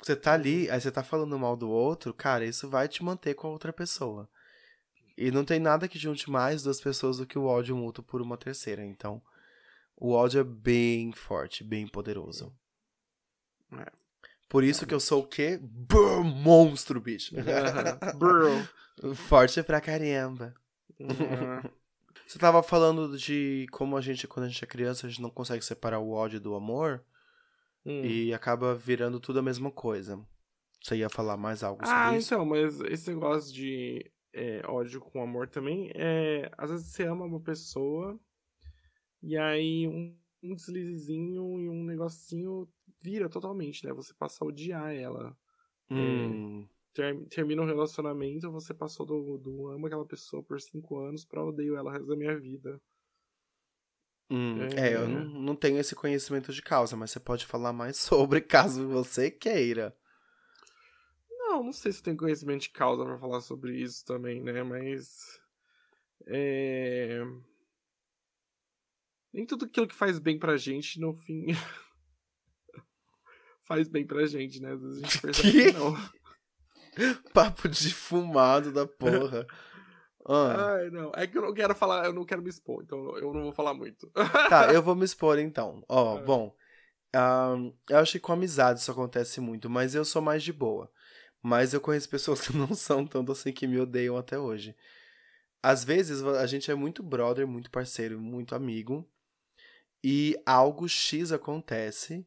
Você 0.00 0.14
tá 0.14 0.34
ali, 0.34 0.70
aí 0.70 0.80
você 0.80 0.92
tá 0.92 1.02
falando 1.02 1.36
mal 1.36 1.56
do 1.56 1.68
outro, 1.68 2.14
cara, 2.14 2.44
isso 2.44 2.70
vai 2.70 2.86
te 2.86 3.02
manter 3.02 3.34
com 3.34 3.48
a 3.48 3.50
outra 3.50 3.72
pessoa. 3.72 4.30
E 5.18 5.32
não 5.32 5.44
tem 5.44 5.58
nada 5.58 5.88
que 5.88 5.98
junte 5.98 6.30
mais 6.30 6.62
duas 6.62 6.80
pessoas 6.80 7.16
do 7.18 7.26
que 7.26 7.38
o 7.38 7.44
ódio 7.46 7.74
mútuo 7.74 8.04
por 8.04 8.22
uma 8.22 8.36
terceira. 8.36 8.84
Então, 8.84 9.20
o 9.96 10.12
ódio 10.12 10.40
é 10.40 10.44
bem 10.44 11.12
forte, 11.12 11.62
bem 11.64 11.86
poderoso. 11.86 12.54
É. 13.72 13.90
Por 14.48 14.62
isso 14.62 14.86
que 14.86 14.94
eu 14.94 15.00
sou 15.00 15.22
o 15.22 15.26
quê? 15.26 15.58
Brr, 15.60 16.22
monstro, 16.24 17.00
bicho. 17.00 17.34
Bro. 18.16 19.14
Forte 19.14 19.62
pra 19.62 19.80
caramba. 19.80 20.54
Uhum. 21.00 21.08
Você 22.26 22.38
tava 22.38 22.62
falando 22.62 23.16
de 23.18 23.66
como 23.70 23.96
a 23.96 24.00
gente, 24.00 24.26
quando 24.26 24.46
a 24.46 24.48
gente 24.48 24.62
é 24.64 24.66
criança, 24.66 25.06
a 25.06 25.10
gente 25.10 25.20
não 25.20 25.30
consegue 25.30 25.64
separar 25.64 25.98
o 25.98 26.10
ódio 26.12 26.40
do 26.40 26.54
amor 26.54 27.04
Hum. 27.86 28.02
e 28.02 28.32
acaba 28.32 28.74
virando 28.74 29.20
tudo 29.20 29.40
a 29.40 29.42
mesma 29.42 29.70
coisa. 29.70 30.18
Você 30.82 30.96
ia 30.96 31.10
falar 31.10 31.36
mais 31.36 31.62
algo 31.62 31.84
sobre 31.84 31.98
Ah, 31.98 32.16
isso? 32.16 32.32
então, 32.32 32.46
mas 32.46 32.80
esse 32.80 33.10
negócio 33.12 33.52
de 33.52 34.10
é, 34.32 34.62
ódio 34.66 35.00
com 35.02 35.22
amor 35.22 35.48
também 35.48 35.90
é. 35.94 36.50
Às 36.56 36.70
vezes 36.70 36.86
você 36.86 37.02
ama 37.04 37.26
uma 37.26 37.40
pessoa 37.40 38.18
e 39.24 39.36
aí 39.38 39.86
um, 39.88 40.16
um 40.42 40.54
deslizezinho 40.54 41.60
e 41.60 41.68
um 41.68 41.84
negocinho 41.84 42.68
vira 43.00 43.28
totalmente, 43.28 43.86
né? 43.86 43.92
Você 43.92 44.14
passa 44.14 44.44
a 44.44 44.48
odiar 44.48 44.94
ela. 44.94 45.36
Hum, 45.90 46.68
Ter- 46.94 47.26
termina 47.28 47.62
um 47.62 47.66
relacionamento, 47.66 48.50
você 48.50 48.72
passou 48.72 49.04
do, 49.04 49.36
do 49.38 49.68
amo 49.68 49.86
aquela 49.86 50.06
pessoa 50.06 50.42
por 50.42 50.60
cinco 50.60 50.98
anos 50.98 51.24
pra 51.24 51.44
odeio 51.44 51.76
ela 51.76 51.90
o 51.90 51.92
resto 51.92 52.06
da 52.06 52.16
minha 52.16 52.38
vida. 52.38 52.80
hum. 54.30 54.66
É. 54.66 54.74
É, 54.76 54.94
eu 54.94 55.08
não, 55.08 55.24
não 55.24 55.56
tenho 55.56 55.78
esse 55.78 55.94
conhecimento 55.94 56.52
de 56.52 56.62
causa, 56.62 56.96
mas 56.96 57.10
você 57.10 57.20
pode 57.20 57.46
falar 57.46 57.72
mais 57.72 57.96
sobre 57.98 58.40
caso 58.40 58.88
você 58.88 59.30
queira. 59.30 59.96
Não, 61.30 61.62
não 61.64 61.72
sei 61.72 61.92
se 61.92 62.02
tem 62.02 62.16
conhecimento 62.16 62.62
de 62.62 62.70
causa 62.70 63.04
pra 63.04 63.18
falar 63.18 63.40
sobre 63.40 63.76
isso 63.80 64.04
também, 64.04 64.42
né? 64.42 64.62
Mas. 64.62 65.40
É. 66.26 67.20
Nem 69.34 69.44
tudo 69.44 69.64
aquilo 69.64 69.88
que 69.88 69.94
faz 69.94 70.20
bem 70.20 70.38
pra 70.38 70.56
gente, 70.56 71.00
no 71.00 71.12
fim. 71.12 71.46
faz 73.66 73.88
bem 73.88 74.06
pra 74.06 74.26
gente, 74.26 74.60
né? 74.60 74.72
Às 74.72 74.80
vezes 74.80 74.98
a 74.98 75.00
gente 75.06 75.20
percebe 75.20 75.52
Que? 75.64 75.72
que 75.72 75.78
não. 75.78 75.94
Papo 77.32 77.68
de 77.68 77.92
fumado 77.92 78.72
da 78.72 78.86
porra. 78.86 79.46
Ah, 80.26 80.74
Ai, 80.76 80.90
não. 80.90 81.10
É 81.16 81.26
que 81.26 81.36
eu 81.36 81.42
não 81.42 81.52
quero 81.52 81.74
falar, 81.74 82.06
eu 82.06 82.12
não 82.12 82.24
quero 82.24 82.42
me 82.42 82.48
expor, 82.48 82.82
então 82.84 83.16
eu 83.18 83.32
não 83.32 83.42
vou 83.42 83.52
falar 83.52 83.74
muito. 83.74 84.08
tá, 84.48 84.72
eu 84.72 84.82
vou 84.82 84.94
me 84.94 85.04
expor 85.04 85.38
então. 85.38 85.84
Ó, 85.88 86.18
É. 86.22 86.22
bom. 86.22 86.54
eu 87.90 87.98
acho 87.98 88.12
que 88.12 88.20
com 88.20 88.32
amizade 88.32 88.80
isso 88.80 88.90
acontece 88.92 89.40
muito, 89.40 89.68
mas 89.68 89.94
eu 89.94 90.04
sou 90.04 90.22
mais 90.22 90.42
de 90.42 90.52
boa. 90.52 90.90
Mas 91.42 91.74
eu 91.74 91.80
conheço 91.80 92.08
pessoas 92.08 92.40
que 92.40 92.56
não 92.56 92.74
são 92.74 93.06
tanto 93.06 93.32
assim 93.32 93.52
que 93.52 93.66
me 93.66 93.78
odeiam 93.78 94.16
até 94.16 94.38
hoje. 94.38 94.74
Às 95.62 95.84
vezes 95.84 96.22
a 96.22 96.46
gente 96.46 96.70
é 96.70 96.74
muito 96.74 97.02
brother, 97.02 97.46
muito 97.46 97.70
parceiro, 97.70 98.18
muito 98.20 98.54
amigo. 98.54 99.06
E 100.06 100.36
algo 100.44 100.86
X 100.86 101.32
acontece 101.32 102.26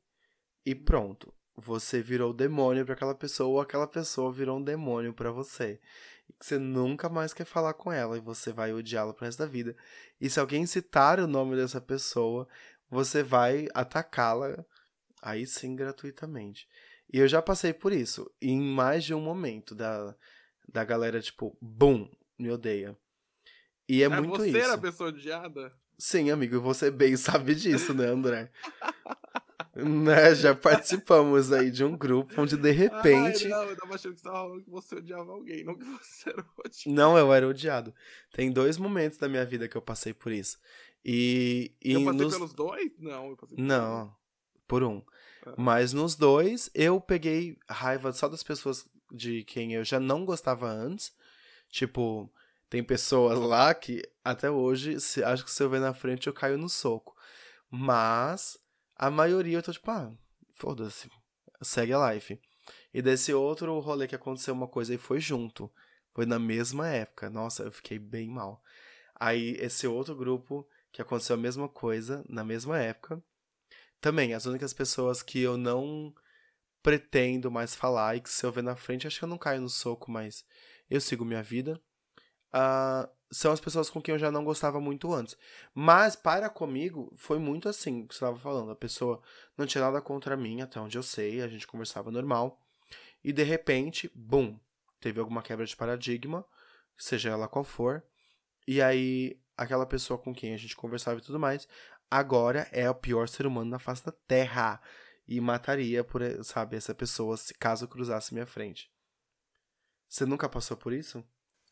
e 0.65 0.73
pronto. 0.73 1.31
Você 1.55 2.01
virou 2.01 2.33
demônio 2.33 2.83
pra 2.83 2.95
aquela 2.95 3.13
pessoa 3.13 3.49
ou 3.49 3.61
aquela 3.61 3.85
pessoa 3.87 4.31
virou 4.31 4.57
um 4.57 4.63
demônio 4.63 5.13
pra 5.13 5.29
você. 5.31 5.79
E 6.27 6.33
que 6.33 6.43
você 6.45 6.57
nunca 6.57 7.07
mais 7.07 7.33
quer 7.33 7.45
falar 7.45 7.75
com 7.75 7.91
ela 7.91 8.17
e 8.17 8.19
você 8.19 8.51
vai 8.51 8.73
odiá-la 8.73 9.13
pro 9.13 9.25
resto 9.25 9.39
da 9.39 9.45
vida. 9.45 9.75
E 10.19 10.27
se 10.27 10.39
alguém 10.39 10.65
citar 10.65 11.19
o 11.19 11.27
nome 11.27 11.55
dessa 11.55 11.79
pessoa, 11.79 12.47
você 12.89 13.21
vai 13.21 13.67
atacá-la 13.75 14.65
aí 15.21 15.45
sim 15.45 15.75
gratuitamente. 15.75 16.67
E 17.13 17.19
eu 17.19 17.27
já 17.27 17.41
passei 17.43 17.73
por 17.73 17.93
isso 17.93 18.29
em 18.41 18.59
mais 18.59 19.03
de 19.03 19.13
um 19.13 19.21
momento 19.21 19.75
da, 19.75 20.15
da 20.67 20.83
galera 20.83 21.21
tipo, 21.21 21.55
bum, 21.61 22.09
me 22.39 22.49
odeia. 22.49 22.97
E 23.87 24.01
é 24.01 24.07
Ah, 24.07 24.19
muito 24.19 24.37
você 24.37 24.47
isso. 24.49 24.57
era 24.57 24.73
a 24.73 24.77
pessoa 24.79 25.09
odiada? 25.09 25.71
Sim, 25.97 26.29
amigo, 26.31 26.59
você 26.61 26.91
bem 26.91 27.15
sabe 27.17 27.55
disso, 27.55 27.93
né, 27.93 28.05
André? 28.07 28.51
né, 29.75 30.33
já 30.35 30.55
participamos 30.55 31.51
aí 31.51 31.69
de 31.69 31.83
um 31.83 31.95
grupo 31.95 32.41
onde 32.41 32.57
de 32.57 32.71
repente. 32.71 33.45
Ai, 33.45 33.49
não, 33.51 33.63
eu 33.63 33.75
tava 33.75 33.95
achando 33.95 34.13
que 34.15 34.19
você 34.21 34.23
tava 34.27 34.37
falando 34.47 34.63
que 34.63 34.69
você 34.69 34.95
odiava 34.95 35.31
alguém, 35.31 35.63
não 35.63 35.75
que 35.75 35.85
você 35.85 36.29
era 36.29 36.41
odiado. 36.57 36.95
Não, 36.95 37.17
eu 37.17 37.33
era 37.33 37.47
odiado. 37.47 37.93
Tem 38.33 38.51
dois 38.51 38.77
momentos 38.77 39.17
da 39.17 39.27
minha 39.29 39.45
vida 39.45 39.67
que 39.67 39.75
eu 39.77 39.81
passei 39.81 40.13
por 40.13 40.31
isso. 40.31 40.57
E, 41.05 41.71
e 41.83 41.93
Eu 41.93 42.03
passei 42.05 42.21
nos- 42.21 42.33
pelos 42.33 42.53
dois? 42.53 42.91
Não, 42.99 43.29
eu 43.29 43.37
passei 43.37 43.57
Não, 43.59 44.13
por 44.67 44.83
um. 44.83 45.01
Ah. 45.45 45.53
Mas 45.57 45.93
nos 45.93 46.15
dois, 46.15 46.69
eu 46.73 46.99
peguei 46.99 47.57
raiva 47.69 48.11
só 48.11 48.27
das 48.27 48.43
pessoas 48.43 48.85
de 49.11 49.43
quem 49.45 49.73
eu 49.73 49.83
já 49.85 49.99
não 49.99 50.25
gostava 50.25 50.67
antes. 50.69 51.13
Tipo, 51.69 52.31
tem 52.69 52.83
pessoas 52.83 53.39
lá 53.39 53.73
que 53.73 54.01
até 54.23 54.49
hoje, 54.49 54.99
se, 54.99 55.23
acho 55.23 55.45
que 55.45 55.51
se 55.51 55.63
eu 55.63 55.69
ver 55.69 55.79
na 55.79 55.93
frente 55.93 56.27
eu 56.27 56.33
caio 56.33 56.57
no 56.57 56.69
soco. 56.69 57.15
Mas 57.69 58.57
a 58.95 59.09
maioria 59.09 59.57
eu 59.57 59.63
tô 59.63 59.71
tipo, 59.71 59.89
ah, 59.91 60.11
foda-se, 60.53 61.09
segue 61.61 61.93
a 61.93 62.13
life. 62.13 62.39
E 62.93 63.01
desse 63.01 63.33
outro 63.33 63.79
rolê 63.79 64.07
que 64.07 64.15
aconteceu 64.15 64.53
uma 64.53 64.67
coisa 64.67 64.93
e 64.93 64.97
foi 64.97 65.19
junto. 65.19 65.71
Foi 66.13 66.25
na 66.25 66.39
mesma 66.39 66.87
época. 66.89 67.29
Nossa, 67.29 67.63
eu 67.63 67.71
fiquei 67.71 67.99
bem 67.99 68.29
mal. 68.29 68.61
Aí 69.19 69.55
esse 69.59 69.87
outro 69.87 70.15
grupo 70.15 70.67
que 70.91 71.01
aconteceu 71.01 71.35
a 71.35 71.39
mesma 71.39 71.69
coisa 71.69 72.23
na 72.27 72.43
mesma 72.43 72.79
época. 72.79 73.21
Também, 74.01 74.33
as 74.33 74.45
únicas 74.45 74.73
pessoas 74.73 75.21
que 75.23 75.39
eu 75.39 75.57
não 75.57 76.13
pretendo 76.83 77.51
mais 77.51 77.75
falar 77.75 78.15
e 78.15 78.21
que 78.21 78.29
se 78.29 78.45
eu 78.45 78.51
ver 78.51 78.63
na 78.63 78.75
frente, 78.75 79.07
acho 79.07 79.19
que 79.19 79.25
eu 79.25 79.29
não 79.29 79.37
caio 79.37 79.61
no 79.61 79.69
soco, 79.69 80.09
mas 80.09 80.45
eu 80.89 81.01
sigo 81.01 81.25
minha 81.25 81.43
vida. 81.43 81.81
Ah, 82.51 83.09
são 83.31 83.51
as 83.51 83.59
pessoas 83.59 83.89
com 83.89 84.01
quem 84.01 84.13
eu 84.13 84.19
já 84.19 84.31
não 84.31 84.43
gostava 84.43 84.79
muito 84.79 85.13
antes. 85.13 85.37
Mas 85.73 86.15
para 86.15 86.49
comigo, 86.49 87.13
foi 87.15 87.39
muito 87.39 87.67
assim, 87.67 88.05
que 88.05 88.13
você 88.13 88.23
estava 88.23 88.37
falando. 88.37 88.71
A 88.71 88.75
pessoa 88.75 89.21
não 89.57 89.65
tinha 89.65 89.83
nada 89.83 90.01
contra 90.01 90.37
mim, 90.37 90.61
até 90.61 90.79
onde 90.79 90.97
eu 90.97 91.03
sei, 91.03 91.41
a 91.41 91.47
gente 91.47 91.67
conversava 91.67 92.11
normal. 92.11 92.61
E 93.23 93.33
de 93.33 93.43
repente, 93.43 94.09
bum, 94.15 94.57
teve 94.99 95.19
alguma 95.19 95.41
quebra 95.41 95.65
de 95.65 95.75
paradigma, 95.75 96.45
seja 96.97 97.29
ela 97.29 97.47
qual 97.47 97.63
for. 97.63 98.03
E 98.67 98.81
aí, 98.81 99.39
aquela 99.57 99.85
pessoa 99.85 100.17
com 100.17 100.33
quem 100.33 100.53
a 100.53 100.57
gente 100.57 100.75
conversava 100.75 101.19
e 101.19 101.23
tudo 101.23 101.39
mais, 101.39 101.67
agora 102.09 102.67
é 102.71 102.89
o 102.89 102.95
pior 102.95 103.27
ser 103.27 103.45
humano 103.45 103.69
na 103.69 103.79
face 103.79 104.05
da 104.05 104.11
Terra. 104.11 104.81
E 105.27 105.41
mataria, 105.41 106.05
por, 106.05 106.21
sabe, 106.43 106.77
essa 106.77 106.95
pessoa 106.95 107.35
se 107.35 107.53
caso 107.53 107.87
cruzasse 107.87 108.33
minha 108.33 108.45
frente. 108.45 108.89
Você 110.07 110.25
nunca 110.25 110.47
passou 110.47 110.77
por 110.77 110.93
isso? 110.93 111.21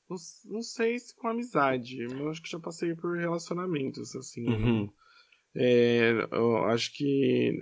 Não, 0.10 0.18
não 0.46 0.62
sei 0.62 1.00
se 1.00 1.16
com 1.16 1.28
amizade, 1.28 2.08
mas 2.14 2.28
acho 2.28 2.42
que 2.42 2.50
já 2.50 2.60
passei 2.60 2.94
por 2.96 3.18
relacionamentos, 3.18 4.16
assim. 4.16 4.48
Uhum. 4.48 4.90
É, 5.56 6.28
eu 6.32 6.66
acho 6.66 6.94
que 6.94 7.58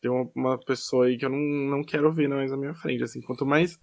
tem 0.00 0.10
uma, 0.10 0.30
uma 0.34 0.58
pessoa 0.58 1.06
aí 1.06 1.16
que 1.16 1.24
eu 1.24 1.30
não, 1.30 1.38
não 1.38 1.84
quero 1.84 2.12
ver 2.12 2.28
mais 2.28 2.50
na 2.50 2.56
minha 2.56 2.74
frente, 2.74 3.02
assim. 3.02 3.20
Quanto 3.22 3.46
mais 3.46 3.78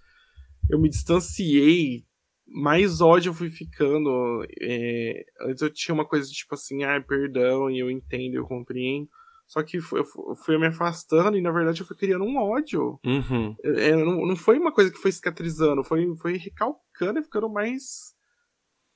eu 0.69 0.79
me 0.79 0.89
distanciei, 0.89 2.05
mais 2.47 3.01
ódio 3.01 3.29
eu 3.29 3.33
fui 3.33 3.49
ficando. 3.49 4.45
É, 4.61 5.25
antes 5.41 5.61
eu 5.61 5.73
tinha 5.73 5.95
uma 5.95 6.05
coisa 6.05 6.29
tipo 6.29 6.53
assim, 6.53 6.83
ah, 6.83 7.01
perdão, 7.01 7.71
e 7.71 7.79
eu 7.79 7.89
entendo, 7.89 8.35
eu 8.35 8.45
compreendo. 8.45 9.09
Só 9.47 9.61
que 9.61 9.77
eu 9.77 10.35
fui 10.43 10.57
me 10.57 10.65
afastando 10.67 11.37
e, 11.37 11.41
na 11.41 11.51
verdade, 11.51 11.79
eu 11.79 11.85
fui 11.85 11.95
criando 11.95 12.25
um 12.25 12.35
ódio. 12.37 12.99
Uhum. 13.05 13.55
É, 13.63 13.95
não, 13.95 14.25
não 14.25 14.35
foi 14.35 14.57
uma 14.57 14.71
coisa 14.71 14.91
que 14.91 14.97
foi 14.97 15.11
cicatrizando, 15.11 15.83
foi, 15.83 16.15
foi 16.17 16.37
recalcando 16.37 16.84
e 17.19 17.23
ficando 17.23 17.49
mais 17.49 18.15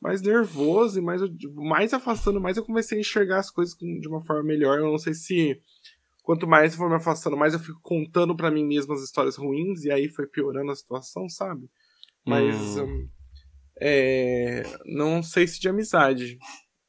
mais 0.01 0.21
nervoso 0.21 0.97
e 0.97 1.01
mais, 1.01 1.21
mais 1.53 1.93
afastando, 1.93 2.39
mais 2.39 2.55
eu 2.55 2.63
comecei 2.63 2.97
a 2.97 3.01
enxergar 3.01 3.39
as 3.39 3.51
coisas 3.51 3.75
de 3.75 4.07
uma 4.07 4.21
forma 4.21 4.43
melhor. 4.43 4.79
Eu 4.79 4.89
não 4.89 4.97
sei 4.97 5.13
se 5.13 5.61
quanto 6.23 6.47
mais 6.47 6.71
eu 6.71 6.77
for 6.77 6.89
me 6.89 6.95
afastando, 6.95 7.35
mais 7.35 7.53
eu 7.53 7.59
fico 7.59 7.79
contando 7.81 8.35
pra 8.35 8.49
mim 8.49 8.65
mesmo 8.65 8.93
as 8.93 9.01
histórias 9.01 9.35
ruins 9.35 9.83
e 9.83 9.91
aí 9.91 10.07
foi 10.07 10.25
piorando 10.25 10.71
a 10.71 10.75
situação, 10.75 11.27
sabe? 11.27 11.69
Mas 12.23 12.77
Hum. 12.77 12.85
hum, 12.85 13.09
é, 13.81 14.63
não 14.85 15.21
sei 15.21 15.47
se 15.47 15.59
de 15.59 15.67
amizade. 15.67 16.37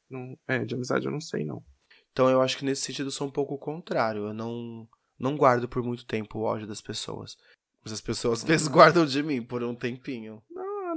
Não, 0.09 0.37
é, 0.47 0.63
de 0.63 0.75
amizade 0.75 1.05
eu 1.05 1.11
não 1.11 1.21
sei, 1.21 1.43
não. 1.43 1.63
Então 2.11 2.29
eu 2.29 2.41
acho 2.41 2.57
que 2.57 2.65
nesse 2.65 2.81
sentido 2.81 3.07
eu 3.07 3.11
sou 3.11 3.27
um 3.27 3.31
pouco 3.31 3.55
o 3.55 3.59
contrário. 3.59 4.27
Eu 4.27 4.33
não, 4.33 4.87
não 5.17 5.37
guardo 5.37 5.67
por 5.67 5.81
muito 5.83 6.05
tempo 6.05 6.39
o 6.39 6.43
ódio 6.43 6.67
das 6.67 6.81
pessoas. 6.81 7.37
Mas 7.83 7.93
as 7.93 8.01
pessoas 8.01 8.39
às 8.43 8.47
vezes 8.47 8.67
guardam 8.67 9.05
de 9.05 9.23
mim 9.23 9.41
por 9.41 9.63
um 9.63 9.73
tempinho. 9.73 10.41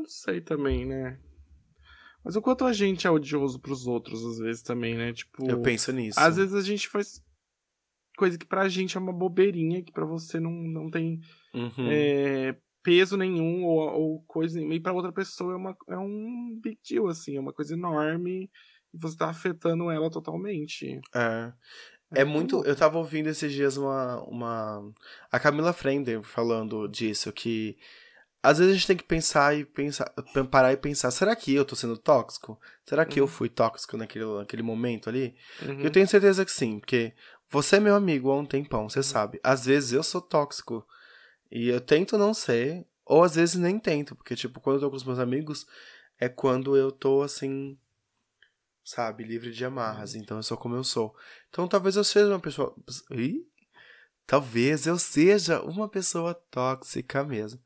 Não 0.04 0.10
sei 0.10 0.42
também, 0.42 0.84
né? 0.84 1.18
Mas 2.22 2.36
o 2.36 2.42
quanto 2.42 2.66
a 2.66 2.74
gente 2.74 3.06
é 3.06 3.10
odioso 3.10 3.58
pros 3.58 3.86
outros, 3.86 4.22
às 4.22 4.38
vezes, 4.38 4.62
também, 4.62 4.94
né? 4.94 5.14
Tipo. 5.14 5.48
Eu 5.50 5.62
penso 5.62 5.92
nisso. 5.92 6.20
Às 6.20 6.36
vezes 6.36 6.54
a 6.54 6.60
gente 6.60 6.88
faz 6.88 7.24
coisa 8.18 8.36
que 8.36 8.44
pra 8.44 8.68
gente 8.68 8.98
é 8.98 9.00
uma 9.00 9.14
bobeirinha, 9.14 9.82
que 9.82 9.90
pra 9.90 10.04
você 10.04 10.38
não, 10.38 10.52
não 10.52 10.90
tem 10.90 11.20
Uhum. 11.54 11.88
é, 11.90 12.54
peso 12.82 13.16
nenhum, 13.16 13.64
ou, 13.64 13.78
ou 13.78 14.22
coisa. 14.24 14.60
E 14.60 14.78
pra 14.80 14.92
outra 14.92 15.10
pessoa 15.10 15.54
é, 15.54 15.56
uma, 15.56 15.74
é 15.88 15.96
um 15.96 16.58
big 16.62 16.78
deal, 16.86 17.08
assim, 17.08 17.36
é 17.36 17.40
uma 17.40 17.52
coisa 17.52 17.72
enorme 17.72 18.50
e 18.92 18.98
você 18.98 19.16
tá 19.16 19.30
afetando 19.30 19.90
ela 19.90 20.10
totalmente. 20.10 21.00
É. 21.14 21.50
É 22.14 22.24
muito. 22.24 22.62
Eu 22.66 22.76
tava 22.76 22.98
ouvindo 22.98 23.28
esses 23.28 23.50
dias 23.50 23.78
uma. 23.78 24.22
uma 24.28 24.92
a 25.32 25.40
Camila 25.40 25.72
Frender 25.72 26.22
falando 26.22 26.86
disso, 26.88 27.32
que 27.32 27.76
às 28.44 28.58
vezes 28.58 28.72
a 28.72 28.76
gente 28.76 28.86
tem 28.86 28.96
que 28.96 29.04
pensar 29.04 29.56
e 29.56 29.64
pensar, 29.64 30.04
parar 30.50 30.72
e 30.72 30.76
pensar, 30.76 31.10
será 31.10 31.34
que 31.34 31.54
eu 31.54 31.64
tô 31.64 31.74
sendo 31.74 31.96
tóxico? 31.96 32.60
Será 32.84 33.04
que 33.04 33.18
eu 33.18 33.24
Uhum. 33.24 33.30
fui 33.30 33.48
tóxico 33.48 33.96
naquele, 33.96 34.24
naquele 34.24 34.62
momento 34.62 35.08
ali? 35.08 35.34
Uhum. 35.62 35.80
Eu 35.80 35.90
tenho 35.90 36.06
certeza 36.06 36.44
que 36.44 36.52
sim, 36.52 36.78
porque 36.78 37.14
você 37.50 37.76
é 37.76 37.80
meu 37.80 37.94
amigo 37.94 38.30
há 38.30 38.36
um 38.38 38.44
tempão, 38.46 38.82
Uhum. 38.82 38.88
você 38.90 39.02
sabe. 39.02 39.40
Às 39.42 39.64
vezes 39.64 39.92
eu 39.92 40.02
sou 40.02 40.20
tóxico 40.20 40.86
e 41.50 41.68
eu 41.68 41.80
tento 41.80 42.18
não 42.18 42.34
ser, 42.34 42.86
ou 43.04 43.22
às 43.24 43.34
vezes 43.34 43.54
nem 43.56 43.78
tento, 43.78 44.14
porque, 44.14 44.34
tipo, 44.36 44.60
quando 44.60 44.76
eu 44.76 44.80
tô 44.82 44.90
com 44.90 44.96
os 44.96 45.04
meus 45.04 45.18
amigos, 45.18 45.66
é 46.20 46.28
quando 46.28 46.76
eu 46.76 46.92
tô 46.92 47.22
assim, 47.22 47.78
sabe, 48.84 49.24
livre 49.24 49.50
de 49.52 49.64
amarras. 49.64 50.14
Então 50.14 50.36
eu 50.36 50.42
sou 50.42 50.56
como 50.56 50.76
eu 50.76 50.84
sou. 50.84 51.14
Então 51.48 51.66
talvez 51.66 51.96
eu 51.96 52.04
seja 52.04 52.28
uma 52.28 52.40
pessoa. 52.40 52.74
Ih? 53.10 53.46
Talvez 54.26 54.86
eu 54.86 54.98
seja 54.98 55.60
uma 55.62 55.88
pessoa 55.88 56.34
tóxica 56.50 57.24
mesmo. 57.24 57.60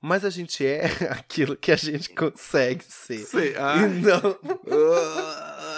Mas 0.00 0.24
a 0.24 0.30
gente 0.30 0.64
é 0.66 0.84
aquilo 1.10 1.56
que 1.56 1.70
a 1.72 1.76
gente 1.76 2.10
consegue 2.14 2.84
ser. 2.84 3.18
Sei, 3.18 3.54
ai, 3.56 3.88
não. 3.88 4.38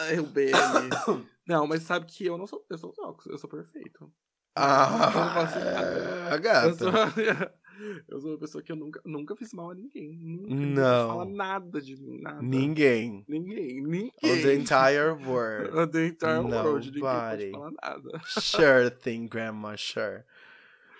ai, 0.08 0.18
o 0.18 0.24
BM. 0.24 1.22
Não, 1.44 1.66
mas 1.66 1.82
sabe 1.82 2.06
que 2.06 2.24
eu 2.24 2.38
não 2.38 2.46
sou. 2.46 2.64
Eu 2.70 2.78
sou 2.78 2.92
tóxico, 2.92 3.34
eu 3.34 3.36
sou 3.36 3.50
perfeito. 3.50 4.08
Ah, 4.54 5.10
Eu 5.12 5.20
não 5.20 5.34
faço 5.34 5.58
nada. 5.58 6.28
a 6.30 6.34
Eu 6.36 6.40
gata. 6.40 6.74
sou, 6.74 6.88
eu 8.08 8.20
sou 8.20 8.30
uma 8.30 8.38
pessoa 8.38 8.62
que 8.62 8.70
eu 8.70 8.76
nunca, 8.76 9.00
nunca 9.04 9.34
fiz 9.34 9.52
mal 9.52 9.72
a 9.72 9.74
ninguém. 9.74 10.16
Nunca, 10.22 10.54
Não. 10.54 10.62
Nunca 10.64 11.08
fala 11.08 11.24
nada 11.24 11.80
de 11.80 11.96
mim, 11.96 12.20
nada. 12.20 12.40
Ninguém. 12.40 13.24
Ninguém, 13.28 13.82
ninguém. 13.82 14.12
the 14.42 14.54
entire 14.54 15.10
world. 15.26 15.72
The 15.90 16.06
entire 16.06 16.38
world, 16.38 16.86
ninguém 16.86 17.02
Nobody. 17.02 17.50
pode 17.50 17.50
falar 17.50 17.72
nada. 17.82 18.20
Sure 18.24 18.90
thing, 18.90 19.26
grandma, 19.26 19.76
sure. 19.76 20.22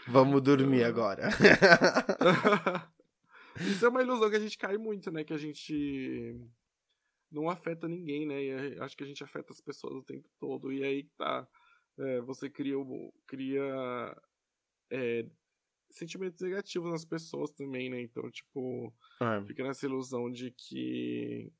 Vamos 0.09 0.43
dormir 0.43 0.85
agora. 0.85 1.29
Isso 3.61 3.85
é 3.85 3.89
uma 3.89 4.03
ilusão 4.03 4.31
que 4.31 4.37
a 4.37 4.41
gente 4.41 4.57
cai 4.59 4.77
muito, 4.79 5.11
né? 5.11 5.25
Que 5.25 5.33
a 5.35 5.39
gente 5.39 6.35
não 7.31 7.49
afeta 7.49 7.87
ninguém, 7.89 8.27
né? 8.27 8.43
E 8.43 8.81
acho 8.81 8.97
que 8.97 9.05
a 9.05 9.07
gente 9.07 9.23
afeta 9.23 9.53
as 9.53 9.61
pessoas 9.61 9.95
o 10.03 10.05
tempo 10.05 10.29
todo. 10.39 10.73
E 10.73 10.83
aí 10.85 11.05
tá. 11.17 11.47
é, 11.99 12.21
você 12.23 12.49
cria, 12.51 12.75
cria 13.27 14.17
é, 14.91 15.27
sentimentos 15.91 16.41
negativos 16.41 16.91
nas 16.91 17.05
pessoas 17.05 17.53
também, 17.53 17.91
né? 17.91 18.01
Então, 18.01 18.31
tipo, 18.31 18.93
É. 19.21 19.45
fica 19.47 19.63
nessa 19.63 19.87
ilusão 19.87 20.31
de 20.31 20.51
que 20.51 21.53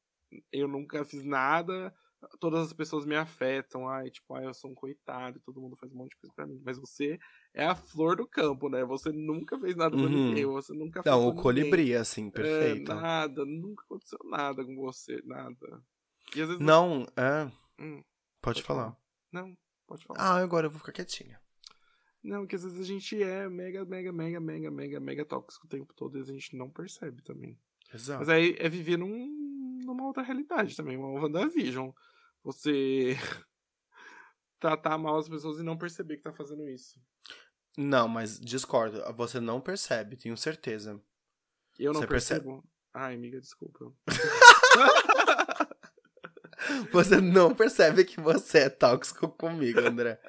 eu 0.51 0.67
nunca 0.67 1.05
fiz 1.05 1.25
nada, 1.25 1.95
todas 2.39 2.67
as 2.67 2.73
pessoas 2.73 3.05
me 3.05 3.17
afetam. 3.17 3.89
Ai, 3.89 4.11
tipo, 4.11 4.35
ai, 4.35 4.47
eu 4.47 4.55
sou 4.55 4.71
um 4.71 4.75
coitado, 4.75 5.41
todo 5.41 5.61
mundo 5.61 5.77
faz 5.77 5.93
um 5.93 5.97
monte 5.97 6.11
de 6.11 6.17
coisa 6.17 6.33
pra 6.35 6.47
mim. 6.47 6.61
Mas 6.65 6.79
você 6.79 7.19
é 7.55 7.65
a 7.67 7.75
flor 7.75 8.17
do 8.17 8.27
campo, 8.27 8.69
né? 8.69 8.85
Você 8.85 9.11
nunca 9.13 9.59
fez 9.59 9.75
nada 9.77 9.97
pra 9.97 10.07
Uhum. 10.07 10.29
ninguém, 10.29 10.47
você 10.47 10.73
nunca 10.73 11.03
Não, 11.05 11.21
o 11.23 11.29
ninguém. 11.29 11.43
colibri, 11.43 11.95
assim, 11.95 12.29
É, 12.29 12.31
perfeito. 12.31 12.95
nada, 12.95 13.45
nunca 13.45 13.85
aconteceu 13.85 14.19
nada 14.25 14.65
com 14.65 14.75
você, 14.77 15.21
nada. 15.25 15.83
E 16.35 16.41
às 16.43 16.49
vezes. 16.49 16.63
Não, 16.63 17.07
é. 17.17 17.51
Hum, 17.81 18.03
Pode 18.41 18.63
falar. 18.63 18.97
Não, 19.31 19.57
pode 19.87 20.05
falar. 20.05 20.21
Ah, 20.21 20.37
agora 20.43 20.67
eu 20.67 20.71
vou 20.71 20.79
ficar 20.81 20.93
quietinha. 20.93 21.41
Não, 22.23 22.47
que 22.47 22.55
às 22.55 22.63
vezes 22.63 22.79
a 22.81 22.85
gente 22.85 23.21
é 23.21 23.49
mega, 23.49 23.85
mega, 23.85 24.13
mega, 24.13 24.39
mega, 24.41 24.71
mega, 24.71 25.01
mega 25.01 25.25
tóxico 25.25 25.67
o 25.67 25.69
tempo 25.69 25.93
todo 25.95 26.19
e 26.19 26.21
a 26.21 26.25
gente 26.25 26.57
não 26.57 26.71
percebe 26.71 27.21
também. 27.23 27.59
Exato. 27.93 28.21
Mas 28.21 28.29
aí 28.29 28.55
é 28.59 28.69
viver 28.69 28.97
num, 28.97 29.81
numa 29.85 30.05
outra 30.07 30.23
realidade 30.23 30.77
também, 30.77 30.97
uma 30.97 31.09
WandaVision. 31.21 31.91
Você 32.45 33.17
tratar 34.61 34.99
mal 34.99 35.19
as 35.19 35.29
pessoas 35.29 35.59
e 35.59 35.63
não 35.63 35.77
perceber 35.77 36.17
que 36.17 36.23
tá 36.23 36.33
fazendo 36.33 36.69
isso. 36.69 37.01
Não, 37.77 38.07
mas 38.09 38.39
discordo. 38.39 39.03
Você 39.15 39.41
não 39.41 39.61
percebe, 39.61 40.17
tenho 40.17 40.37
certeza. 40.37 41.01
Eu 41.79 41.93
não 41.93 42.01
Você 42.01 42.07
percebe? 42.07 42.41
percebo. 42.45 42.65
Ai, 42.95 43.15
amiga, 43.15 43.41
desculpa. 43.41 43.93
Você 46.93 47.21
não 47.21 47.55
percebe 47.55 48.05
que 48.05 48.21
você 48.21 48.59
é 48.61 48.69
tóxico 48.71 49.29
comigo, 49.29 49.81
André. 49.81 50.21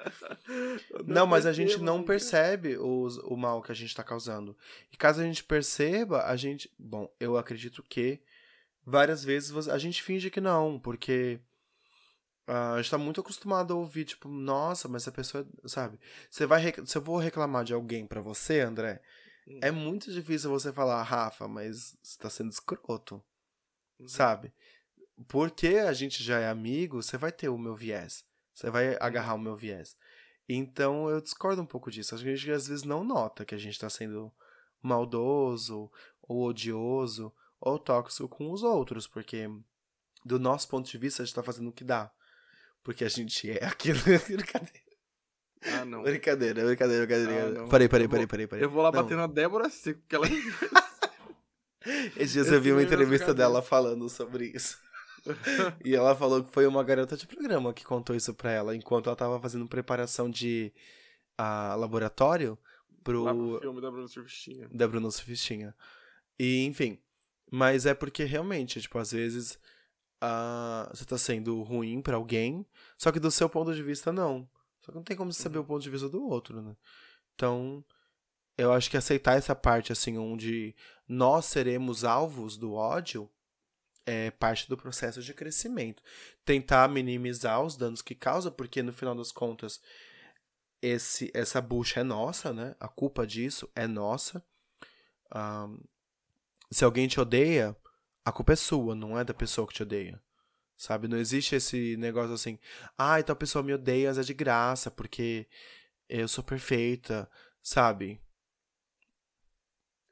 Eu 0.90 1.04
Não, 1.06 1.26
mas 1.26 1.46
a 1.46 1.52
gente 1.52 1.78
não 1.78 1.96
amiga. 1.96 2.08
percebe 2.08 2.76
os, 2.76 3.18
o 3.18 3.36
mal 3.36 3.62
que 3.62 3.70
a 3.70 3.74
gente 3.74 3.94
tá 3.94 4.02
causando. 4.02 4.56
E 4.92 4.96
caso 4.96 5.20
a 5.20 5.24
gente 5.24 5.44
perceba, 5.44 6.24
a 6.24 6.34
gente. 6.36 6.70
Bom, 6.78 7.08
eu 7.20 7.36
acredito 7.36 7.82
que 7.84 8.20
várias 8.84 9.22
vezes 9.24 9.68
a 9.68 9.78
gente 9.78 10.02
finge 10.02 10.28
que 10.30 10.40
não, 10.40 10.78
porque 10.78 11.38
ah, 12.46 12.74
a 12.74 12.76
gente 12.82 12.90
tá 12.90 12.98
muito 12.98 13.20
acostumado 13.20 13.72
a 13.72 13.76
ouvir, 13.76 14.04
tipo, 14.04 14.28
nossa, 14.28 14.88
mas 14.88 15.06
a 15.08 15.12
pessoa. 15.12 15.46
Sabe? 15.66 15.98
Você 16.30 16.46
vai. 16.46 16.60
rec- 16.60 16.86
Se 16.86 16.98
eu 16.98 17.02
vou 17.02 17.18
reclamar 17.18 17.64
de 17.64 17.72
alguém 17.74 18.06
pra 18.06 18.20
você, 18.20 18.60
André, 18.60 19.00
Hum. 19.46 19.58
é 19.62 19.70
muito 19.70 20.10
difícil 20.12 20.50
você 20.50 20.72
falar, 20.72 21.02
Rafa, 21.02 21.46
mas 21.46 21.96
você 22.02 22.18
tá 22.18 22.30
sendo 22.30 22.50
escroto, 22.50 23.22
Uhum. 24.00 24.08
sabe? 24.08 24.52
Porque 25.28 25.68
a 25.76 25.92
gente 25.92 26.22
já 26.22 26.40
é 26.40 26.48
amigo, 26.48 27.02
você 27.02 27.16
vai 27.16 27.30
ter 27.30 27.48
o 27.48 27.58
meu 27.58 27.74
viés. 27.76 28.24
Você 28.52 28.70
vai 28.70 28.96
agarrar 29.00 29.34
o 29.34 29.38
meu 29.38 29.54
viés. 29.54 29.96
Então 30.48 31.08
eu 31.08 31.20
discordo 31.20 31.62
um 31.62 31.66
pouco 31.66 31.90
disso. 31.90 32.14
A 32.14 32.18
gente 32.18 32.50
às 32.50 32.66
vezes 32.68 32.84
não 32.84 33.04
nota 33.04 33.44
que 33.44 33.54
a 33.54 33.58
gente 33.58 33.78
tá 33.78 33.88
sendo 33.88 34.32
maldoso, 34.82 35.90
ou 36.22 36.42
odioso, 36.48 37.32
ou 37.60 37.78
tóxico 37.78 38.28
com 38.28 38.50
os 38.50 38.62
outros, 38.62 39.06
porque 39.06 39.48
do 40.24 40.38
nosso 40.38 40.68
ponto 40.68 40.90
de 40.90 40.98
vista 40.98 41.22
a 41.22 41.26
gente 41.26 41.34
tá 41.34 41.42
fazendo 41.42 41.68
o 41.68 41.72
que 41.72 41.84
dá. 41.84 42.10
Porque 42.84 43.04
a 43.04 43.08
gente 43.08 43.50
é 43.50 43.64
aquilo. 43.64 43.98
brincadeira, 44.28 44.84
Ah, 45.64 45.84
não. 45.84 46.02
brincadeira, 46.02 46.64
brincadeira, 46.64 47.06
brincadeira. 47.06 47.64
Ah, 47.64 47.68
parei, 47.68 47.88
parei, 47.88 48.06
parei, 48.06 48.26
parei, 48.26 48.46
parei. 48.46 48.64
Eu 48.64 48.70
vou 48.70 48.82
lá 48.82 48.92
Não. 48.92 49.02
bater 49.02 49.16
na 49.16 49.26
Débora 49.26 49.68
Seco, 49.70 50.00
porque 50.00 50.14
ela. 50.14 50.26
Esses 52.16 52.32
dias 52.32 52.48
eu 52.52 52.60
vi 52.60 52.72
uma 52.72 52.82
entrevista 52.82 53.34
dela 53.34 53.60
falando 53.62 54.08
sobre 54.08 54.46
isso. 54.54 54.78
E 55.82 55.94
ela 55.94 56.14
falou 56.14 56.44
que 56.44 56.52
foi 56.52 56.66
uma 56.66 56.84
garota 56.84 57.16
de 57.16 57.26
programa 57.26 57.72
que 57.72 57.82
contou 57.82 58.14
isso 58.14 58.34
pra 58.34 58.50
ela, 58.52 58.76
enquanto 58.76 59.06
ela 59.06 59.16
tava 59.16 59.40
fazendo 59.40 59.66
preparação 59.66 60.28
de 60.28 60.70
ah, 61.38 61.74
laboratório 61.76 62.58
pro, 63.02 63.24
pro 63.24 63.58
filme 63.58 63.80
da 63.80 63.90
Bruna 63.90 64.06
Surfistinha. 64.06 64.68
da 64.70 64.86
Bruna 64.86 65.10
Sufistinha. 65.10 65.74
E, 66.38 66.66
enfim. 66.66 66.98
Mas 67.50 67.86
é 67.86 67.94
porque 67.94 68.24
realmente, 68.24 68.82
tipo, 68.82 68.98
às 68.98 69.12
vezes 69.12 69.58
você 70.92 71.04
tá 71.04 71.18
sendo 71.18 71.62
ruim 71.62 72.00
pra 72.00 72.16
alguém, 72.16 72.66
só 72.96 73.12
que 73.12 73.20
do 73.20 73.30
seu 73.30 73.48
ponto 73.48 73.74
de 73.74 73.82
vista, 73.82 74.12
não. 74.12 74.48
Só 74.80 74.92
que 74.92 74.96
não 74.96 75.04
tem 75.04 75.16
como 75.16 75.32
você 75.32 75.42
saber 75.42 75.58
Uhum. 75.58 75.64
o 75.64 75.66
ponto 75.66 75.82
de 75.82 75.90
vista 75.90 76.08
do 76.08 76.22
outro, 76.26 76.60
né? 76.62 76.76
Então, 77.34 77.84
eu 78.56 78.72
acho 78.72 78.90
que 78.90 78.96
aceitar 78.96 79.36
essa 79.36 79.54
parte, 79.54 79.92
assim, 79.92 80.16
onde 80.18 80.74
nós 81.08 81.46
seremos 81.46 82.04
alvos 82.04 82.56
do 82.56 82.74
ódio 82.74 83.30
é 84.06 84.30
parte 84.30 84.68
do 84.68 84.76
processo 84.76 85.22
de 85.22 85.32
crescimento. 85.32 86.02
Tentar 86.44 86.88
minimizar 86.88 87.62
os 87.62 87.76
danos 87.76 88.02
que 88.02 88.14
causa, 88.14 88.50
porque 88.50 88.82
no 88.82 88.92
final 88.92 89.14
das 89.14 89.32
contas, 89.32 89.80
esse, 90.82 91.30
essa 91.34 91.60
bucha 91.60 92.00
é 92.00 92.04
nossa, 92.04 92.52
né? 92.52 92.76
A 92.78 92.86
culpa 92.88 93.26
disso 93.26 93.70
é 93.74 93.86
nossa. 93.86 94.44
Ahn, 95.30 95.78
se 96.70 96.84
alguém 96.84 97.08
te 97.08 97.18
odeia, 97.18 97.74
a 98.24 98.32
culpa 98.32 98.52
é 98.52 98.56
sua, 98.56 98.94
não 98.94 99.18
é 99.18 99.24
da 99.24 99.34
pessoa 99.34 99.66
que 99.66 99.74
te 99.74 99.82
odeia. 99.82 100.20
Sabe? 100.76 101.06
Não 101.06 101.18
existe 101.18 101.54
esse 101.54 101.96
negócio 101.96 102.34
assim, 102.34 102.58
ah, 102.98 103.20
então 103.20 103.32
a 103.32 103.36
pessoa 103.36 103.62
me 103.62 103.72
odeia, 103.72 104.08
mas 104.08 104.18
é 104.18 104.22
de 104.22 104.34
graça, 104.34 104.90
porque 104.90 105.46
eu 106.08 106.26
sou 106.26 106.42
perfeita, 106.42 107.30
sabe? 107.62 108.20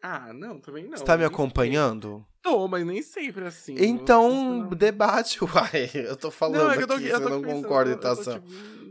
Ah, 0.02 0.32
não, 0.32 0.60
também 0.60 0.84
não. 0.84 0.96
Você 0.98 1.04
tá 1.04 1.16
me 1.16 1.24
acompanhando? 1.24 2.18
sempre. 2.18 2.32
Tô, 2.42 2.66
mas 2.66 2.84
nem 2.84 3.00
sempre 3.02 3.44
assim. 3.44 3.76
Então, 3.78 4.62
Não- 4.62 4.68
debate, 4.70 5.38
uai. 5.44 5.90
Eu 5.94 6.16
tô 6.16 6.30
falando 6.30 6.64
Não, 6.64 6.70
é 6.72 6.76
que 6.76 6.82
eu 6.82 6.86
tô, 6.88 6.94
aqui, 6.94 7.06
eu 7.06 7.16
você 7.16 7.22
tô 7.22 7.30
não 7.30 7.40
pensando, 7.40 7.62
concorda, 7.62 7.94
tipo, 7.94 8.04
não, 8.04 8.81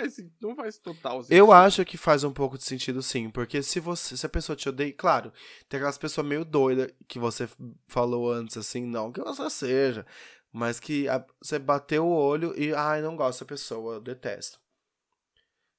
faz- 0.00 0.24
não 0.40 0.54
faz, 0.54 0.78
total 0.78 1.22
sentido. 1.22 1.36
Eu 1.38 1.52
acho 1.52 1.84
que 1.84 1.96
faz 1.96 2.22
um 2.24 2.32
pouco 2.32 2.56
de 2.58 2.64
sentido 2.64 3.02
sim, 3.02 3.30
porque 3.30 3.62
se 3.62 3.80
você, 3.80 4.16
se 4.16 4.26
a 4.26 4.28
pessoa 4.28 4.54
te 4.56 4.68
odeia, 4.68 4.92
claro, 4.92 5.32
tem 5.68 5.78
aquelas 5.78 5.98
pessoas 5.98 6.26
meio 6.26 6.44
doidas 6.44 6.92
que 7.08 7.18
você 7.18 7.48
falou 7.88 8.30
antes, 8.32 8.56
assim, 8.56 8.84
não 8.86 9.10
que 9.12 9.20
você 9.20 9.48
seja, 9.50 10.06
mas 10.52 10.78
que 10.78 11.08
a- 11.08 11.24
você 11.40 11.58
bateu 11.58 12.04
o 12.06 12.14
olho 12.14 12.54
e, 12.58 12.72
ai, 12.74 13.00
não 13.02 13.16
gosto 13.16 13.38
dessa 13.38 13.44
pessoa, 13.44 13.94
eu 13.96 14.00
detesto. 14.00 14.60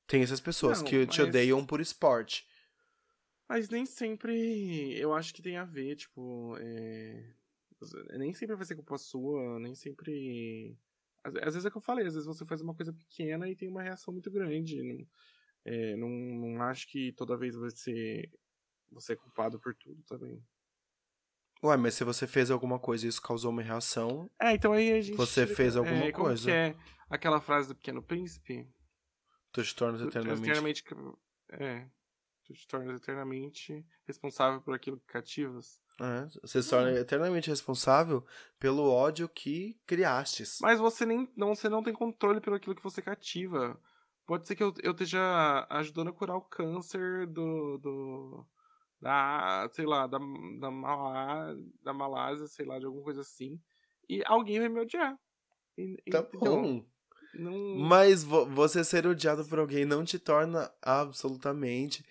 Tem 0.07 0.21
essas 0.23 0.39
pessoas 0.39 0.79
Não, 0.79 0.87
que 0.87 1.05
te 1.05 1.19
mas- 1.19 1.29
odeiam 1.29 1.65
por 1.65 1.81
esporte. 1.81 2.47
Mas 3.49 3.69
nem 3.69 3.85
sempre 3.85 4.93
eu 4.99 5.13
acho 5.13 5.33
que 5.33 5.41
tem 5.41 5.57
a 5.57 5.63
ver, 5.65 5.95
tipo. 5.95 6.55
é, 6.59 7.23
Nem 8.17 8.33
sempre 8.33 8.55
vai 8.55 8.65
ser 8.65 8.75
culpa 8.75 8.97
sua, 8.97 9.59
nem 9.59 9.75
sempre. 9.75 10.77
Às, 11.27 11.35
às 11.35 11.53
vezes 11.53 11.65
é 11.65 11.69
que 11.69 11.77
eu 11.77 11.81
falei, 11.81 12.05
às 12.05 12.13
vezes 12.13 12.27
você 12.27 12.45
faz 12.45 12.61
uma 12.61 12.75
coisa 12.75 12.93
pequena 12.93 13.49
e 13.49 13.55
tem 13.55 13.69
uma 13.69 13.83
reação 13.83 14.13
muito 14.13 14.31
grande. 14.31 14.81
Não, 14.81 15.07
é, 15.65 15.95
não, 15.97 16.09
não 16.09 16.61
acho 16.63 16.87
que 16.87 17.11
toda 17.13 17.37
vez 17.37 17.55
ser. 17.75 18.31
Você 18.91 19.13
é 19.13 19.15
culpado 19.15 19.59
por 19.59 19.75
tudo 19.75 20.01
também. 20.03 20.41
Ué, 21.63 21.75
mas 21.75 21.95
se 21.95 22.03
você 22.03 22.27
fez 22.27 22.51
alguma 22.51 22.79
coisa 22.79 23.05
e 23.05 23.09
isso 23.09 23.21
causou 23.21 23.51
uma 23.51 23.61
reação, 23.61 24.29
É, 24.39 24.53
então 24.53 24.71
aí 24.71 24.91
a 24.93 25.01
gente. 25.01 25.17
Você 25.17 25.45
fez 25.45 25.75
alguma 25.75 26.05
é, 26.05 26.11
coisa. 26.11 26.45
Que 26.45 26.51
é 26.51 26.75
aquela 27.09 27.41
frase 27.41 27.67
do 27.67 27.75
Pequeno 27.75 28.01
Príncipe? 28.01 28.67
tu 29.51 29.63
te 29.63 29.75
tornas 29.75 30.01
eternamente. 30.01 30.49
eternamente. 30.49 30.83
É. 31.49 31.89
Tu 32.45 32.53
te 32.53 32.67
tornas 32.67 33.01
eternamente 33.01 33.85
responsável 34.05 34.61
por 34.61 34.73
aquilo 34.73 34.99
que 34.99 35.07
cativas. 35.07 35.81
É, 35.99 36.27
você 36.41 36.61
se 36.61 36.69
torna 36.69 36.91
eternamente 36.91 37.49
responsável 37.49 38.23
pelo 38.59 38.87
ódio 38.89 39.27
que 39.27 39.79
criastes. 39.85 40.59
Mas 40.61 40.79
você 40.79 41.05
nem 41.05 41.27
não, 41.35 41.55
você 41.55 41.67
não 41.69 41.81
tem 41.81 41.93
controle 41.93 42.39
pelo 42.39 42.55
aquilo 42.55 42.75
que 42.75 42.83
você 42.83 43.01
cativa. 43.01 43.79
Pode 44.25 44.45
ser 44.47 44.55
que 44.55 44.63
eu, 44.63 44.73
eu 44.83 44.91
esteja 44.91 45.65
ajudando 45.69 46.09
a 46.09 46.13
curar 46.13 46.35
o 46.37 46.41
câncer 46.41 47.25
do. 47.27 47.77
do 47.79 48.45
da, 48.99 49.69
sei 49.73 49.85
lá, 49.85 50.07
da, 50.07 50.17
da, 50.59 50.71
Malá, 50.71 51.55
da 51.83 51.93
Malásia, 51.93 52.47
sei 52.47 52.65
lá, 52.65 52.79
de 52.79 52.85
alguma 52.85 53.03
coisa 53.03 53.21
assim. 53.21 53.59
E 54.09 54.23
alguém 54.25 54.59
vai 54.59 54.69
me 54.69 54.79
odiar. 54.81 55.15
E- 55.77 55.97
Tá 56.09 56.19
entendeu? 56.19 56.39
bom. 56.39 56.85
Não, 57.35 57.75
Mas 57.77 58.23
vo- 58.23 58.45
você 58.47 58.83
ser 58.83 59.05
odiado 59.05 59.45
por 59.45 59.59
alguém 59.59 59.85
não 59.85 60.03
te 60.03 60.17
torna 60.17 60.71
absolutamente 60.81 62.03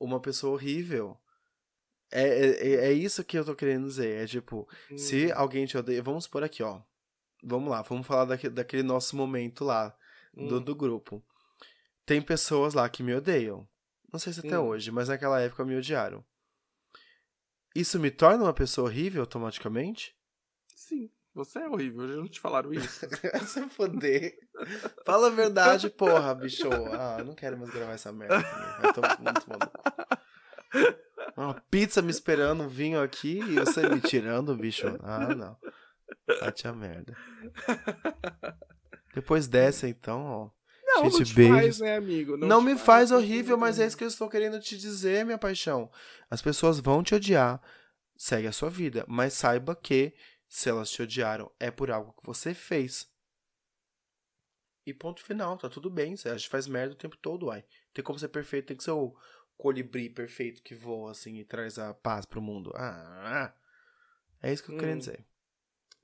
uma 0.00 0.18
pessoa 0.20 0.54
horrível. 0.54 1.18
É, 2.10 2.22
é, 2.22 2.74
é 2.86 2.92
isso 2.92 3.24
que 3.24 3.36
eu 3.38 3.44
tô 3.44 3.54
querendo 3.54 3.86
dizer. 3.86 4.22
É 4.22 4.26
tipo, 4.26 4.68
se 4.96 5.26
hum, 5.26 5.32
alguém 5.34 5.66
te 5.66 5.76
odeia. 5.76 6.02
Vamos 6.02 6.26
por 6.26 6.42
aqui, 6.44 6.62
ó. 6.62 6.80
Vamos 7.42 7.70
lá, 7.70 7.82
vamos 7.82 8.06
falar 8.06 8.24
daque- 8.24 8.48
daquele 8.48 8.82
nosso 8.82 9.16
momento 9.16 9.64
lá, 9.64 9.94
do, 10.32 10.56
hum, 10.58 10.62
do 10.62 10.74
grupo. 10.74 11.22
Tem 12.06 12.20
pessoas 12.22 12.74
lá 12.74 12.88
que 12.88 13.02
me 13.02 13.14
odeiam. 13.14 13.68
Não 14.12 14.18
sei 14.18 14.32
se 14.32 14.40
até 14.40 14.58
Hum. 14.58 14.66
hoje, 14.66 14.90
mas 14.90 15.08
naquela 15.08 15.40
época 15.40 15.64
me 15.64 15.76
odiaram. 15.76 16.24
Isso 17.74 17.98
me 17.98 18.10
torna 18.10 18.44
uma 18.44 18.52
pessoa 18.54 18.88
horrível 18.88 19.22
automaticamente? 19.22 20.16
Sim, 20.76 21.10
você 21.34 21.58
é 21.58 21.68
horrível, 21.68 22.06
já 22.08 22.14
não 22.14 22.28
te 22.28 22.38
falaram 22.38 22.72
isso. 22.72 23.00
Se 23.48 23.68
foder. 23.68 24.38
Fala 25.04 25.26
a 25.26 25.30
verdade, 25.30 25.90
porra, 25.90 26.34
bicho. 26.34 26.68
Ah, 26.92 27.16
eu 27.18 27.24
não 27.24 27.34
quero 27.34 27.58
mais 27.58 27.70
gravar 27.70 27.92
essa 27.94 28.12
merda 28.12 28.42
também. 28.42 28.80
Vai 28.80 28.92
tomar 28.92 29.18
muito 29.20 29.50
maluco. 29.50 29.72
Uma 31.36 31.54
pizza 31.70 32.00
me 32.00 32.10
esperando, 32.10 32.62
um 32.64 32.68
vinho 32.68 33.02
aqui 33.02 33.38
e 33.40 33.54
você 33.56 33.88
me 33.88 34.00
tirando, 34.00 34.54
bicho. 34.56 34.86
Ah, 35.02 35.34
não. 35.34 35.56
Bate 36.40 36.68
a 36.68 36.72
merda. 36.72 37.16
Depois 39.14 39.46
dessa, 39.48 39.88
então, 39.88 40.22
ó. 40.24 40.50
Não, 40.86 41.10
Gente, 41.10 41.28
não 41.30 41.34
beijos. 41.34 41.58
faz, 41.58 41.78
né, 41.80 41.96
amigo? 41.96 42.36
Não, 42.36 42.60
te 42.60 42.66
me 42.66 42.78
faz 42.78 43.10
porque- 43.10 43.24
horrível, 43.24 43.56
mas 43.58 43.80
é 43.80 43.86
isso 43.86 43.96
que 43.96 44.04
eu 44.04 44.08
estou 44.08 44.28
querendo 44.28 44.60
te 44.60 44.76
dizer, 44.76 45.24
minha 45.24 45.38
paixão. 45.38 45.90
As 46.30 46.40
pessoas 46.40 46.78
vão 46.78 47.02
te 47.02 47.14
odiar. 47.14 47.60
Segue 48.16 48.46
a 48.46 48.52
sua 48.52 48.70
vida. 48.70 49.04
Mas 49.08 49.32
saiba 49.32 49.74
que, 49.74 50.14
se 50.48 50.68
elas 50.68 50.90
te 50.90 51.02
odiaram, 51.02 51.50
é 51.58 51.70
por 51.70 51.90
algo 51.90 52.12
que 52.12 52.24
você 52.24 52.54
fez. 52.54 53.08
E 54.86 54.92
ponto 54.94 55.22
final, 55.22 55.56
tá 55.56 55.68
tudo 55.68 55.90
bem. 55.90 56.14
A 56.26 56.36
gente 56.36 56.48
faz 56.48 56.68
merda 56.68 56.92
o 56.94 56.98
tempo 56.98 57.16
todo, 57.16 57.46
uai. 57.46 57.64
Tem 57.92 58.04
como 58.04 58.18
ser 58.18 58.28
perfeito, 58.28 58.66
tem 58.66 58.76
que 58.76 58.84
ser 58.84 58.90
o 58.92 59.16
colibri 59.56 60.10
perfeito 60.10 60.62
que 60.62 60.74
voa 60.74 61.12
assim 61.12 61.38
e 61.38 61.44
traz 61.44 61.78
a 61.78 61.94
paz 61.94 62.26
pro 62.26 62.42
mundo. 62.42 62.72
Ah, 62.76 63.52
é 64.42 64.52
isso 64.52 64.62
que 64.62 64.70
eu 64.72 64.76
Hum. 64.76 64.98
dizer. 64.98 65.24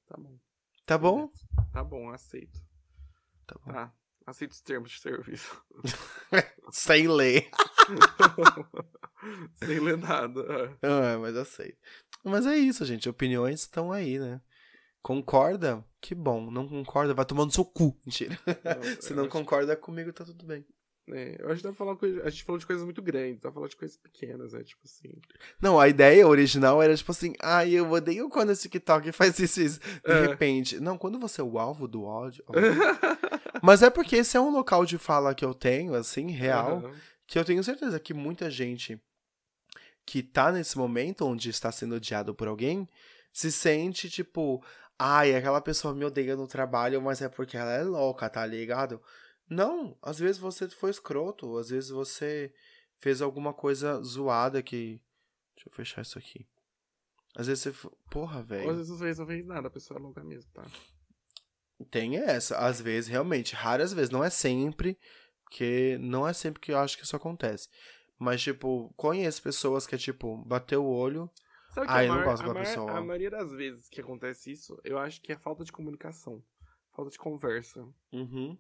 Tá 0.07 0.17
bom. 0.17 0.39
Tá 0.87 0.99
bom? 0.99 1.33
Tá 1.73 1.85
bom, 1.85 2.11
aceito. 2.11 2.61
Tá 3.47 3.57
bom. 3.65 3.73
Tá. 3.73 3.95
Aceito 4.27 4.53
os 4.53 4.61
termos 4.61 4.91
de 4.91 5.01
serviço. 5.01 5.65
Sem 6.73 7.09
ler. 7.09 7.51
Sem 9.65 9.81
ler 9.81 9.99
nada. 9.99 10.41
é. 10.83 10.87
Ah, 10.87 11.19
mas 11.19 11.49
sei. 11.49 11.77
Mas 12.25 12.47
é 12.47 12.57
isso, 12.57 12.85
gente. 12.85 13.09
Opiniões 13.09 13.61
estão 13.61 13.93
aí, 13.93 14.19
né? 14.19 14.41
Concorda? 15.03 15.85
Que 16.01 16.15
bom. 16.15 16.51
Não 16.51 16.69
concorda? 16.69 17.15
Vai 17.15 17.25
tomando 17.25 17.53
seu 17.53 17.65
cu. 17.65 17.99
Mentira. 18.05 18.39
Não, 18.47 18.47
Se 19.03 19.15
não 19.15 19.29
concorda 19.29 19.77
comigo, 19.77 20.13
tá 20.13 20.25
tudo 20.25 20.45
bem. 20.45 20.67
É, 21.13 21.37
eu 21.39 21.47
acho 21.49 21.57
que 21.59 21.63
dá 21.63 21.71
pra 21.71 21.75
falar 21.75 21.97
coisa. 21.97 22.23
A 22.25 22.31
gente 22.31 22.45
falou 22.45 22.59
de 22.59 22.67
coisas 22.67 22.85
muito 22.85 23.01
grandes, 23.03 23.37
dá 23.41 23.49
pra 23.51 23.53
falar 23.55 23.69
de 23.69 23.77
coisas 23.77 23.97
pequenas, 23.97 24.53
né? 24.53 24.63
Tipo 24.63 24.83
assim. 24.85 25.09
Não, 25.61 25.79
a 25.79 25.89
ideia 25.89 26.27
original 26.27 26.83
era 26.83 26.97
tipo 26.97 27.11
assim: 27.13 27.33
ai, 27.41 27.73
eu 27.73 27.91
odeio 27.91 28.29
quando 28.29 28.51
esse 28.53 28.63
TikTok 28.63 29.11
faz 29.13 29.39
isso, 29.39 29.61
isso. 29.61 29.81
De 29.81 30.11
É. 30.13 30.27
repente. 30.27 30.81
Não, 30.81 30.97
quando 30.99 31.19
você 31.19 31.41
é 31.41 31.45
o 31.45 31.59
alvo 31.59 31.87
do 31.89 32.05
ódio. 32.05 32.45
Mas 33.63 33.83
é 33.83 33.91
porque 33.91 34.17
esse 34.17 34.37
é 34.37 34.41
um 34.41 34.51
local 34.51 34.85
de 34.85 34.99
fala 34.99 35.35
que 35.35 35.45
eu 35.45 35.55
tenho, 35.55 35.95
assim, 35.95 36.31
real. 36.31 36.79
Aham. 36.85 36.95
que 37.27 37.39
eu 37.39 37.45
tenho 37.45 37.63
certeza 37.63 38.01
que 38.01 38.13
muita 38.15 38.51
gente 38.51 39.01
que 40.07 40.23
tá 40.23 40.51
nesse 40.51 40.77
momento 40.77 41.25
onde 41.27 41.51
está 41.51 41.71
sendo 41.71 41.95
odiado 41.97 42.35
por 42.35 42.49
alguém 42.49 42.89
se 43.33 43.53
sente 43.53 44.11
tipo, 44.11 44.61
ai, 44.99 45.35
aquela 45.37 45.61
pessoa 45.61 45.95
me 45.95 46.05
odeia 46.05 46.35
no 46.35 46.49
trabalho, 46.49 47.01
mas 47.01 47.23
é 47.23 47.29
porque 47.29 47.57
ela 47.57 47.71
é 47.73 47.83
louca, 47.85 48.29
tá 48.29 48.45
ligado? 48.45 49.01
Não, 49.51 49.97
às 50.01 50.19
vezes 50.19 50.39
você 50.39 50.69
foi 50.69 50.91
escroto, 50.91 51.59
às 51.59 51.71
vezes 51.71 51.91
você 51.91 52.55
fez 53.01 53.21
alguma 53.21 53.53
coisa 53.53 54.01
zoada 54.03 54.63
que. 54.63 55.01
Deixa 55.57 55.69
eu 55.69 55.73
fechar 55.73 56.03
isso 56.03 56.19
aqui. 56.19 56.47
Às 57.37 57.49
vezes 57.49 57.65
você. 57.65 57.89
Porra, 58.09 58.37
Ou 58.37 58.41
às 58.43 58.47
velho. 58.49 58.75
vezes 58.77 58.89
não 58.91 58.99
fez, 58.99 59.19
não 59.19 59.27
fez 59.27 59.45
nada, 59.45 59.67
a 59.67 59.71
pessoa 59.71 59.99
é 59.99 60.03
louca 60.03 60.23
mesmo, 60.23 60.51
tá? 60.53 60.65
Tem 61.91 62.17
essa. 62.17 62.59
Às 62.59 62.81
vezes, 62.81 63.11
realmente, 63.11 63.55
raras 63.55 63.93
vezes. 63.93 64.11
Não 64.11 64.23
é 64.23 64.31
sempre, 64.31 64.97
porque 65.43 65.99
não 66.01 66.27
é 66.29 66.33
sempre 66.33 66.61
que 66.61 66.73
eu 66.73 66.79
acho 66.79 66.97
que 66.97 67.05
isso 67.05 67.17
acontece. 67.17 67.69
Mas, 68.19 68.43
tipo, 68.43 68.93
conheço 68.97 69.43
pessoas 69.43 69.87
que 69.87 69.95
é 69.95 69.99
tipo, 69.99 70.37
bateu 70.45 70.85
o 70.85 70.95
olho. 70.95 71.29
Sabe 71.71 71.87
que 71.87 71.93
Ah, 71.93 72.05
eu 72.05 72.15
não 72.15 72.25
gosto 72.25 72.45
a 72.45 72.53
da 72.53 72.61
pessoa. 72.61 72.91
A 72.93 73.01
maioria 73.01 73.31
das 73.31 73.51
vezes 73.53 73.89
que 73.89 74.01
acontece 74.01 74.53
isso, 74.53 74.79
eu 74.85 74.99
acho 74.99 75.21
que 75.23 75.33
é 75.33 75.37
falta 75.37 75.65
de 75.65 75.73
comunicação. 75.73 76.43
Falta 76.95 77.11
de 77.11 77.19
conversa. 77.19 77.89
Uhum. 78.13 78.59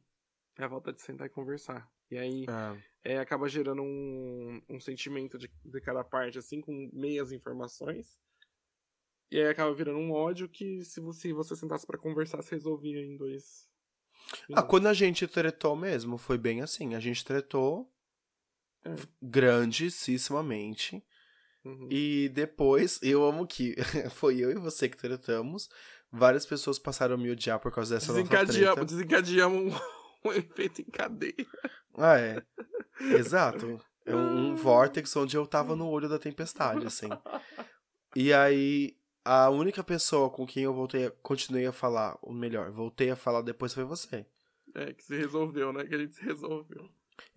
É 0.60 0.64
a 0.64 0.68
falta 0.68 0.92
de 0.92 1.00
sentar 1.00 1.26
e 1.26 1.30
conversar. 1.30 1.90
E 2.10 2.18
aí 2.18 2.44
Ah, 2.48 2.76
é, 3.02 3.18
acaba 3.18 3.48
gerando 3.48 3.82
um, 3.82 4.60
um 4.68 4.78
sentimento 4.80 5.38
de, 5.38 5.50
de 5.64 5.80
cada 5.80 6.04
parte, 6.04 6.38
assim, 6.38 6.60
com 6.60 6.90
meias 6.92 7.32
informações. 7.32 8.18
E 9.30 9.38
aí 9.38 9.46
acaba 9.48 9.72
virando 9.72 9.98
um 9.98 10.12
ódio 10.12 10.48
que, 10.48 10.82
se 10.84 11.00
você, 11.00 11.28
se 11.28 11.32
você 11.32 11.54
sentasse 11.56 11.86
pra 11.86 11.96
conversar, 11.96 12.42
se 12.42 12.50
resolvia 12.50 13.00
em 13.00 13.16
dois. 13.16 13.68
Ah, 14.54 14.62
quando 14.62 14.86
a 14.88 14.92
gente 14.92 15.26
tretou 15.26 15.74
mesmo, 15.76 16.18
foi 16.18 16.36
bem 16.36 16.60
assim. 16.62 16.94
A 16.94 17.00
gente 17.00 17.24
tretou 17.24 17.90
É. 18.84 18.94
grandissimamente. 19.22 21.02
Uhum. 21.64 21.88
E 21.90 22.28
depois, 22.30 22.98
eu 23.02 23.24
amo 23.24 23.46
que 23.46 23.76
foi 24.14 24.38
eu 24.38 24.50
e 24.50 24.54
você 24.54 24.88
que 24.88 24.96
tretamos. 24.96 25.68
Várias 26.12 26.44
pessoas 26.44 26.78
passaram 26.78 27.14
a 27.14 27.18
me 27.18 27.30
odiar 27.30 27.60
por 27.60 27.72
causa 27.72 27.94
dessa 27.94 28.12
Desencadeamos, 28.12 28.74
treta. 28.74 28.84
desencadeamos 28.84 29.74
um, 30.24 30.32
efeito 30.32 30.80
em 30.82 30.84
cadeia. 30.84 31.34
Ah, 31.96 32.18
é. 32.18 32.42
Exato. 33.16 33.80
É 34.04 34.14
um, 34.14 34.50
um 34.50 34.54
vórtex 34.56 35.14
onde 35.16 35.36
eu 35.36 35.46
tava 35.46 35.74
no 35.76 35.88
olho 35.88 36.08
da 36.08 36.18
tempestade, 36.18 36.86
assim. 36.86 37.08
E 38.16 38.32
aí, 38.32 38.96
a 39.24 39.50
única 39.50 39.84
pessoa 39.84 40.30
com 40.30 40.46
quem 40.46 40.64
eu 40.64 40.74
voltei 40.74 41.06
a, 41.06 41.10
continuei 41.22 41.66
a 41.66 41.72
falar, 41.72 42.18
ou 42.22 42.32
melhor, 42.32 42.70
voltei 42.70 43.10
a 43.10 43.16
falar 43.16 43.42
depois 43.42 43.72
foi 43.74 43.84
você. 43.84 44.26
É, 44.74 44.92
que 44.92 45.02
se 45.04 45.16
resolveu, 45.16 45.72
né? 45.72 45.84
Que 45.84 45.94
a 45.94 45.98
gente 45.98 46.14
se 46.16 46.22
resolveu. 46.24 46.88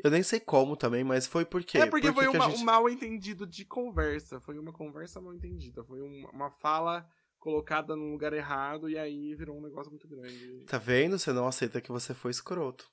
Eu 0.01 0.09
nem 0.11 0.23
sei 0.23 0.39
como 0.39 0.77
também, 0.77 1.03
mas 1.03 1.27
foi 1.27 1.43
porque. 1.43 1.77
É 1.77 1.85
porque 1.85 2.11
Por 2.11 2.23
que 2.23 2.29
foi 2.29 2.37
uma- 2.37 2.49
gente- 2.49 2.61
um 2.61 2.65
mal 2.65 2.87
entendido 2.89 3.45
de 3.45 3.65
conversa. 3.65 4.39
Foi 4.39 4.57
uma 4.57 4.71
conversa 4.71 5.19
mal 5.19 5.33
entendida. 5.33 5.83
Foi 5.83 6.01
uma, 6.01 6.29
uma 6.29 6.51
fala 6.51 7.05
colocada 7.43 7.93
no 7.93 8.09
lugar 8.09 8.31
errado 8.31 8.89
e 8.89 8.97
aí 8.97 9.35
virou 9.35 9.57
um 9.57 9.61
negócio 9.61 9.91
muito 9.91 10.07
grande. 10.07 10.63
Tá 10.65 10.77
vendo? 10.77 11.19
Você 11.19 11.33
não 11.33 11.45
aceita 11.45 11.81
que 11.81 11.91
você 11.91 12.13
foi 12.13 12.31
escroto. 12.31 12.89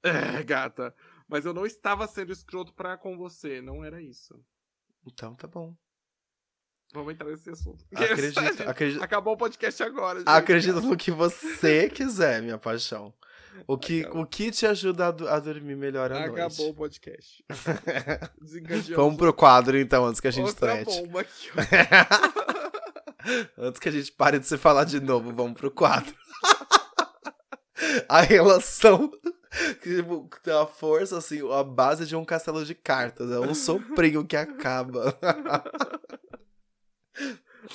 É, 0.00 0.44
gata. 0.44 0.94
Mas 1.28 1.44
eu 1.44 1.52
não 1.52 1.66
estava 1.66 2.06
sendo 2.06 2.30
escroto 2.30 2.72
pra 2.72 2.96
com 2.96 3.18
você, 3.18 3.60
não 3.60 3.84
era 3.84 4.00
isso. 4.00 4.40
Então 5.04 5.34
tá 5.34 5.48
bom. 5.48 5.74
Vamos 6.94 7.14
entrar 7.14 7.28
nesse 7.28 7.50
assunto. 7.50 7.84
Acredito, 7.92 8.62
acredito, 8.68 9.02
Acabou 9.02 9.34
o 9.34 9.36
podcast 9.36 9.82
agora. 9.82 10.20
Gente. 10.20 10.28
acredito 10.28 10.80
no 10.80 10.96
que 10.96 11.10
você 11.10 11.90
quiser, 11.90 12.40
minha 12.40 12.58
paixão. 12.58 13.12
O 13.66 13.76
que, 13.76 14.06
o 14.12 14.24
que 14.24 14.52
te 14.52 14.66
ajuda 14.66 15.06
a, 15.06 15.36
a 15.36 15.40
dormir 15.40 15.74
melhor 15.74 16.12
à 16.12 16.20
Acabou 16.26 16.38
noite. 16.38 16.62
o 16.62 16.74
podcast. 16.74 17.44
Vamos 18.94 19.16
pro 19.16 19.32
quadro 19.32 19.76
então, 19.78 20.04
antes 20.06 20.20
que 20.20 20.28
a 20.28 20.30
gente 20.30 20.46
Outra 20.46 20.84
trete. 20.84 21.00
bomba 21.02 21.22
aqui. 21.22 21.48
Antes 23.58 23.80
que 23.80 23.88
a 23.88 23.92
gente 23.92 24.12
pare 24.12 24.38
de 24.38 24.46
se 24.46 24.56
falar 24.56 24.84
de 24.84 25.00
novo, 25.00 25.32
vamos 25.32 25.58
pro 25.58 25.70
quadro. 25.70 26.14
a 28.08 28.20
relação 28.20 29.10
que 29.82 29.96
tipo, 29.96 30.28
tem 30.42 30.54
a 30.54 30.66
força, 30.66 31.18
assim, 31.18 31.40
a 31.52 31.62
base 31.64 32.06
de 32.06 32.14
um 32.14 32.24
castelo 32.24 32.64
de 32.64 32.74
cartas. 32.74 33.30
É 33.30 33.40
um 33.40 33.54
soprinho 33.54 34.24
que 34.26 34.36
acaba. 34.36 35.16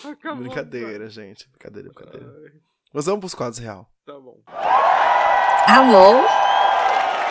Acabou, 0.05 0.43
brincadeira, 0.43 1.09
gente. 1.09 1.49
Brincadeira, 1.49 1.89
brincadeira. 1.89 2.33
Ai, 2.45 2.51
Mas 2.93 3.05
vamos 3.05 3.19
pros 3.19 3.35
quadros 3.35 3.57
real. 3.57 3.91
tá 4.05 4.13
bom. 4.13 4.41
Alô? 5.67 6.21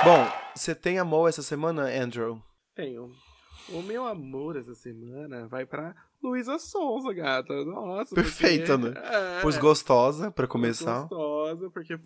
Bom, 0.05 0.31
você 0.55 0.75
tem 0.75 0.99
amor 0.99 1.29
essa 1.29 1.43
semana, 1.43 1.85
Andrew? 1.85 2.43
Tenho. 2.75 3.13
O 3.71 3.83
meu 3.83 4.07
amor 4.07 4.57
essa 4.57 4.75
semana 4.75 5.47
vai 5.47 5.65
pra 5.65 5.95
Luísa 6.23 6.59
Sonza, 6.59 7.13
gata. 7.13 7.65
Nossa. 7.65 8.15
Perfeita, 8.15 8.79
porque... 8.79 8.99
né? 8.99 9.07
É, 9.39 9.41
Pois 9.43 9.57
gostosa, 9.59 10.31
pra 10.31 10.43
muito 10.45 10.53
começar. 10.53 11.01
Gostosa, 11.03 11.71
porque 11.71 11.97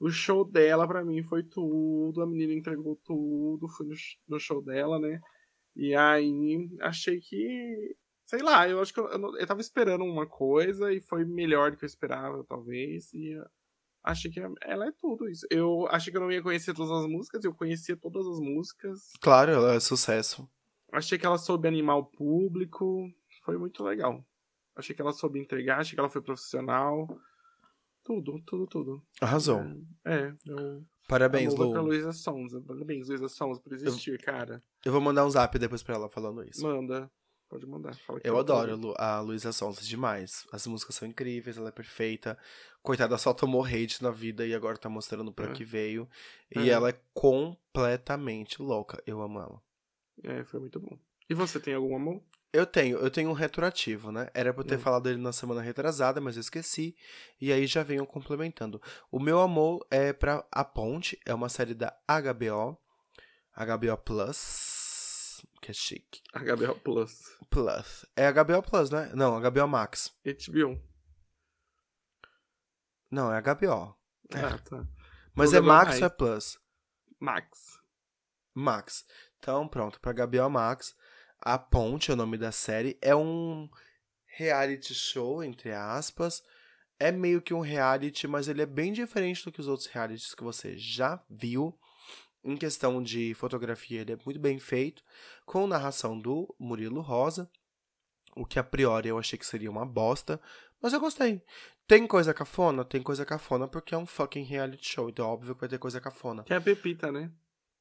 o 0.00 0.10
show 0.10 0.44
dela 0.44 0.86
pra 0.88 1.04
mim 1.04 1.22
foi 1.22 1.42
tudo. 1.42 2.22
A 2.22 2.26
menina 2.26 2.52
entregou 2.52 2.98
tudo. 3.04 3.68
Fui 3.68 3.86
no, 3.86 3.94
sh- 3.94 4.18
no 4.28 4.40
show 4.40 4.62
dela, 4.62 4.98
né? 4.98 5.20
E 5.76 5.94
aí 5.94 6.68
achei 6.80 7.20
que. 7.20 7.94
Sei 8.26 8.40
lá, 8.42 8.66
eu 8.68 8.80
acho 8.80 8.94
que 8.94 9.00
eu, 9.00 9.08
eu, 9.08 9.36
eu 9.36 9.46
tava 9.46 9.60
esperando 9.60 10.04
uma 10.04 10.26
coisa 10.26 10.92
e 10.92 11.00
foi 11.00 11.24
melhor 11.24 11.70
do 11.70 11.76
que 11.76 11.84
eu 11.84 11.88
esperava, 11.88 12.42
talvez. 12.48 13.12
E 13.12 13.34
achei 14.02 14.30
que 14.30 14.40
ela 14.62 14.86
é 14.86 14.92
tudo 14.98 15.28
isso. 15.28 15.46
Eu 15.50 15.86
achei 15.90 16.10
que 16.10 16.16
eu 16.16 16.22
não 16.22 16.32
ia 16.32 16.42
conhecer 16.42 16.72
todas 16.74 16.90
as 16.90 17.06
músicas, 17.06 17.44
eu 17.44 17.54
conhecia 17.54 17.96
todas 17.96 18.26
as 18.26 18.40
músicas. 18.40 19.10
Claro, 19.20 19.52
ela 19.52 19.74
é 19.74 19.80
sucesso. 19.80 20.48
Achei 20.90 21.18
que 21.18 21.26
ela 21.26 21.36
soube 21.38 21.68
animar 21.68 21.96
o 21.96 22.04
público. 22.06 23.10
Foi 23.42 23.56
muito 23.58 23.82
legal. 23.84 24.24
Achei 24.74 24.94
que 24.94 25.02
ela 25.02 25.12
soube 25.12 25.38
entregar, 25.38 25.80
achei 25.80 25.94
que 25.94 26.00
ela 26.00 26.08
foi 26.08 26.22
profissional. 26.22 27.06
Tudo, 28.04 28.40
tudo, 28.44 28.66
tudo. 28.66 29.02
Arrasou. 29.20 29.60
É, 30.04 30.34
eu. 30.46 30.84
Parabéns, 31.08 31.54
vai 31.54 31.68
pra 31.70 31.80
Lu. 31.80 31.88
Luísa 31.88 32.12
Sonza. 32.12 32.60
Parabéns, 32.60 33.08
Luísa 33.08 33.28
Sonza, 33.28 33.60
por 33.60 33.72
existir, 33.72 34.18
cara. 34.20 34.60
Eu 34.84 34.90
vou 34.92 35.00
mandar 35.00 35.24
um 35.26 35.30
zap 35.30 35.56
depois 35.58 35.82
pra 35.82 35.94
ela 35.94 36.08
falando 36.08 36.42
isso. 36.48 36.62
Manda. 36.62 37.10
Pode 37.48 37.66
mandar. 37.66 37.94
Eu 38.08 38.20
eu 38.24 38.38
adoro 38.38 38.72
a 38.72 38.76
Lu- 38.76 38.94
a 38.96 39.20
Luísa 39.20 39.52
Sonza 39.52 39.82
demais. 39.82 40.46
As 40.50 40.66
músicas 40.66 40.94
são 40.96 41.06
incríveis, 41.06 41.58
ela 41.58 41.68
é 41.68 41.72
perfeita. 41.72 42.38
Coitada, 42.82 43.18
só 43.18 43.34
tomou 43.34 43.62
hate 43.64 44.02
na 44.02 44.10
vida 44.10 44.46
e 44.46 44.54
agora 44.54 44.78
tá 44.78 44.88
mostrando 44.88 45.30
pra 45.32 45.50
É. 45.50 45.52
que 45.52 45.62
veio. 45.64 46.08
É. 46.56 46.60
E 46.60 46.70
ela 46.70 46.88
é 46.88 46.98
completamente 47.12 48.62
louca. 48.62 49.02
Eu 49.06 49.20
amo 49.20 49.38
ela. 49.38 49.62
É, 50.24 50.42
foi 50.44 50.60
muito 50.60 50.80
bom. 50.80 50.98
E 51.28 51.34
você 51.34 51.60
tem 51.60 51.74
algum 51.74 51.94
amor? 51.94 52.22
Eu 52.52 52.66
tenho, 52.66 52.98
eu 52.98 53.10
tenho 53.10 53.30
um 53.30 53.34
retroativo, 53.34 54.12
né? 54.12 54.28
Era 54.34 54.52
pra 54.52 54.62
eu 54.62 54.66
ter 54.66 54.76
Hum. 54.76 54.80
falado 54.80 55.08
ele 55.08 55.18
na 55.20 55.32
semana 55.32 55.62
retrasada, 55.62 56.20
mas 56.20 56.36
eu 56.36 56.40
esqueci. 56.40 56.94
E 57.40 57.50
aí 57.52 57.66
já 57.66 57.82
venho 57.82 58.04
complementando. 58.06 58.80
O 59.10 59.18
meu 59.18 59.40
amor 59.40 59.86
é 59.90 60.12
pra 60.12 60.44
A 60.52 60.62
Ponte, 60.64 61.18
é 61.24 61.32
uma 61.32 61.48
série 61.48 61.72
da 61.74 61.96
HBO. 62.06 62.78
HBO 63.56 63.96
Plus. 64.04 65.42
Que 65.62 65.70
é 65.70 65.74
chique. 65.74 66.20
HBO 66.34 66.74
Plus. 66.80 67.38
Plus. 67.48 68.04
É 68.14 68.30
HBO 68.30 68.62
Plus, 68.62 68.90
né? 68.90 69.10
Não, 69.14 69.40
HBO 69.40 69.66
Max. 69.66 70.12
HBO. 70.24 70.78
Não, 73.10 73.32
é 73.32 73.40
HBO. 73.40 73.96
Ah, 74.34 74.58
tá. 74.58 74.86
Mas 75.34 75.52
é 75.54 75.60
Max 75.60 75.98
ou 76.00 76.06
é 76.06 76.08
Plus? 76.10 76.58
Max. 77.18 77.78
Max. 78.54 79.04
Então, 79.38 79.66
pronto, 79.68 79.98
pra 80.00 80.12
HBO 80.12 80.48
Max, 80.50 80.94
A 81.44 81.58
Ponte 81.58 82.08
é 82.08 82.14
o 82.14 82.16
nome 82.16 82.38
da 82.38 82.52
série. 82.52 82.96
É 83.02 83.16
um 83.16 83.68
reality 84.36 84.94
show, 84.94 85.42
entre 85.42 85.72
aspas. 85.72 86.40
É 87.00 87.10
meio 87.10 87.42
que 87.42 87.52
um 87.52 87.58
reality, 87.58 88.28
mas 88.28 88.46
ele 88.46 88.62
é 88.62 88.66
bem 88.66 88.92
diferente 88.92 89.44
do 89.44 89.50
que 89.50 89.60
os 89.60 89.66
outros 89.66 89.88
realities 89.88 90.36
que 90.36 90.44
você 90.44 90.78
já 90.78 91.20
viu. 91.28 91.76
Em 92.44 92.56
questão 92.56 93.02
de 93.02 93.34
fotografia, 93.34 94.02
ele 94.02 94.12
é 94.12 94.18
muito 94.24 94.38
bem 94.38 94.58
feito, 94.60 95.02
com 95.44 95.66
narração 95.66 96.18
do 96.18 96.54
Murilo 96.58 97.00
Rosa. 97.00 97.50
O 98.36 98.46
que 98.46 98.58
a 98.58 98.64
priori 98.64 99.08
eu 99.08 99.18
achei 99.18 99.36
que 99.38 99.46
seria 99.46 99.70
uma 99.70 99.84
bosta, 99.84 100.40
mas 100.80 100.92
eu 100.92 101.00
gostei. 101.00 101.42
Tem 101.88 102.06
coisa 102.06 102.32
cafona? 102.32 102.84
Tem 102.84 103.02
coisa 103.02 103.24
cafona 103.24 103.66
porque 103.66 103.94
é 103.94 103.98
um 103.98 104.06
fucking 104.06 104.44
reality 104.44 104.88
show, 104.88 105.08
então 105.08 105.28
óbvio 105.28 105.54
que 105.54 105.60
vai 105.60 105.68
ter 105.68 105.78
coisa 105.78 106.00
cafona. 106.00 106.44
Que 106.44 106.52
é 106.52 106.56
a 106.56 106.60
Pepita, 106.60 107.10
né? 107.10 107.32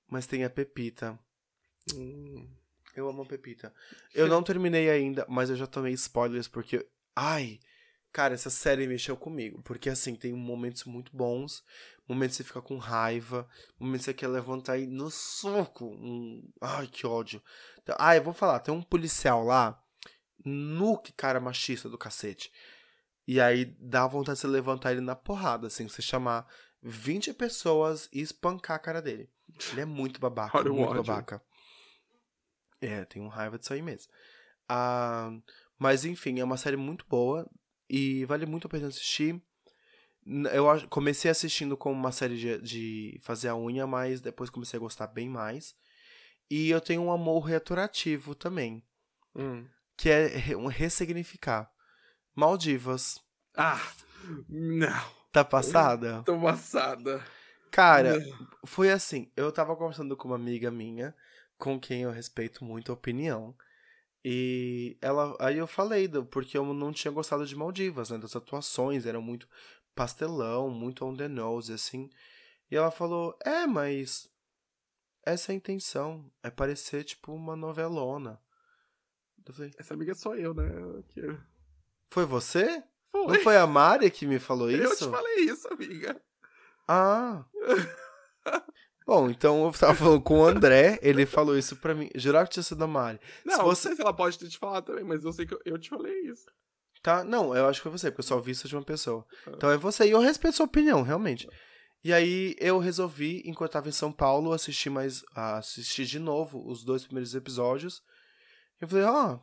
Mas 0.07 0.25
tem 0.25 0.43
a 0.43 0.49
Pepita. 0.49 1.17
Hum. 1.95 2.60
Eu 2.95 3.09
amo 3.09 3.25
Pepita. 3.25 3.73
Eu 4.13 4.27
não 4.27 4.43
terminei 4.43 4.89
ainda, 4.89 5.25
mas 5.29 5.49
eu 5.49 5.55
já 5.55 5.67
tomei 5.67 5.93
spoilers 5.93 6.47
porque. 6.47 6.85
Ai! 7.15 7.59
Cara, 8.11 8.33
essa 8.33 8.49
série 8.49 8.87
mexeu 8.87 9.15
comigo. 9.15 9.61
Porque 9.63 9.89
assim, 9.89 10.15
tem 10.15 10.33
momentos 10.33 10.83
muito 10.83 11.15
bons, 11.15 11.63
momentos 12.07 12.35
que 12.35 12.43
você 12.43 12.47
fica 12.47 12.61
com 12.61 12.77
raiva, 12.77 13.47
momentos 13.79 14.05
que 14.05 14.11
você 14.11 14.17
quer 14.17 14.27
levantar 14.27 14.77
e 14.77 14.85
no 14.85 15.09
soco. 15.09 15.85
Hum, 15.85 16.43
ai, 16.59 16.87
que 16.87 17.07
ódio. 17.07 17.41
Então, 17.81 17.95
ah, 17.97 18.15
eu 18.15 18.21
vou 18.23 18.33
falar, 18.33 18.59
tem 18.59 18.73
um 18.73 18.81
policial 18.81 19.45
lá, 19.45 19.81
nu 20.43 20.97
que 20.97 21.13
cara 21.13 21.39
machista 21.39 21.87
do 21.87 21.97
cacete. 21.97 22.51
E 23.25 23.39
aí 23.39 23.65
dá 23.79 24.05
vontade 24.07 24.35
de 24.37 24.41
você 24.41 24.47
levantar 24.47 24.91
ele 24.91 25.01
na 25.01 25.15
porrada, 25.15 25.67
assim, 25.67 25.87
você 25.87 26.01
chamar 26.01 26.45
20 26.81 27.33
pessoas 27.33 28.09
e 28.11 28.19
espancar 28.19 28.75
a 28.75 28.79
cara 28.79 29.01
dele. 29.01 29.29
Ele 29.71 29.81
é 29.81 29.85
muito 29.85 30.19
babaca, 30.19 30.57
Olha 30.57 30.69
muito 30.69 30.89
ódio. 30.89 31.03
babaca. 31.03 31.41
É, 32.81 33.05
tenho 33.05 33.27
raiva 33.27 33.57
disso 33.59 33.73
aí 33.73 33.81
mesmo. 33.81 34.11
Ah, 34.67 35.29
mas 35.77 36.03
enfim, 36.03 36.39
é 36.39 36.43
uma 36.43 36.57
série 36.57 36.77
muito 36.77 37.05
boa 37.07 37.47
e 37.89 38.25
vale 38.25 38.45
muito 38.45 38.67
a 38.67 38.69
pena 38.69 38.87
assistir. 38.87 39.41
Eu 40.53 40.65
comecei 40.89 41.29
assistindo 41.31 41.75
como 41.77 41.95
uma 41.95 42.11
série 42.11 42.37
de, 42.37 42.61
de 42.61 43.19
fazer 43.23 43.49
a 43.49 43.55
unha, 43.55 43.87
mas 43.87 44.21
depois 44.21 44.49
comecei 44.49 44.77
a 44.77 44.81
gostar 44.81 45.07
bem 45.07 45.29
mais. 45.29 45.75
E 46.49 46.69
eu 46.69 46.81
tenho 46.81 47.01
um 47.01 47.11
amor 47.11 47.41
retroativo 47.41 48.35
também, 48.35 48.83
Hum. 49.35 49.65
que 49.97 50.09
é 50.09 50.55
um 50.57 50.67
ressignificar. 50.67 51.71
Maldivas. 52.35 53.19
Ah! 53.55 53.81
Não. 54.49 55.11
Tá 55.31 55.43
passada? 55.43 56.21
Tô 56.23 56.33
amassada. 56.33 57.23
Cara, 57.71 58.19
foi 58.65 58.91
assim, 58.91 59.31
eu 59.35 59.51
tava 59.51 59.75
conversando 59.75 60.15
com 60.17 60.27
uma 60.27 60.35
amiga 60.35 60.69
minha, 60.69 61.15
com 61.61 61.79
quem 61.79 62.01
eu 62.01 62.11
respeito 62.11 62.65
muito 62.65 62.91
a 62.91 62.95
opinião. 62.95 63.55
E 64.25 64.97
ela, 64.99 65.37
aí 65.39 65.59
eu 65.59 65.67
falei, 65.67 66.09
porque 66.31 66.57
eu 66.57 66.65
não 66.73 66.91
tinha 66.91 67.11
gostado 67.11 67.45
de 67.45 67.55
Maldivas, 67.55 68.09
né? 68.09 68.17
Das 68.17 68.35
atuações, 68.35 69.05
eram 69.05 69.21
muito 69.21 69.47
pastelão, 69.93 70.71
muito 70.71 71.05
on 71.05 71.15
the 71.15 71.27
nose, 71.27 71.71
assim. 71.71 72.09
E 72.69 72.75
ela 72.75 72.89
falou, 72.89 73.37
é, 73.45 73.67
mas 73.67 74.27
essa 75.23 75.51
é 75.51 75.53
a 75.53 75.55
intenção, 75.55 76.31
é 76.41 76.49
parecer 76.49 77.03
tipo 77.03 77.31
uma 77.31 77.55
novelona. 77.55 78.41
Eu 79.45 79.53
falei, 79.53 79.71
Essa 79.77 79.93
amiga 79.93 80.15
sou 80.15 80.35
eu, 80.35 80.55
né? 80.55 80.63
Que... 81.09 81.21
foi 82.09 82.25
você? 82.25 82.83
Foi. 83.11 83.37
Não 83.37 83.43
foi 83.43 83.57
a 83.57 83.67
Mari 83.67 84.09
que 84.09 84.25
me 84.25 84.39
falou 84.39 84.69
Eu 84.71 84.91
isso? 84.91 85.05
te 85.05 85.11
falei 85.11 85.35
isso, 85.41 85.67
amiga. 85.71 86.19
Ah. 86.87 87.45
Bom, 89.05 89.29
então 89.29 89.65
eu 89.65 89.71
tava 89.71 89.95
falando 89.95 90.21
com 90.21 90.39
o 90.39 90.45
André, 90.45 90.99
ele 91.01 91.25
falou 91.25 91.57
isso 91.57 91.75
pra 91.75 91.93
mim. 91.95 92.09
Jurava 92.15 92.45
que 92.47 92.53
tinha 92.53 92.63
sido 92.63 92.83
a 92.83 92.87
Mari. 92.87 93.19
Não, 93.43 93.53
Se 93.53 93.59
não 93.59 93.65
você- 93.65 93.87
sei 93.89 93.95
se 93.95 94.01
ela 94.01 94.13
pode 94.13 94.37
ter 94.37 94.47
te 94.47 94.57
falado 94.57 94.85
também, 94.85 95.03
mas 95.03 95.23
eu 95.23 95.31
sei 95.33 95.45
que 95.45 95.53
eu, 95.53 95.59
eu 95.65 95.77
te 95.79 95.89
falei 95.89 96.13
isso. 96.29 96.45
Tá? 97.01 97.23
Não, 97.23 97.55
eu 97.55 97.67
acho 97.67 97.79
que 97.81 97.89
foi 97.89 97.97
você, 97.97 98.11
porque 98.11 98.21
eu 98.21 98.27
só 98.27 98.39
vi 98.39 98.51
isso 98.51 98.67
de 98.67 98.75
uma 98.75 98.83
pessoa. 98.83 99.25
Ah. 99.47 99.51
Então 99.55 99.71
é 99.71 99.77
você, 99.77 100.05
e 100.07 100.11
eu 100.11 100.19
respeito 100.19 100.55
sua 100.57 100.67
opinião, 100.67 101.01
realmente. 101.01 101.47
E 102.03 102.13
aí 102.13 102.55
eu 102.59 102.77
resolvi, 102.79 103.41
enquanto 103.45 103.69
eu 103.71 103.73
tava 103.73 103.89
em 103.89 103.91
São 103.91 104.11
Paulo, 104.11 104.53
assistir 104.53 104.89
mais. 104.89 105.23
assistir 105.35 106.05
de 106.05 106.19
novo 106.19 106.63
os 106.67 106.83
dois 106.83 107.03
primeiros 107.03 107.33
episódios. 107.35 108.01
Eu 108.79 108.87
falei, 108.87 109.03
ó, 109.05 109.39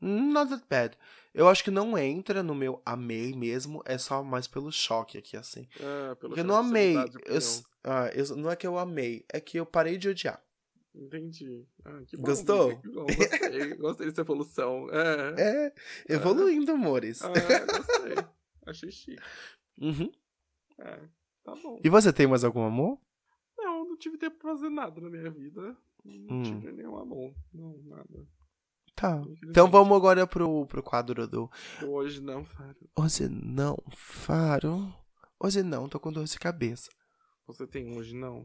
not 0.00 0.50
that 0.50 0.64
bad. 0.68 0.96
Eu 1.34 1.48
acho 1.48 1.62
que 1.62 1.70
não 1.70 1.96
entra 1.96 2.42
no 2.42 2.54
meu 2.54 2.80
amei 2.84 3.32
mesmo, 3.34 3.82
é 3.84 3.96
só 3.98 4.22
mais 4.22 4.46
pelo 4.48 4.72
choque 4.72 5.18
aqui, 5.18 5.36
assim. 5.36 5.68
Ah, 5.80 6.16
pelo 6.16 6.30
Porque 6.30 6.40
eu 6.40 6.44
não 6.44 6.56
amei. 6.56 6.96
Eu, 6.96 7.38
ah, 7.84 8.10
eu- 8.14 8.36
não 8.36 8.50
é 8.50 8.56
que 8.56 8.66
eu 8.66 8.78
amei, 8.78 9.24
é 9.32 9.40
que 9.40 9.58
eu 9.58 9.66
parei 9.66 9.96
de 9.98 10.08
odiar. 10.08 10.42
Entendi. 10.94 11.64
Ah, 11.84 12.00
que 12.06 12.16
bom, 12.16 12.24
Gostou? 12.24 12.78
que 12.80 12.88
bom, 12.88 13.04
Gostei, 13.06 13.74
gostei 13.76 14.06
dessa 14.08 14.20
evolução. 14.22 14.88
É. 14.90 15.66
É, 15.66 15.74
evoluindo, 16.14 16.72
amores. 16.72 17.22
Ah, 17.22 17.28
gostei. 17.30 18.14
Achei 18.66 18.90
chique. 18.90 19.22
Uhum. 19.80 20.10
É, 20.78 21.00
tá 21.44 21.54
bom. 21.62 21.80
E 21.84 21.88
você 21.88 22.12
tem 22.12 22.26
mais 22.26 22.42
algum 22.42 22.62
amor? 22.64 22.98
Não, 23.56 23.84
não 23.84 23.96
tive 23.96 24.18
tempo 24.18 24.36
pra 24.38 24.50
fazer 24.52 24.68
nada 24.70 25.00
na 25.00 25.08
minha 25.08 25.30
vida. 25.30 25.76
Não 26.04 26.36
Hum. 26.36 26.42
tive 26.42 26.72
nenhum 26.72 26.96
amor. 26.96 27.32
Não, 27.52 27.78
nada. 27.84 28.26
Tá. 29.00 29.22
Então 29.48 29.70
vamos 29.70 29.96
agora 29.96 30.26
pro, 30.26 30.66
pro 30.66 30.82
quadro 30.82 31.26
do 31.28 31.48
Hoje 31.86 32.20
não, 32.20 32.44
Fábio. 32.44 32.90
Hoje 32.96 33.28
não, 33.28 33.76
Faro. 33.94 34.92
Hoje 35.38 35.62
não, 35.62 35.88
tô 35.88 36.00
com 36.00 36.12
dor 36.12 36.24
de 36.24 36.38
cabeça. 36.38 36.90
Você 37.46 37.64
tem 37.66 37.96
hoje 37.96 38.14
não? 38.14 38.44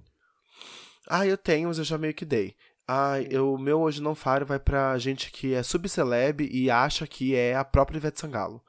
Ah, 1.10 1.26
eu 1.26 1.38
tenho, 1.38 1.68
mas 1.70 1.80
eu 1.80 1.84
já 1.84 1.97
meio 1.97 2.14
que 2.14 2.24
dei. 2.24 2.56
Ah, 2.88 3.20
eu, 3.22 3.54
o 3.54 3.58
meu 3.58 3.82
hoje 3.82 4.01
não 4.01 4.14
Faro 4.14 4.45
vai 4.45 4.60
pra 4.60 4.95
gente 4.99 5.32
que 5.32 5.54
é 5.56 5.64
subceleb 5.64 6.41
e 6.51 6.70
acha 6.70 7.08
que 7.08 7.34
é 7.34 7.56
a 7.56 7.66
própria 7.66 7.97
Ivete 7.97 8.20
Sangalo. 8.20 8.62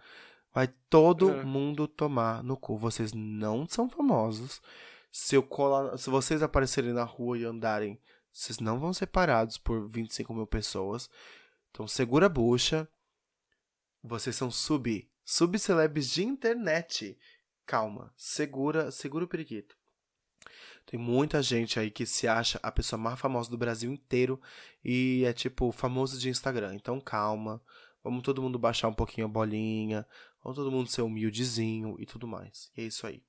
Vai 0.55 0.69
todo 0.89 1.31
É. 1.33 1.45
mundo 1.45 1.87
tomar 1.87 2.43
no 2.43 2.57
cu. 2.57 2.79
Vocês 2.79 3.13
não 3.13 3.69
são 3.69 3.91
famosos. 3.91 4.63
Se, 5.13 5.37
eu 5.37 5.43
colar, 5.43 5.99
se 5.99 6.09
vocês 6.09 6.43
aparecerem 6.43 6.93
na 6.93 7.05
rua 7.05 7.37
e 7.37 7.45
andarem, 7.45 8.01
vocês 8.33 8.59
não 8.59 8.79
vão 8.79 8.93
ser 8.95 9.07
parados 9.07 9.59
por 9.59 9.87
25 9.89 10.33
mil 10.33 10.47
pessoas. 10.47 11.11
Então 11.75 11.89
segura 11.89 12.27
a 12.27 12.29
bucha. 12.29 12.89
Vocês 14.01 14.37
são 14.37 14.49
sub, 14.49 15.11
subcelebs 15.25 16.09
de 16.09 16.23
internet. 16.23 17.19
Calma, 17.67 18.15
segura, 18.17 18.93
segura 18.93 19.25
o 19.25 19.29
periquito. 19.29 19.77
Tem 20.87 21.01
muita 21.01 21.43
gente 21.43 21.81
aí 21.81 21.91
que 21.91 22.07
se 22.07 22.29
acha 22.29 22.61
a 22.63 22.71
pessoa 22.71 23.01
mais 23.01 23.19
famosa 23.19 23.51
do 23.51 23.59
Brasil 23.59 23.91
inteiro 23.91 24.41
e 24.85 25.25
é 25.25 25.33
tipo 25.33 25.73
famoso 25.73 26.17
de 26.17 26.29
Instagram. 26.29 26.77
Então 26.77 27.01
calma, 27.01 27.61
vamos 28.05 28.23
todo 28.23 28.41
mundo 28.41 28.57
baixar 28.57 28.87
um 28.87 28.95
pouquinho 28.95 29.27
a 29.27 29.31
bolinha, 29.31 30.07
vamos 30.45 30.57
todo 30.57 30.71
mundo 30.71 30.89
ser 30.89 31.03
humildezinho 31.03 31.97
e 31.99 32.07
tudo 32.07 32.29
mais. 32.29 32.71
E 32.77 32.83
é 32.83 32.85
isso 32.85 33.05
aí. 33.05 33.21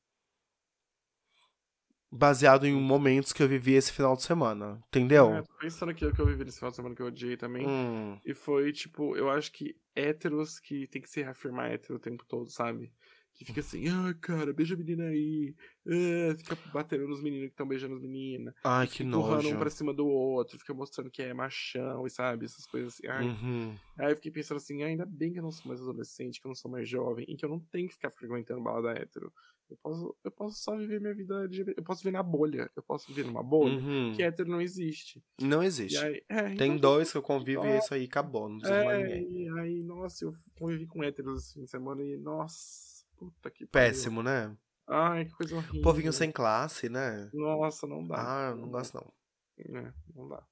Baseado 2.18 2.66
em 2.66 2.74
momentos 2.74 3.34
que 3.34 3.43
eu 3.43 3.47
vivi 3.47 3.74
esse 3.74 3.91
final 3.91 4.16
de 4.16 4.24
semana, 4.24 4.82
entendeu? 4.88 5.34
É, 5.34 5.41
tô 5.41 5.53
pensando 5.59 5.89
aqui 5.89 6.05
o 6.05 6.13
que 6.13 6.22
eu 6.22 6.26
vivi 6.26 6.45
nesse 6.45 6.57
final 6.59 6.72
de 6.72 6.76
semana 6.78 6.95
que 6.95 7.01
eu 7.01 7.07
odiei 7.07 7.36
também. 7.36 7.68
Hum, 7.68 8.18
E 8.26 8.34
foi, 8.34 8.72
tipo, 8.72 9.16
eu 9.18 9.30
acho 9.30 9.51
que 9.51 9.76
héteros 9.95 10.59
que 10.59 10.88
tem 10.88 11.01
que 11.01 11.09
se 11.09 11.22
reafirmar 11.22 11.72
hétero 11.72 11.95
o 11.95 11.99
tempo 11.99 12.26
todo, 12.26 12.49
sabe? 12.49 12.91
Que 13.38 13.43
fica 13.43 13.59
assim, 13.59 13.86
ah, 13.89 14.13
cara, 14.21 14.53
beija 14.53 14.75
a 14.75 14.77
menina 14.77 15.03
aí. 15.07 15.53
Ah, 15.88 16.36
fica 16.38 16.57
batendo 16.73 17.05
nos 17.05 17.21
meninos 17.21 17.47
que 17.47 17.53
estão 17.53 17.67
beijando 17.67 17.95
as 17.95 18.01
meninas. 18.01 18.53
ai, 18.63 18.88
que 18.88 19.03
empurrando 19.03 19.43
nojo. 19.43 19.55
um 19.55 19.59
pra 19.59 19.69
cima 19.69 19.93
do 19.93 20.07
outro, 20.07 20.57
fica 20.57 20.73
mostrando 20.73 21.11
que 21.11 21.21
é 21.21 21.33
machão 21.33 22.07
e 22.07 22.09
sabe, 22.09 22.45
essas 22.45 22.65
coisas 22.65 22.93
assim. 22.93 23.07
Ai, 23.07 23.25
Uhum. 23.27 23.75
Aí 23.97 24.11
eu 24.11 24.15
fiquei 24.15 24.31
pensando 24.31 24.57
assim, 24.57 24.83
ah, 24.83 24.88
ainda 24.88 25.05
bem 25.05 25.33
que 25.33 25.39
eu 25.39 25.43
não 25.43 25.51
sou 25.51 25.67
mais 25.67 25.81
adolescente, 25.81 26.39
que 26.39 26.47
eu 26.47 26.49
não 26.49 26.55
sou 26.55 26.71
mais 26.71 26.88
jovem, 26.88 27.25
e 27.27 27.36
que 27.36 27.43
eu 27.43 27.49
não 27.49 27.59
tenho 27.59 27.88
que 27.89 27.93
ficar 27.95 28.09
frequentando 28.09 28.61
balada 28.63 28.97
hétero. 28.97 29.31
Eu 29.69 29.77
posso, 29.81 30.15
eu 30.23 30.31
posso 30.31 30.63
só 30.63 30.77
viver 30.77 31.01
minha 31.01 31.13
vida 31.13 31.43
LGBT. 31.43 31.79
Eu 31.79 31.83
posso 31.83 32.03
viver 32.03 32.15
na 32.15 32.21
bolha. 32.23 32.69
Eu 32.75 32.83
posso 32.83 33.07
viver 33.07 33.25
numa 33.25 33.41
bolha 33.43 33.79
Uhum. 33.79 34.13
que 34.15 34.21
hétero 34.21 34.47
não 34.49 34.61
existe. 34.61 35.21
Não 35.41 35.61
existe. 35.63 35.97
aí, 35.97 36.21
é, 36.29 36.43
Tem 36.55 36.73
então, 36.73 36.77
dois 36.77 37.11
que 37.11 37.17
eu 37.17 37.21
convivo 37.23 37.65
e 37.65 37.77
isso 37.79 37.91
aí, 37.93 38.03
acabou. 38.05 38.47
Não 38.47 38.59
precisa 38.59 38.83
mais 38.86 38.99
É, 39.01 39.19
ninguém. 39.19 39.43
e 39.43 39.59
aí, 39.59 39.83
nossa, 39.83 40.23
eu 40.23 40.31
convivi 40.57 40.86
com 40.86 41.03
héteros 41.03 41.43
esse 41.45 41.53
fim 41.55 41.63
de 41.65 41.71
semana 41.71 42.03
e, 42.03 42.15
nossa, 42.15 42.95
puta 43.18 43.49
que 43.51 43.66
pariu. 43.66 43.88
Péssimo, 43.89 44.22
né? 44.24 44.55
Ai, 44.88 45.26
que 45.26 45.32
coisa 45.32 45.55
horrível. 45.55 45.82
Povinho 45.82 46.13
sem 46.13 46.32
classe, 46.32 46.89
né? 46.89 47.30
Nossa, 47.34 47.88
não 47.88 48.05
dá. 48.07 48.16
Ah, 48.49 48.55
não 48.55 48.70
gosto 48.70 48.93
não. 48.95 49.13
É, 49.57 49.93
não 50.13 50.28
dá. 50.30 50.43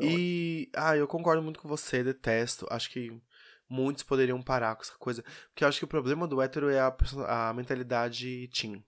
E, 0.00 0.70
ah, 0.74 0.96
eu 0.96 1.06
concordo 1.06 1.42
muito 1.42 1.60
com 1.60 1.68
você, 1.68 2.02
detesto. 2.02 2.66
Acho 2.70 2.90
que 2.90 3.20
muitos 3.68 4.02
poderiam 4.02 4.40
parar 4.42 4.74
com 4.76 4.82
essa 4.82 4.96
coisa. 4.96 5.22
Porque 5.50 5.64
eu 5.64 5.68
acho 5.68 5.78
que 5.78 5.84
o 5.84 5.88
problema 5.88 6.26
do 6.26 6.40
hétero 6.40 6.68
é 6.68 6.80
a, 6.80 6.96
a 7.50 7.54
mentalidade 7.54 8.48
teen. 8.48 8.84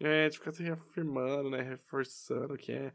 É, 0.00 0.28
de 0.28 0.38
ficar 0.38 0.52
se 0.52 0.62
reafirmando, 0.62 1.50
né? 1.50 1.60
Reforçando 1.62 2.56
que 2.56 2.72
é. 2.72 2.92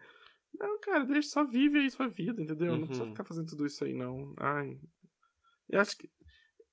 Não, 0.57 0.80
cara, 0.80 1.03
deixa, 1.05 1.30
só 1.30 1.43
vive 1.43 1.80
aí 1.80 1.89
sua 1.89 2.07
vida, 2.07 2.41
entendeu? 2.41 2.78
Não 2.78 2.86
precisa 2.86 3.03
Uhum. 3.05 3.11
ficar 3.11 3.24
fazendo 3.24 3.47
tudo 3.47 3.65
isso 3.65 3.84
aí, 3.84 3.93
não. 3.93 4.34
Ai. 4.38 4.80
Eu 5.69 5.80
acho 5.82 5.97
que. 5.97 6.09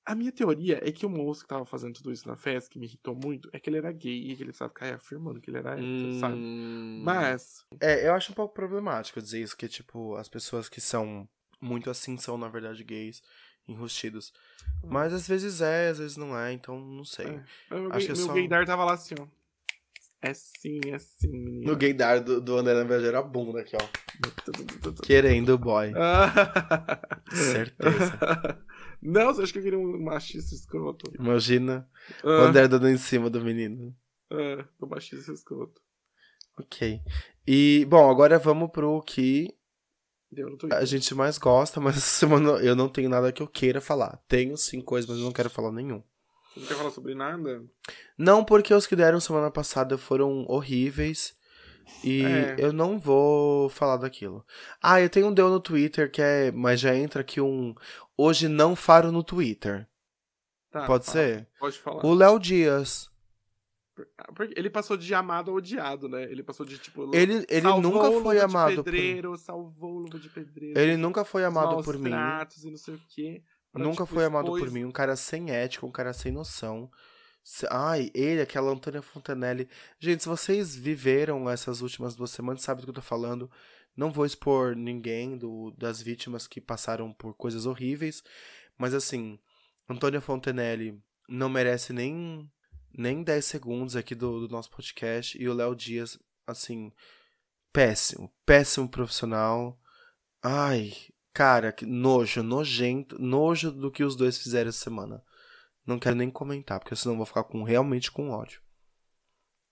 A 0.03 0.15
minha 0.15 0.31
teoria 0.31 0.79
é 0.83 0.91
que 0.91 1.05
o 1.05 1.09
moço 1.09 1.43
que 1.43 1.47
tava 1.47 1.63
fazendo 1.63 1.93
tudo 1.93 2.11
isso 2.11 2.27
na 2.27 2.35
festa, 2.35 2.69
que 2.69 2.79
me 2.79 2.87
irritou 2.87 3.15
muito, 3.15 3.49
é 3.53 3.59
que 3.59 3.69
ele 3.69 3.77
era 3.77 3.91
gay 3.91 4.17
e 4.31 4.35
que 4.35 4.41
ele 4.41 4.45
precisava 4.45 4.69
ficar 4.69 4.85
reafirmando 4.87 5.39
que 5.39 5.49
ele 5.49 5.57
era 5.59 5.73
hétero, 5.73 6.19
sabe? 6.19 6.35
Hum. 6.37 7.01
Mas. 7.05 7.63
É, 7.79 8.07
eu 8.07 8.13
acho 8.13 8.31
um 8.31 8.35
pouco 8.35 8.53
problemático 8.53 9.21
dizer 9.21 9.41
isso, 9.41 9.55
que, 9.55 9.67
tipo, 9.67 10.15
as 10.15 10.27
pessoas 10.27 10.67
que 10.67 10.81
são 10.81 11.27
muito 11.61 11.89
assim 11.89 12.17
são, 12.17 12.35
na 12.37 12.49
verdade, 12.49 12.83
gays, 12.83 13.21
enrustidos. 13.67 14.33
Mas 14.83 15.13
às 15.13 15.27
vezes 15.27 15.61
é, 15.61 15.89
às 15.89 15.99
vezes 15.99 16.17
não 16.17 16.37
é, 16.37 16.51
então 16.51 16.79
não 16.79 17.05
sei. 17.05 17.27
É. 17.27 17.43
Meu, 17.69 17.87
Acho 17.91 17.97
gay, 17.97 18.05
que 18.07 18.11
é 18.11 18.15
meu 18.15 18.25
só- 18.25 18.33
gaydar 18.33 18.65
tava 18.65 18.83
lá 18.83 18.93
assim, 18.93 19.13
ó. 19.19 19.27
É 20.23 20.33
sim, 20.35 20.79
é 20.91 20.99
sim, 20.99 21.31
menino. 21.31 21.71
No 21.71 21.75
gaydar 21.77 22.23
do, 22.23 22.39
do 22.39 22.55
André 22.57 22.75
Naveja 22.75 23.07
era 23.07 23.19
a 23.19 23.23
bunda 23.23 23.61
aqui, 23.61 23.75
ó. 23.75 23.79
Querendo 25.03 25.49
o 25.55 25.57
boy. 25.57 25.91
Certeza. 27.33 28.19
Não, 29.01 29.33
você 29.33 29.41
acha 29.43 29.51
que 29.53 29.59
eu 29.59 29.63
queria 29.63 29.79
um 29.79 29.99
machista 30.03 30.53
escroto? 30.53 31.11
Imagina 31.17 31.89
o 32.23 32.29
Ah, 32.29 32.41
André 32.47 32.67
dando 32.67 32.87
em 32.87 32.97
cima 32.97 33.29
do 33.29 33.41
menino. 33.41 33.95
ah, 34.31 34.65
tô 34.79 34.85
machista 34.87 35.31
escroto. 35.31 35.81
Ok. 36.59 37.01
E, 37.47 37.85
bom, 37.89 38.09
agora 38.09 38.37
vamos 38.37 38.69
pro 38.71 39.01
que 39.01 39.47
a 40.71 40.85
gente 40.85 41.13
mais 41.15 41.37
gosta, 41.37 41.79
mas 41.81 41.97
essa 41.97 42.19
semana 42.19 42.51
eu 42.63 42.75
não 42.75 42.87
tenho 42.87 43.09
nada 43.09 43.31
que 43.31 43.41
eu 43.41 43.47
queira 43.47 43.81
falar. 43.81 44.17
Tenho 44.27 44.55
sim 44.57 44.81
coisas, 44.81 45.09
mas 45.09 45.19
eu 45.19 45.25
não 45.25 45.31
quero 45.33 45.49
falar 45.49 45.71
nenhum. 45.71 46.03
Você 46.53 46.59
não 46.59 46.67
quer 46.67 46.75
falar 46.75 46.91
sobre 46.91 47.15
nada? 47.15 47.63
Não 48.17 48.43
porque 48.45 48.73
os 48.73 48.85
que 48.85 48.95
deram 48.95 49.19
semana 49.19 49.49
passada 49.49 49.97
foram 49.97 50.45
horríveis. 50.47 51.33
E 52.03 52.23
É. 52.23 52.55
eu 52.57 52.71
não 52.73 52.97
vou 52.99 53.69
falar 53.69 53.97
daquilo. 53.97 54.45
Ah, 54.81 54.99
eu 55.01 55.09
tenho 55.09 55.27
um 55.27 55.33
deu 55.33 55.49
no 55.49 55.59
Twitter 55.59 56.09
que 56.11 56.21
é. 56.21 56.51
Mas 56.51 56.79
já 56.79 56.95
entra 56.95 57.21
aqui 57.21 57.39
um. 57.41 57.73
Hoje 58.17 58.47
não 58.47 58.75
faro 58.75 59.11
no 59.11 59.23
Twitter. 59.23 59.87
Tá, 60.71 60.85
Pode 60.85 61.05
fala. 61.05 61.17
ser? 61.17 61.47
Pode 61.59 61.77
falar. 61.79 62.05
O 62.05 62.13
Léo 62.13 62.39
Dias. 62.39 63.09
Porque 64.35 64.53
ele 64.57 64.69
passou 64.69 64.95
de 64.97 65.13
amado 65.13 65.51
a 65.51 65.53
odiado, 65.53 66.07
né? 66.07 66.23
Ele 66.23 66.41
passou 66.41 66.65
de 66.65 66.77
tipo. 66.77 67.13
Ele, 67.13 67.45
ele 67.49 67.67
nunca 67.81 68.09
foi 68.21 68.39
amado 68.39 68.75
por. 68.75 68.83
pedreiro, 68.85 69.37
salvou 69.37 69.99
luva 69.99 70.17
de 70.17 70.29
pedreiro. 70.29 70.79
Ele 70.79 70.97
nunca 70.97 71.23
foi 71.25 71.43
amado 71.43 71.83
por 71.83 71.97
mim. 71.99 72.09
e 72.09 72.69
não 72.69 72.77
sei 72.77 72.95
o 72.95 73.01
quê. 73.09 73.43
pra, 73.71 73.83
Nunca 73.83 74.03
tipo, 74.03 74.15
foi 74.15 74.25
amado 74.25 74.45
por 74.47 74.57
expôs- 74.57 74.71
mim. 74.73 74.85
Um 74.85 74.91
cara 74.91 75.15
sem 75.15 75.51
ética, 75.51 75.85
um 75.85 75.91
cara 75.91 76.13
sem 76.13 76.31
noção. 76.31 76.89
Ai, 77.69 78.11
ele, 78.13 78.41
aquela 78.41 78.71
Antônia 78.71 79.01
Fontanelli. 79.01 79.67
Gente, 79.99 80.23
se 80.23 80.29
vocês 80.29 80.75
viveram 80.75 81.49
essas 81.49 81.81
últimas 81.81 82.15
duas 82.15 82.31
semanas, 82.31 82.61
sabem 82.61 82.81
do 82.81 82.85
que 82.85 82.89
eu 82.91 82.95
tô 82.95 83.01
falando. 83.01 83.49
Não 83.95 84.11
vou 84.11 84.25
expor 84.25 84.75
ninguém 84.75 85.37
do, 85.37 85.71
das 85.71 86.01
vítimas 86.01 86.47
que 86.47 86.61
passaram 86.61 87.11
por 87.11 87.33
coisas 87.33 87.65
horríveis. 87.65 88.23
Mas 88.77 88.93
assim, 88.93 89.39
Antônia 89.89 90.21
Fontanelli 90.21 91.01
não 91.27 91.49
merece 91.49 91.93
nem, 91.93 92.49
nem 92.93 93.23
10 93.23 93.43
segundos 93.43 93.95
aqui 93.95 94.15
do, 94.15 94.47
do 94.47 94.51
nosso 94.51 94.69
podcast. 94.69 95.41
E 95.41 95.49
o 95.49 95.53
Léo 95.53 95.75
Dias, 95.75 96.17
assim, 96.45 96.91
péssimo. 97.73 98.31
Péssimo 98.45 98.87
profissional. 98.87 99.79
Ai, 100.41 100.93
cara, 101.33 101.71
que 101.71 101.85
nojo, 101.85 102.43
nojento, 102.43 103.19
nojo 103.19 103.71
do 103.71 103.91
que 103.91 104.03
os 104.03 104.15
dois 104.15 104.37
fizeram 104.37 104.69
essa 104.69 104.83
semana. 104.83 105.23
Não 105.85 105.97
quero 105.99 106.15
nem 106.15 106.29
comentar, 106.29 106.79
porque 106.79 106.95
senão 106.95 107.17
vou 107.17 107.25
ficar 107.25 107.43
com, 107.43 107.63
realmente 107.63 108.11
com 108.11 108.29
ódio. 108.29 108.61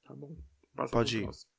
Tá 0.03 0.15
bom. 0.15 0.35
Passa 0.75 0.91
Pode 0.91 1.17
ir. 1.17 1.23
próximo. 1.23 1.51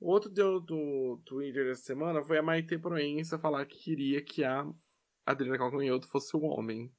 Outro 0.00 0.28
deu 0.30 0.60
do 0.60 1.20
Twitter 1.24 1.70
essa 1.70 1.82
semana 1.82 2.22
foi 2.22 2.36
a 2.38 2.42
Maite 2.42 2.76
Proença 2.76 3.38
falar 3.38 3.64
que 3.64 3.78
queria 3.78 4.22
que 4.22 4.44
a 4.44 4.66
Adriana 5.24 5.56
Calcanhoto 5.56 6.06
fosse 6.08 6.36
um 6.36 6.44
homem. 6.44 6.92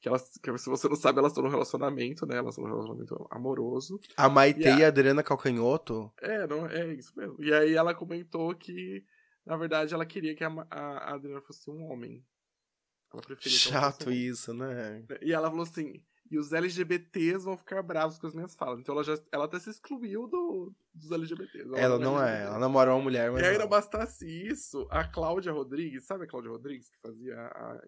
Que, 0.00 0.08
elas, 0.08 0.30
que 0.36 0.58
se 0.58 0.68
você 0.68 0.86
não 0.86 0.96
sabe, 0.96 1.18
elas 1.18 1.32
estão 1.32 1.42
num 1.42 1.48
relacionamento, 1.50 2.26
né? 2.26 2.36
Elas 2.36 2.50
estão 2.58 2.64
num 2.64 2.74
relacionamento 2.74 3.26
amoroso. 3.30 3.98
A 4.18 4.28
Maite 4.28 4.60
E 4.60 4.66
a- 4.68 4.78
e 4.80 4.84
a 4.84 4.88
Adriana 4.88 5.22
Calcanhoto, 5.22 6.12
É, 6.20 6.46
não, 6.46 6.66
é 6.66 6.92
isso 6.92 7.16
mesmo. 7.16 7.42
E 7.42 7.54
aí 7.54 7.72
ela 7.74 7.94
comentou 7.94 8.54
que, 8.54 9.02
na 9.46 9.56
verdade, 9.56 9.94
ela 9.94 10.04
queria 10.04 10.34
que 10.36 10.44
a, 10.44 10.48
a 10.70 11.14
Adriana 11.14 11.40
fosse 11.40 11.70
um 11.70 11.84
homem. 11.90 12.22
Ela 12.22 12.22
preferia 12.22 12.22
que 12.22 12.26
ela 12.26 12.28
fosse 12.28 13.03
chato 13.40 14.10
isso, 14.10 14.52
né? 14.52 15.04
E 15.22 15.32
ela 15.32 15.48
falou 15.48 15.64
assim: 15.64 16.02
e 16.30 16.38
os 16.38 16.52
LGBTs 16.52 17.44
vão 17.44 17.56
ficar 17.56 17.82
bravos 17.82 18.18
com 18.18 18.26
as 18.26 18.34
minhas 18.34 18.54
falas. 18.54 18.80
Então 18.80 18.94
ela 18.94 19.04
já 19.04 19.16
ela 19.30 19.44
até 19.44 19.58
se 19.58 19.70
excluiu 19.70 20.26
do, 20.26 20.74
dos 20.92 21.10
LGBTs. 21.10 21.70
Ela 21.74 21.98
não 21.98 22.22
é, 22.22 22.44
ela 22.44 22.58
namora 22.58 22.92
uma 22.92 23.02
mulher, 23.02 23.30
mas 23.30 23.42
E 23.42 23.46
aí 23.46 23.52
não. 23.54 23.60
não 23.60 23.68
bastasse 23.68 24.26
isso, 24.26 24.86
a 24.90 25.04
Cláudia 25.04 25.52
Rodrigues, 25.52 26.04
sabe 26.04 26.24
a 26.24 26.26
Cláudia 26.26 26.50
Rodrigues 26.50 26.88
que 26.88 26.98
fazia 27.00 27.36
a, 27.36 27.80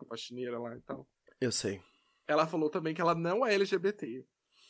a 0.00 0.04
faxineira 0.06 0.58
lá 0.58 0.76
e 0.76 0.80
tal? 0.80 1.08
Eu 1.40 1.52
sei. 1.52 1.80
Ela 2.26 2.46
falou 2.46 2.68
também 2.68 2.94
que 2.94 3.00
ela 3.00 3.14
não 3.14 3.44
é 3.44 3.54
LGBT. 3.54 4.24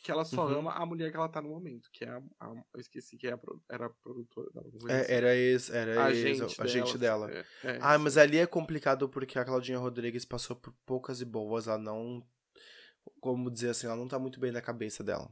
Que 0.05 0.11
ela 0.11 0.23
só 0.23 0.45
Uhum. 0.45 0.59
ama 0.59 0.71
a 0.73 0.85
mulher 0.85 1.09
que 1.09 1.17
ela 1.17 1.27
tá 1.27 1.41
no 1.41 1.49
momento, 1.49 1.89
que 1.91 2.05
é 2.05 2.09
a. 2.09 2.21
a- 2.39 2.63
eu 2.75 2.79
esqueci 2.79 3.17
que 3.17 3.27
é 3.27 3.33
a 3.33 3.39
era 3.67 3.87
a 3.87 3.89
produtora 3.89 4.49
dela. 4.51 4.67
É, 4.87 5.13
era 5.15 5.35
esse, 5.35 5.75
era 5.75 6.05
a 6.05 6.11
esse, 6.11 6.35
gente 6.35 6.61
a 6.61 6.67
gente 6.67 6.97
dela. 6.97 7.31
É, 7.31 7.39
é, 7.63 7.79
Ah, 7.81 7.97
mas 7.97 8.15
ali 8.15 8.37
é 8.37 8.45
complicado 8.45 9.09
porque 9.09 9.39
a 9.39 9.43
Claudinha 9.43 9.79
Rodrigues 9.79 10.23
passou 10.23 10.55
por 10.55 10.71
poucas 10.85 11.21
e 11.21 11.25
boas, 11.25 11.67
ela 11.67 11.77
não. 11.79 12.23
Como 13.19 13.49
dizer 13.49 13.69
assim, 13.69 13.87
ela 13.87 13.95
não 13.95 14.07
tá 14.07 14.19
muito 14.19 14.39
bem 14.39 14.51
na 14.51 14.61
cabeça 14.61 15.03
dela. 15.03 15.27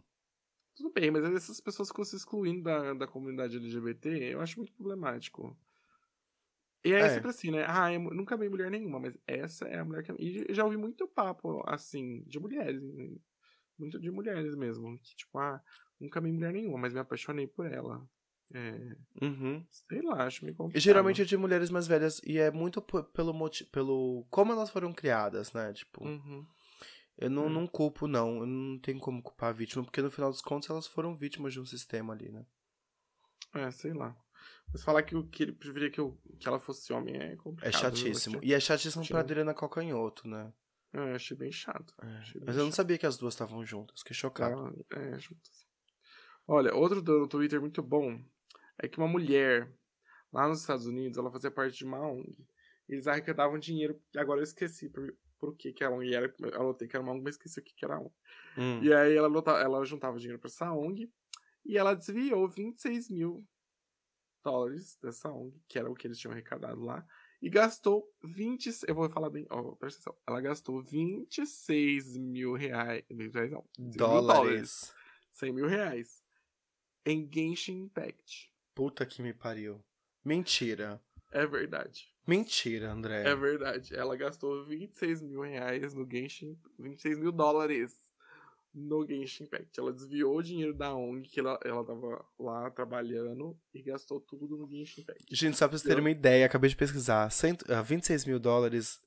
Tudo 0.76 0.92
bem, 0.92 1.12
mas 1.12 1.24
essas 1.24 1.62
pessoas 1.62 1.90
ficam 1.90 2.04
se 2.04 2.16
excluindo 2.16 2.64
da, 2.64 2.94
da 2.96 3.06
comunidade 3.08 3.58
LGBT, 3.58 4.10
eu 4.34 4.42
acho 4.42 4.58
muito 4.58 4.74
problemático. 4.74 5.56
E 6.84 6.92
é, 6.92 7.00
É. 7.00 7.10
sempre 7.10 7.30
assim, 7.30 7.52
né? 7.52 7.64
Ah, 7.68 7.94
eu 7.94 8.00
nunca 8.00 8.36
vi 8.36 8.50
mulher 8.50 8.72
nenhuma, 8.72 9.00
mas 9.00 9.18
essa 9.28 9.66
é 9.68 9.78
a 9.78 9.86
mulher 9.86 10.04
que. 10.04 10.12
E 10.20 10.52
já 10.54 10.66
ouvi 10.66 10.78
muito 10.78 11.08
papo, 11.08 11.64
assim, 11.68 12.24
de 12.26 12.40
mulheres. 12.40 12.82
Né? 13.74 13.86
Muito 13.86 14.00
de 14.00 14.12
mulheres 14.12 14.56
mesmo. 14.56 14.98
Que, 15.00 15.16
tipo, 15.16 15.38
ah, 15.40 15.62
nunca 16.00 16.20
vi 16.22 16.32
mulher 16.32 16.54
nenhuma, 16.54 16.78
mas 16.78 16.94
me 16.94 17.00
apaixonei 17.00 17.48
por 17.48 17.66
ela. 17.66 18.08
É, 18.56 18.96
Uhum. 19.26 19.66
sei 19.72 20.02
lá, 20.02 20.26
acho 20.28 20.44
meio 20.46 20.54
E 20.54 20.58
complicado. 20.58 20.82
geralmente 20.84 21.22
é 21.22 21.26
de 21.26 21.36
mulheres 21.36 21.70
mais 21.72 21.88
velhas, 21.88 22.22
e 22.24 22.38
é 22.38 22.52
muito 22.52 22.82
pelo 22.82 23.34
motivo. 23.34 23.70
pelo 23.72 24.26
como 24.30 24.52
elas 24.52 24.70
foram 24.70 24.94
criadas, 24.94 25.52
né? 25.54 25.74
Tipo, 25.74 26.06
Uhum. 26.06 26.46
eu 27.18 27.30
não, 27.32 27.46
É. 27.48 27.50
não 27.50 27.66
culpo, 27.66 28.08
não. 28.08 28.42
Eu 28.42 28.46
não 28.46 28.78
tenho 28.80 29.00
como 29.00 29.24
culpar 29.24 29.50
a 29.50 29.54
vítima, 29.54 29.84
porque 29.84 30.02
no 30.04 30.12
final 30.12 30.30
dos 30.30 30.42
contos 30.42 30.70
elas 30.70 30.86
foram 30.86 31.16
vítimas 31.18 31.52
de 31.54 31.60
um 31.60 31.66
sistema 31.66 32.14
ali, 32.14 32.30
né? 32.32 32.46
É, 33.56 33.72
sei 33.72 33.94
lá. 33.94 34.16
Mas 34.72 34.84
falar 34.84 35.02
que, 35.04 35.22
que 35.28 35.44
ele 35.44 35.52
preferia 35.54 35.90
que, 35.90 36.00
eu, 36.00 36.20
que 36.40 36.48
ela 36.48 36.60
fosse 36.60 36.92
homem 36.94 37.16
é 37.16 37.34
É 37.34 37.36
complicado. 37.36 37.72
viu? 37.72 37.80
chatíssimo. 37.82 38.38
Achei- 38.38 38.50
E 38.50 38.54
é 38.54 38.60
chatíssimo 38.60 39.04
pra 39.08 39.18
achei- 39.20 39.24
Adriana 39.24 39.54
Calcanhoto, 39.54 40.28
né? 40.28 40.52
É, 40.94 41.16
achei 41.16 41.36
bem 41.36 41.52
chato. 41.52 41.94
É. 42.02 42.06
Achei 42.18 42.40
bem 42.40 42.46
Mas 42.48 42.56
eu 42.56 42.64
não 42.64 42.72
chato. 42.72 42.76
sabia 42.78 42.98
que 42.98 43.06
as 43.06 43.18
duas 43.18 43.34
estavam 43.34 43.66
juntas, 43.66 44.00
fiquei 44.00 44.16
chocado. 44.16 44.86
Tá, 44.90 45.00
é, 45.00 45.20
juntas. 45.20 45.66
Olha, 46.48 46.74
outro 46.76 47.02
do 47.02 47.28
Twitter 47.28 47.60
muito 47.60 47.82
bom 47.82 48.22
é 48.78 48.88
que 48.88 48.98
uma 48.98 49.08
mulher 49.08 49.72
lá 50.32 50.48
nos 50.48 50.62
Estados 50.62 50.86
Unidos, 50.86 51.18
ela 51.18 51.32
fazia 51.32 51.50
parte 51.52 51.78
de 51.78 51.86
uma 51.86 52.00
ONG. 52.06 52.36
Eles 52.88 53.08
arrecadavam 53.08 53.58
dinheiro, 53.58 54.00
e 54.14 54.20
agora 54.20 54.40
eu 54.42 54.44
esqueci 54.44 54.90
por, 54.90 55.16
por 55.40 55.56
que 55.56 55.72
que 55.72 55.84
a 55.84 55.90
ONG 55.90 56.14
era. 56.14 56.34
Eu 56.40 56.62
anotei 56.62 56.88
que 56.88 56.96
era 56.96 57.04
uma 57.04 57.14
ONG, 57.14 57.24
mas 57.24 57.36
esqueci 57.36 57.60
o 57.60 57.64
que 57.64 57.74
que 57.74 57.86
era 57.86 57.96
a 57.96 58.00
ONG. 58.00 58.12
Hum. 58.58 58.84
E 58.84 58.94
aí 58.94 59.16
ela, 59.16 59.28
lota- 59.28 59.52
ela 59.60 59.84
juntava 59.86 60.18
dinheiro 60.18 60.38
pra 60.40 60.48
essa 60.50 60.72
ONG 60.74 61.10
e 61.66 61.78
ela 61.78 61.94
desviou 61.96 62.48
26 62.50 63.10
mil 63.10 63.48
dólares 64.44 64.98
dessa 65.02 65.30
ONG, 65.32 65.56
que 65.68 65.80
era 65.80 65.90
o 65.90 65.96
que 65.96 66.06
eles 66.08 66.18
tinham 66.20 66.34
arrecadado 66.34 66.82
lá, 66.82 67.06
e 67.44 67.50
gastou 67.50 68.10
20. 68.24 68.86
Eu 68.88 68.96
vou 68.96 69.10
falar 69.10 69.30
bem, 69.30 69.46
ó, 69.50 69.76
presta 69.76 70.00
atenção. 70.00 70.16
Ela 70.26 70.40
gastou 70.40 70.82
26 70.82 72.16
mil 72.16 72.54
reais. 72.54 73.04
Não, 73.10 73.18
26 73.18 73.52
mil 73.52 73.92
Dólares. 73.98 74.94
100 75.30 75.52
mil 75.52 75.68
reais 75.68 76.24
em 77.06 77.30
Genshin 77.30 77.82
Impact. 77.82 78.50
Puta 78.74 79.06
que 79.06 79.22
me 79.22 79.34
pariu. 79.34 79.84
Mentira. 80.24 81.04
É 81.34 81.46
verdade. 81.46 82.08
Mentira, 82.26 82.94
André. 82.94 83.28
É 83.28 83.36
verdade. 83.36 83.94
Ela 83.94 84.16
gastou 84.16 84.64
26 84.64 85.22
mil 85.22 85.42
reais 85.42 85.94
no 85.94 86.10
Genshin. 86.10 86.58
26 86.80 87.20
mil 87.20 87.34
dólares 87.34 88.13
no 88.74 89.06
Genshin 89.06 89.44
Impact. 89.44 89.80
Ela 89.80 89.94
desviou 89.94 90.38
o 90.38 90.42
dinheiro 90.44 90.74
da 90.74 90.94
ONG 90.96 91.30
que 91.30 91.40
ela, 91.40 91.60
ela 91.64 91.84
tava 91.86 92.26
lá 92.40 92.70
trabalhando 92.72 93.56
e 93.74 93.82
gastou 93.84 94.20
tudo 94.20 94.58
no 94.58 94.68
Genshin 94.70 95.02
Impact. 95.02 95.26
Gente, 95.36 95.58
só 95.58 95.68
pra 95.68 95.78
vocês 95.78 95.88
terem 95.88 96.04
uma 96.04 96.10
ideia, 96.12 96.46
acabei 96.46 96.70
de 96.70 96.76
pesquisar. 96.76 97.30
Cento, 97.30 97.66
ah, 97.72 97.82
26 97.82 98.26
mil 98.26 98.40
dólares 98.40 99.00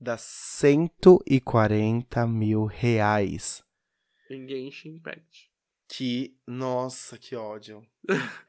dá 0.00 0.16
140 0.18 2.26
mil 2.26 2.64
reais. 2.66 3.64
Em 4.30 4.46
Genshin 4.48 4.96
Impact. 4.96 5.48
Que. 5.88 6.36
Nossa, 6.46 7.16
que 7.16 7.34
ódio. 7.34 7.82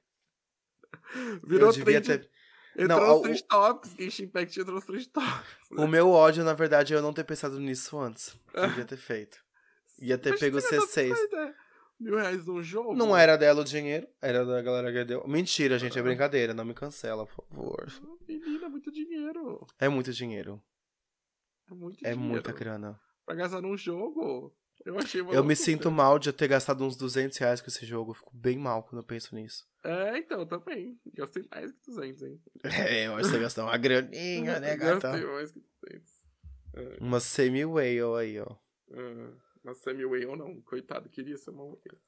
Virou 1.45 1.70
Eu 1.70 1.74
devia 1.74 2.01
trend. 2.01 2.24
ter. 2.24 2.30
Entrou 2.78 2.99
Não, 2.99 3.07
nos 3.07 3.20
o- 3.20 3.22
trend 3.24 3.43
topics. 3.43 3.95
Genshin 3.97 4.24
Impact 4.24 4.60
entrou 4.60 4.76
nos 4.76 4.86
trend 4.86 5.10
topics. 5.10 5.57
O 5.72 5.88
meu 5.88 6.10
ódio, 6.12 6.43
na 6.43 6.53
verdade, 6.53 6.93
é 6.93 6.97
eu 6.97 7.01
não 7.01 7.14
ter 7.14 7.24
pensado 7.24 7.60
nisso 7.60 7.97
antes. 7.99 8.38
Devia 8.53 8.86
ter 8.86 8.97
feito. 8.97 9.39
Ia 10.02 10.18
ter 10.18 10.32
Mas 10.32 10.39
pego 10.39 10.60
você 10.62 10.76
gastou 10.78 11.04
C6. 11.04 11.10
tanta 11.10 11.24
ideia. 11.26 11.56
Mil 12.00 12.16
reais 12.16 12.45
num 12.45 12.62
jogo? 12.64 12.95
Não 12.95 13.16
era 13.16 13.36
dela 13.38 13.60
o 13.62 13.66
dinheiro, 13.66 14.08
era 14.22 14.45
da 14.45 14.62
galera 14.62 14.91
que 14.91 15.04
deu. 15.04 15.28
Mentira, 15.28 15.78
gente, 15.78 15.97
é 15.97 16.02
Ah. 16.02 16.04
brincadeira. 16.04 16.54
Não 16.54 16.64
me 16.64 16.74
cancela, 16.74 17.26
por 17.28 17.45
favor. 17.45 17.88
Menina, 18.28 18.66
é 18.68 18.70
muito 18.70 18.89
dinheiro. 18.91 19.68
É 19.78 19.89
muito 19.89 20.14
dinheiro. 20.14 20.62
É 21.70 21.74
muito 21.74 21.97
É 22.06 22.12
dinheiro. 22.14 22.20
muita 22.20 22.52
grana. 22.54 23.00
Pra 23.26 23.36
gastar 23.36 23.62
num 23.62 23.76
jogo. 23.76 24.56
Eu 24.86 24.97
achei 24.97 25.20
uma 25.20 25.34
Eu 25.34 25.43
me 25.43 25.58
sinto 25.58 25.91
mal 25.91 26.18
de 26.18 26.30
eu 26.30 26.34
ter 26.34 26.47
gastado 26.47 26.86
uns 26.86 26.95
200 26.95 27.38
reais 27.38 27.60
com 27.60 27.68
esse 27.68 27.86
jogo. 27.86 28.12
Eu 28.12 28.16
fico 28.16 28.32
bem 28.34 28.58
mal 28.58 28.82
quando 28.84 29.02
eu 29.02 29.06
penso 29.06 29.36
nisso. 29.36 29.68
É, 29.84 30.18
então, 30.18 30.45
também. 30.47 30.97
Gastei 31.14 31.43
mais 31.52 31.70
que 31.74 31.80
200, 31.86 32.22
hein? 32.24 32.41
É, 33.04 33.08
eu 33.08 33.16
acho 33.16 33.26
que 33.26 33.36
você 33.36 33.39
gastou 33.41 33.66
uma 33.66 33.78
graninha, 33.78 34.58
né, 34.62 34.78
Gastei 34.78 35.12
gata? 35.12 35.28
mais 35.34 35.52
que 35.52 35.60
200. 35.84 36.12
É, 36.76 36.97
Uma 37.02 37.20
semi-whale 37.20 38.00
aí, 38.20 38.39
ó. 38.39 38.56
é, 38.91 39.32
mas 39.70 39.78
Sammy 39.78 40.06
Whale 40.06 40.36
não, 40.36 40.62
coitado, 40.62 41.10
queria 41.10 41.38
ser 41.38 41.52
uma 41.52 41.64
whale. 41.64 42.00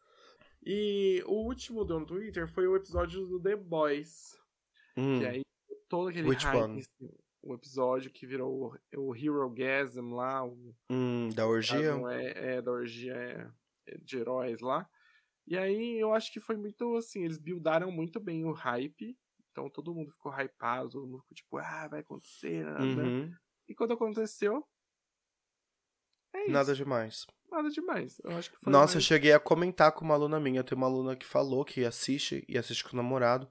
E 0.64 1.24
o 1.26 1.45
último 1.45 1.86
do 1.86 2.05
Twitter 2.05 2.47
foi 2.47 2.68
o 2.68 2.76
episódio 2.76 3.26
do 3.26 3.39
The 3.39 3.55
Boys. 3.55 4.39
Hum, 4.97 5.20
Que 5.20 5.26
aí 5.26 5.41
todo 5.88 6.09
aquele 6.09 6.28
Which 6.28 6.45
hype, 6.45 6.84
cima, 6.84 7.12
o 7.41 7.53
episódio 7.53 8.12
que 8.12 8.26
virou 8.26 8.76
o, 8.95 8.99
o 8.99 9.16
Hero 9.16 9.49
Gasm 9.49 10.14
lá, 10.14 10.45
o 10.45 10.76
hum, 10.89 11.30
da 11.34 11.47
orgia? 11.47 11.93
É, 12.12 12.55
é 12.55 12.62
da 12.62 12.72
orgia 12.72 13.14
é, 13.88 13.97
de 13.97 14.18
heróis 14.18 14.59
lá. 14.59 14.88
E 15.47 15.57
aí 15.57 15.99
eu 15.99 16.14
acho 16.14 16.32
que 16.32 16.39
foi 16.39 16.55
muito 16.55 16.95
assim, 16.95 17.24
eles 17.24 17.38
buildaram 17.38 17.91
muito 17.91 18.20
bem 18.20 18.45
o 18.45 18.51
hype. 18.51 19.18
Então 19.51 19.70
todo 19.70 19.93
mundo 19.93 20.12
ficou 20.12 20.32
hypado, 20.32 20.89
todo 20.89 21.07
mundo 21.07 21.22
ficou 21.22 21.36
tipo, 21.36 21.57
ah, 21.57 21.88
vai 21.88 21.99
acontecer. 22.01 22.66
Uhum. 22.66 23.34
E 23.68 23.76
quando 23.76 23.93
aconteceu. 23.93 24.66
É 26.34 26.43
isso. 26.43 26.51
Nada 26.51 26.73
demais. 26.75 27.27
Nada 27.51 27.69
demais. 27.69 28.19
Eu 28.23 28.32
acho 28.38 28.51
que 28.51 28.57
foi. 28.57 28.71
Nossa, 28.71 28.93
eu 28.93 28.97
mais... 28.97 29.05
cheguei 29.05 29.34
a 29.34 29.39
comentar 29.39 29.91
com 29.91 30.05
uma 30.05 30.13
aluna 30.13 30.39
minha. 30.39 30.59
Eu 30.59 30.63
tenho 30.63 30.77
uma 30.79 30.88
aluna 30.88 31.15
que 31.15 31.25
falou 31.25 31.65
que 31.65 31.84
assiste 31.86 32.45
e 32.47 32.57
assiste 32.57 32.84
com 32.84 32.93
o 32.93 32.95
namorado. 32.95 33.47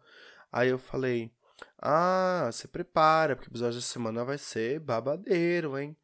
Aí 0.50 0.68
eu 0.70 0.78
falei: 0.78 1.30
Ah, 1.78 2.48
se 2.52 2.66
prepara, 2.68 3.36
porque 3.36 3.48
o 3.48 3.52
episódio 3.52 3.76
da 3.78 3.82
semana 3.84 4.24
vai 4.24 4.38
ser 4.38 4.80
babadeiro, 4.80 5.78
hein? 5.78 5.96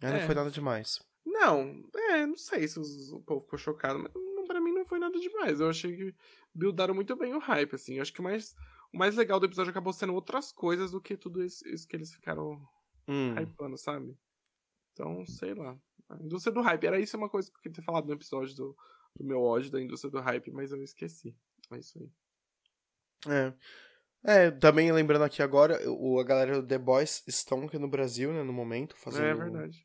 Aí 0.00 0.10
não 0.10 0.16
É. 0.18 0.26
foi 0.26 0.34
nada 0.34 0.50
demais. 0.50 1.00
Não, 1.24 1.82
é, 1.94 2.26
não 2.26 2.36
sei 2.36 2.66
se 2.66 2.78
o 2.78 3.20
povo 3.20 3.40
ficou 3.42 3.58
chocado, 3.58 3.98
mas 3.98 4.10
não, 4.14 4.44
pra 4.46 4.60
mim 4.60 4.72
não 4.72 4.84
foi 4.84 4.98
nada 4.98 5.18
demais. 5.18 5.60
Eu 5.60 5.68
achei 5.68 5.94
que 5.96 6.14
buildaram 6.54 6.94
muito 6.94 7.14
bem 7.14 7.34
o 7.34 7.38
hype, 7.38 7.74
assim. 7.74 7.96
Eu 7.96 8.02
acho 8.02 8.12
que 8.12 8.20
o 8.20 8.24
mais, 8.24 8.54
o 8.92 8.98
mais 8.98 9.14
legal 9.16 9.38
do 9.38 9.46
episódio 9.46 9.70
acabou 9.70 9.92
sendo 9.92 10.14
outras 10.14 10.50
coisas 10.50 10.90
do 10.90 11.00
que 11.00 11.16
tudo 11.16 11.44
isso, 11.44 11.66
isso 11.68 11.86
que 11.86 11.94
eles 11.94 12.12
ficaram 12.12 12.60
Hum. 13.06 13.34
hypando, 13.38 13.76
sabe? 13.76 14.16
Então, 14.92 15.24
sei 15.26 15.54
lá. 15.54 15.78
A 16.08 16.16
indústria 16.16 16.52
do 16.52 16.60
hype. 16.60 16.86
Era 16.86 17.00
isso 17.00 17.16
uma 17.16 17.28
coisa 17.28 17.50
que 17.50 17.56
eu 17.56 17.60
queria 17.62 17.76
ter 17.76 17.82
falado 17.82 18.06
no 18.06 18.12
episódio 18.12 18.54
do, 18.54 18.76
do 19.16 19.24
meu 19.24 19.42
ódio 19.42 19.70
da 19.70 19.80
indústria 19.80 20.10
do 20.10 20.20
hype, 20.20 20.50
mas 20.50 20.72
eu 20.72 20.82
esqueci. 20.82 21.36
É 21.72 21.78
isso 21.78 21.98
aí. 21.98 22.10
É. 23.32 23.54
É, 24.24 24.50
também 24.52 24.92
lembrando 24.92 25.24
aqui 25.24 25.42
agora, 25.42 25.80
o, 25.90 26.20
a 26.20 26.24
galera 26.24 26.60
do 26.60 26.66
The 26.66 26.78
Boys 26.78 27.24
estão 27.26 27.64
aqui 27.64 27.76
no 27.76 27.88
Brasil, 27.88 28.32
né, 28.32 28.44
no 28.44 28.52
momento, 28.52 28.96
fazendo... 28.96 29.24
É 29.24 29.34
verdade. 29.34 29.84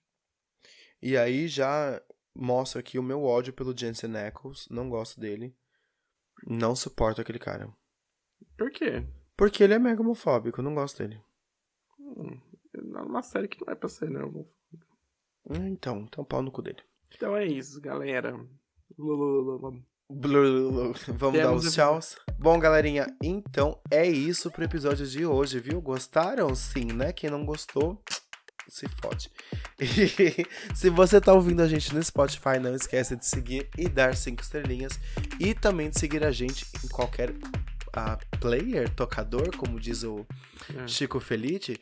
E 1.02 1.18
aí 1.18 1.48
já 1.48 2.00
mostra 2.36 2.80
aqui 2.80 3.00
o 3.00 3.04
meu 3.04 3.24
ódio 3.24 3.52
pelo 3.52 3.76
Jensen 3.76 4.16
Ackles, 4.16 4.68
não 4.70 4.90
gosto 4.90 5.20
dele. 5.20 5.56
Não 6.46 6.76
suporto 6.76 7.20
aquele 7.20 7.40
cara. 7.40 7.74
Por 8.56 8.70
quê? 8.70 9.08
Porque 9.36 9.64
ele 9.64 9.74
é 9.74 9.80
mega 9.80 10.02
homofóbico, 10.02 10.62
não 10.62 10.76
gosto 10.76 11.00
dele. 11.00 11.20
Hum, 12.00 12.40
é 12.76 13.02
uma 13.02 13.24
série 13.24 13.48
que 13.48 13.64
não 13.66 13.74
é 13.74 13.76
pra 13.76 13.90
ser, 13.90 14.10
né? 14.10 14.22
Então, 15.50 16.06
então 16.08 16.24
pau 16.24 16.42
no 16.42 16.52
cu 16.52 16.62
dele. 16.62 16.82
Então 17.16 17.36
é 17.36 17.46
isso, 17.46 17.80
galera. 17.80 18.40
Lulululu. 18.98 19.84
Blululu. 20.10 20.94
Vamos 21.10 21.40
dar 21.40 21.48
Temos 21.48 21.66
os 21.66 21.74
tchauz? 21.74 22.18
Bom, 22.40 22.60
galerinha, 22.60 23.08
então 23.22 23.80
é 23.92 24.06
isso 24.06 24.52
pro 24.52 24.64
episódio 24.64 25.06
de 25.06 25.26
hoje, 25.26 25.60
viu? 25.60 25.82
Gostaram? 25.82 26.54
Sim, 26.56 26.86
né? 26.94 27.12
Quem 27.12 27.30
não 27.30 27.46
gostou, 27.46 28.02
se 28.68 28.88
fode. 29.02 29.30
E 29.80 30.76
se 30.76 30.90
você 30.90 31.22
tá 31.22 31.34
ouvindo 31.34 31.62
a 31.62 31.68
gente 31.68 31.94
no 31.94 32.02
Spotify, 32.02 32.58
não 32.60 32.74
esqueça 32.74 33.16
de 33.16 33.26
seguir 33.26 33.70
e 33.78 33.88
dar 33.88 34.16
cinco 34.16 34.42
estrelinhas. 34.42 35.00
E 35.40 35.54
também 35.54 35.90
de 35.90 36.00
seguir 36.00 36.24
a 36.24 36.32
gente 36.32 36.66
em 36.84 36.88
qualquer 36.88 37.32
ah, 37.94 38.18
player, 38.40 38.90
tocador, 38.90 39.56
como 39.56 39.80
diz 39.80 40.04
o 40.04 40.26
É. 40.76 40.88
Chico 40.88 41.20
Felite. 41.20 41.80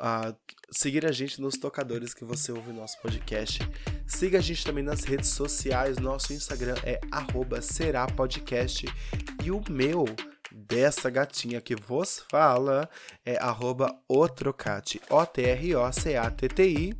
Ah, 0.00 0.34
seguir 0.70 1.06
a 1.06 1.12
gente 1.12 1.40
nos 1.40 1.56
tocadores 1.56 2.12
que 2.12 2.24
você 2.24 2.52
ouve 2.52 2.72
nosso 2.72 3.00
podcast. 3.00 3.60
Siga 4.06 4.38
a 4.38 4.40
gente 4.42 4.64
também 4.64 4.84
nas 4.84 5.04
redes 5.04 5.30
sociais. 5.30 5.98
Nosso 5.98 6.32
Instagram 6.32 6.76
é 6.82 7.00
arroba 7.10 7.62
serapodcast. 7.62 8.86
E 9.42 9.50
o 9.50 9.62
meu, 9.70 10.04
dessa 10.52 11.08
gatinha 11.08 11.60
que 11.60 11.74
vos 11.74 12.22
fala, 12.30 12.88
é 13.24 13.36
arroba 13.38 13.96
otrocate. 14.08 15.00
O-T-R-O-C-A-T-T-I. 15.08 16.94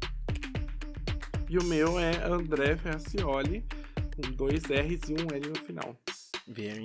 E 1.49 1.59
o 1.59 1.65
meu 1.65 1.99
é 1.99 2.25
André 2.25 2.77
Ferracioli. 2.77 3.65
Com 4.17 4.33
dois 4.33 4.63
R's 4.65 5.11
e 5.11 5.13
um 5.13 5.29
L 5.35 5.49
no 5.49 5.59
final. 5.65 5.97
Very 6.49 6.85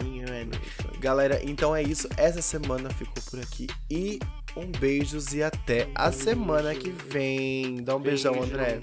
Galera, 0.99 1.39
então 1.43 1.75
é 1.75 1.83
isso. 1.83 2.09
Essa 2.17 2.41
semana 2.41 2.89
ficou 2.89 3.23
por 3.29 3.39
aqui. 3.39 3.67
E 3.89 4.19
um 4.55 4.65
beijos 4.79 5.33
e 5.33 5.43
até 5.43 5.87
a 5.95 6.11
semana 6.11 6.73
que 6.75 6.89
vem. 6.89 7.83
Dá 7.83 7.95
um 7.95 7.99
beijão, 7.99 8.33
Beijo. 8.33 8.47
André. 8.47 8.81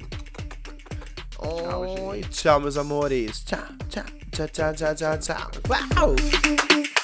Oi, 1.39 2.21
tchau, 2.31 2.61
meus 2.61 2.77
amores. 2.77 3.45
Tchau, 3.45 3.61
tchau, 3.89 4.05
tchau, 4.33 4.49
tchau, 4.49 4.75
tchau, 4.75 4.95
tchau, 4.95 5.19
tchau. 5.19 5.51
Uau! 5.69 6.98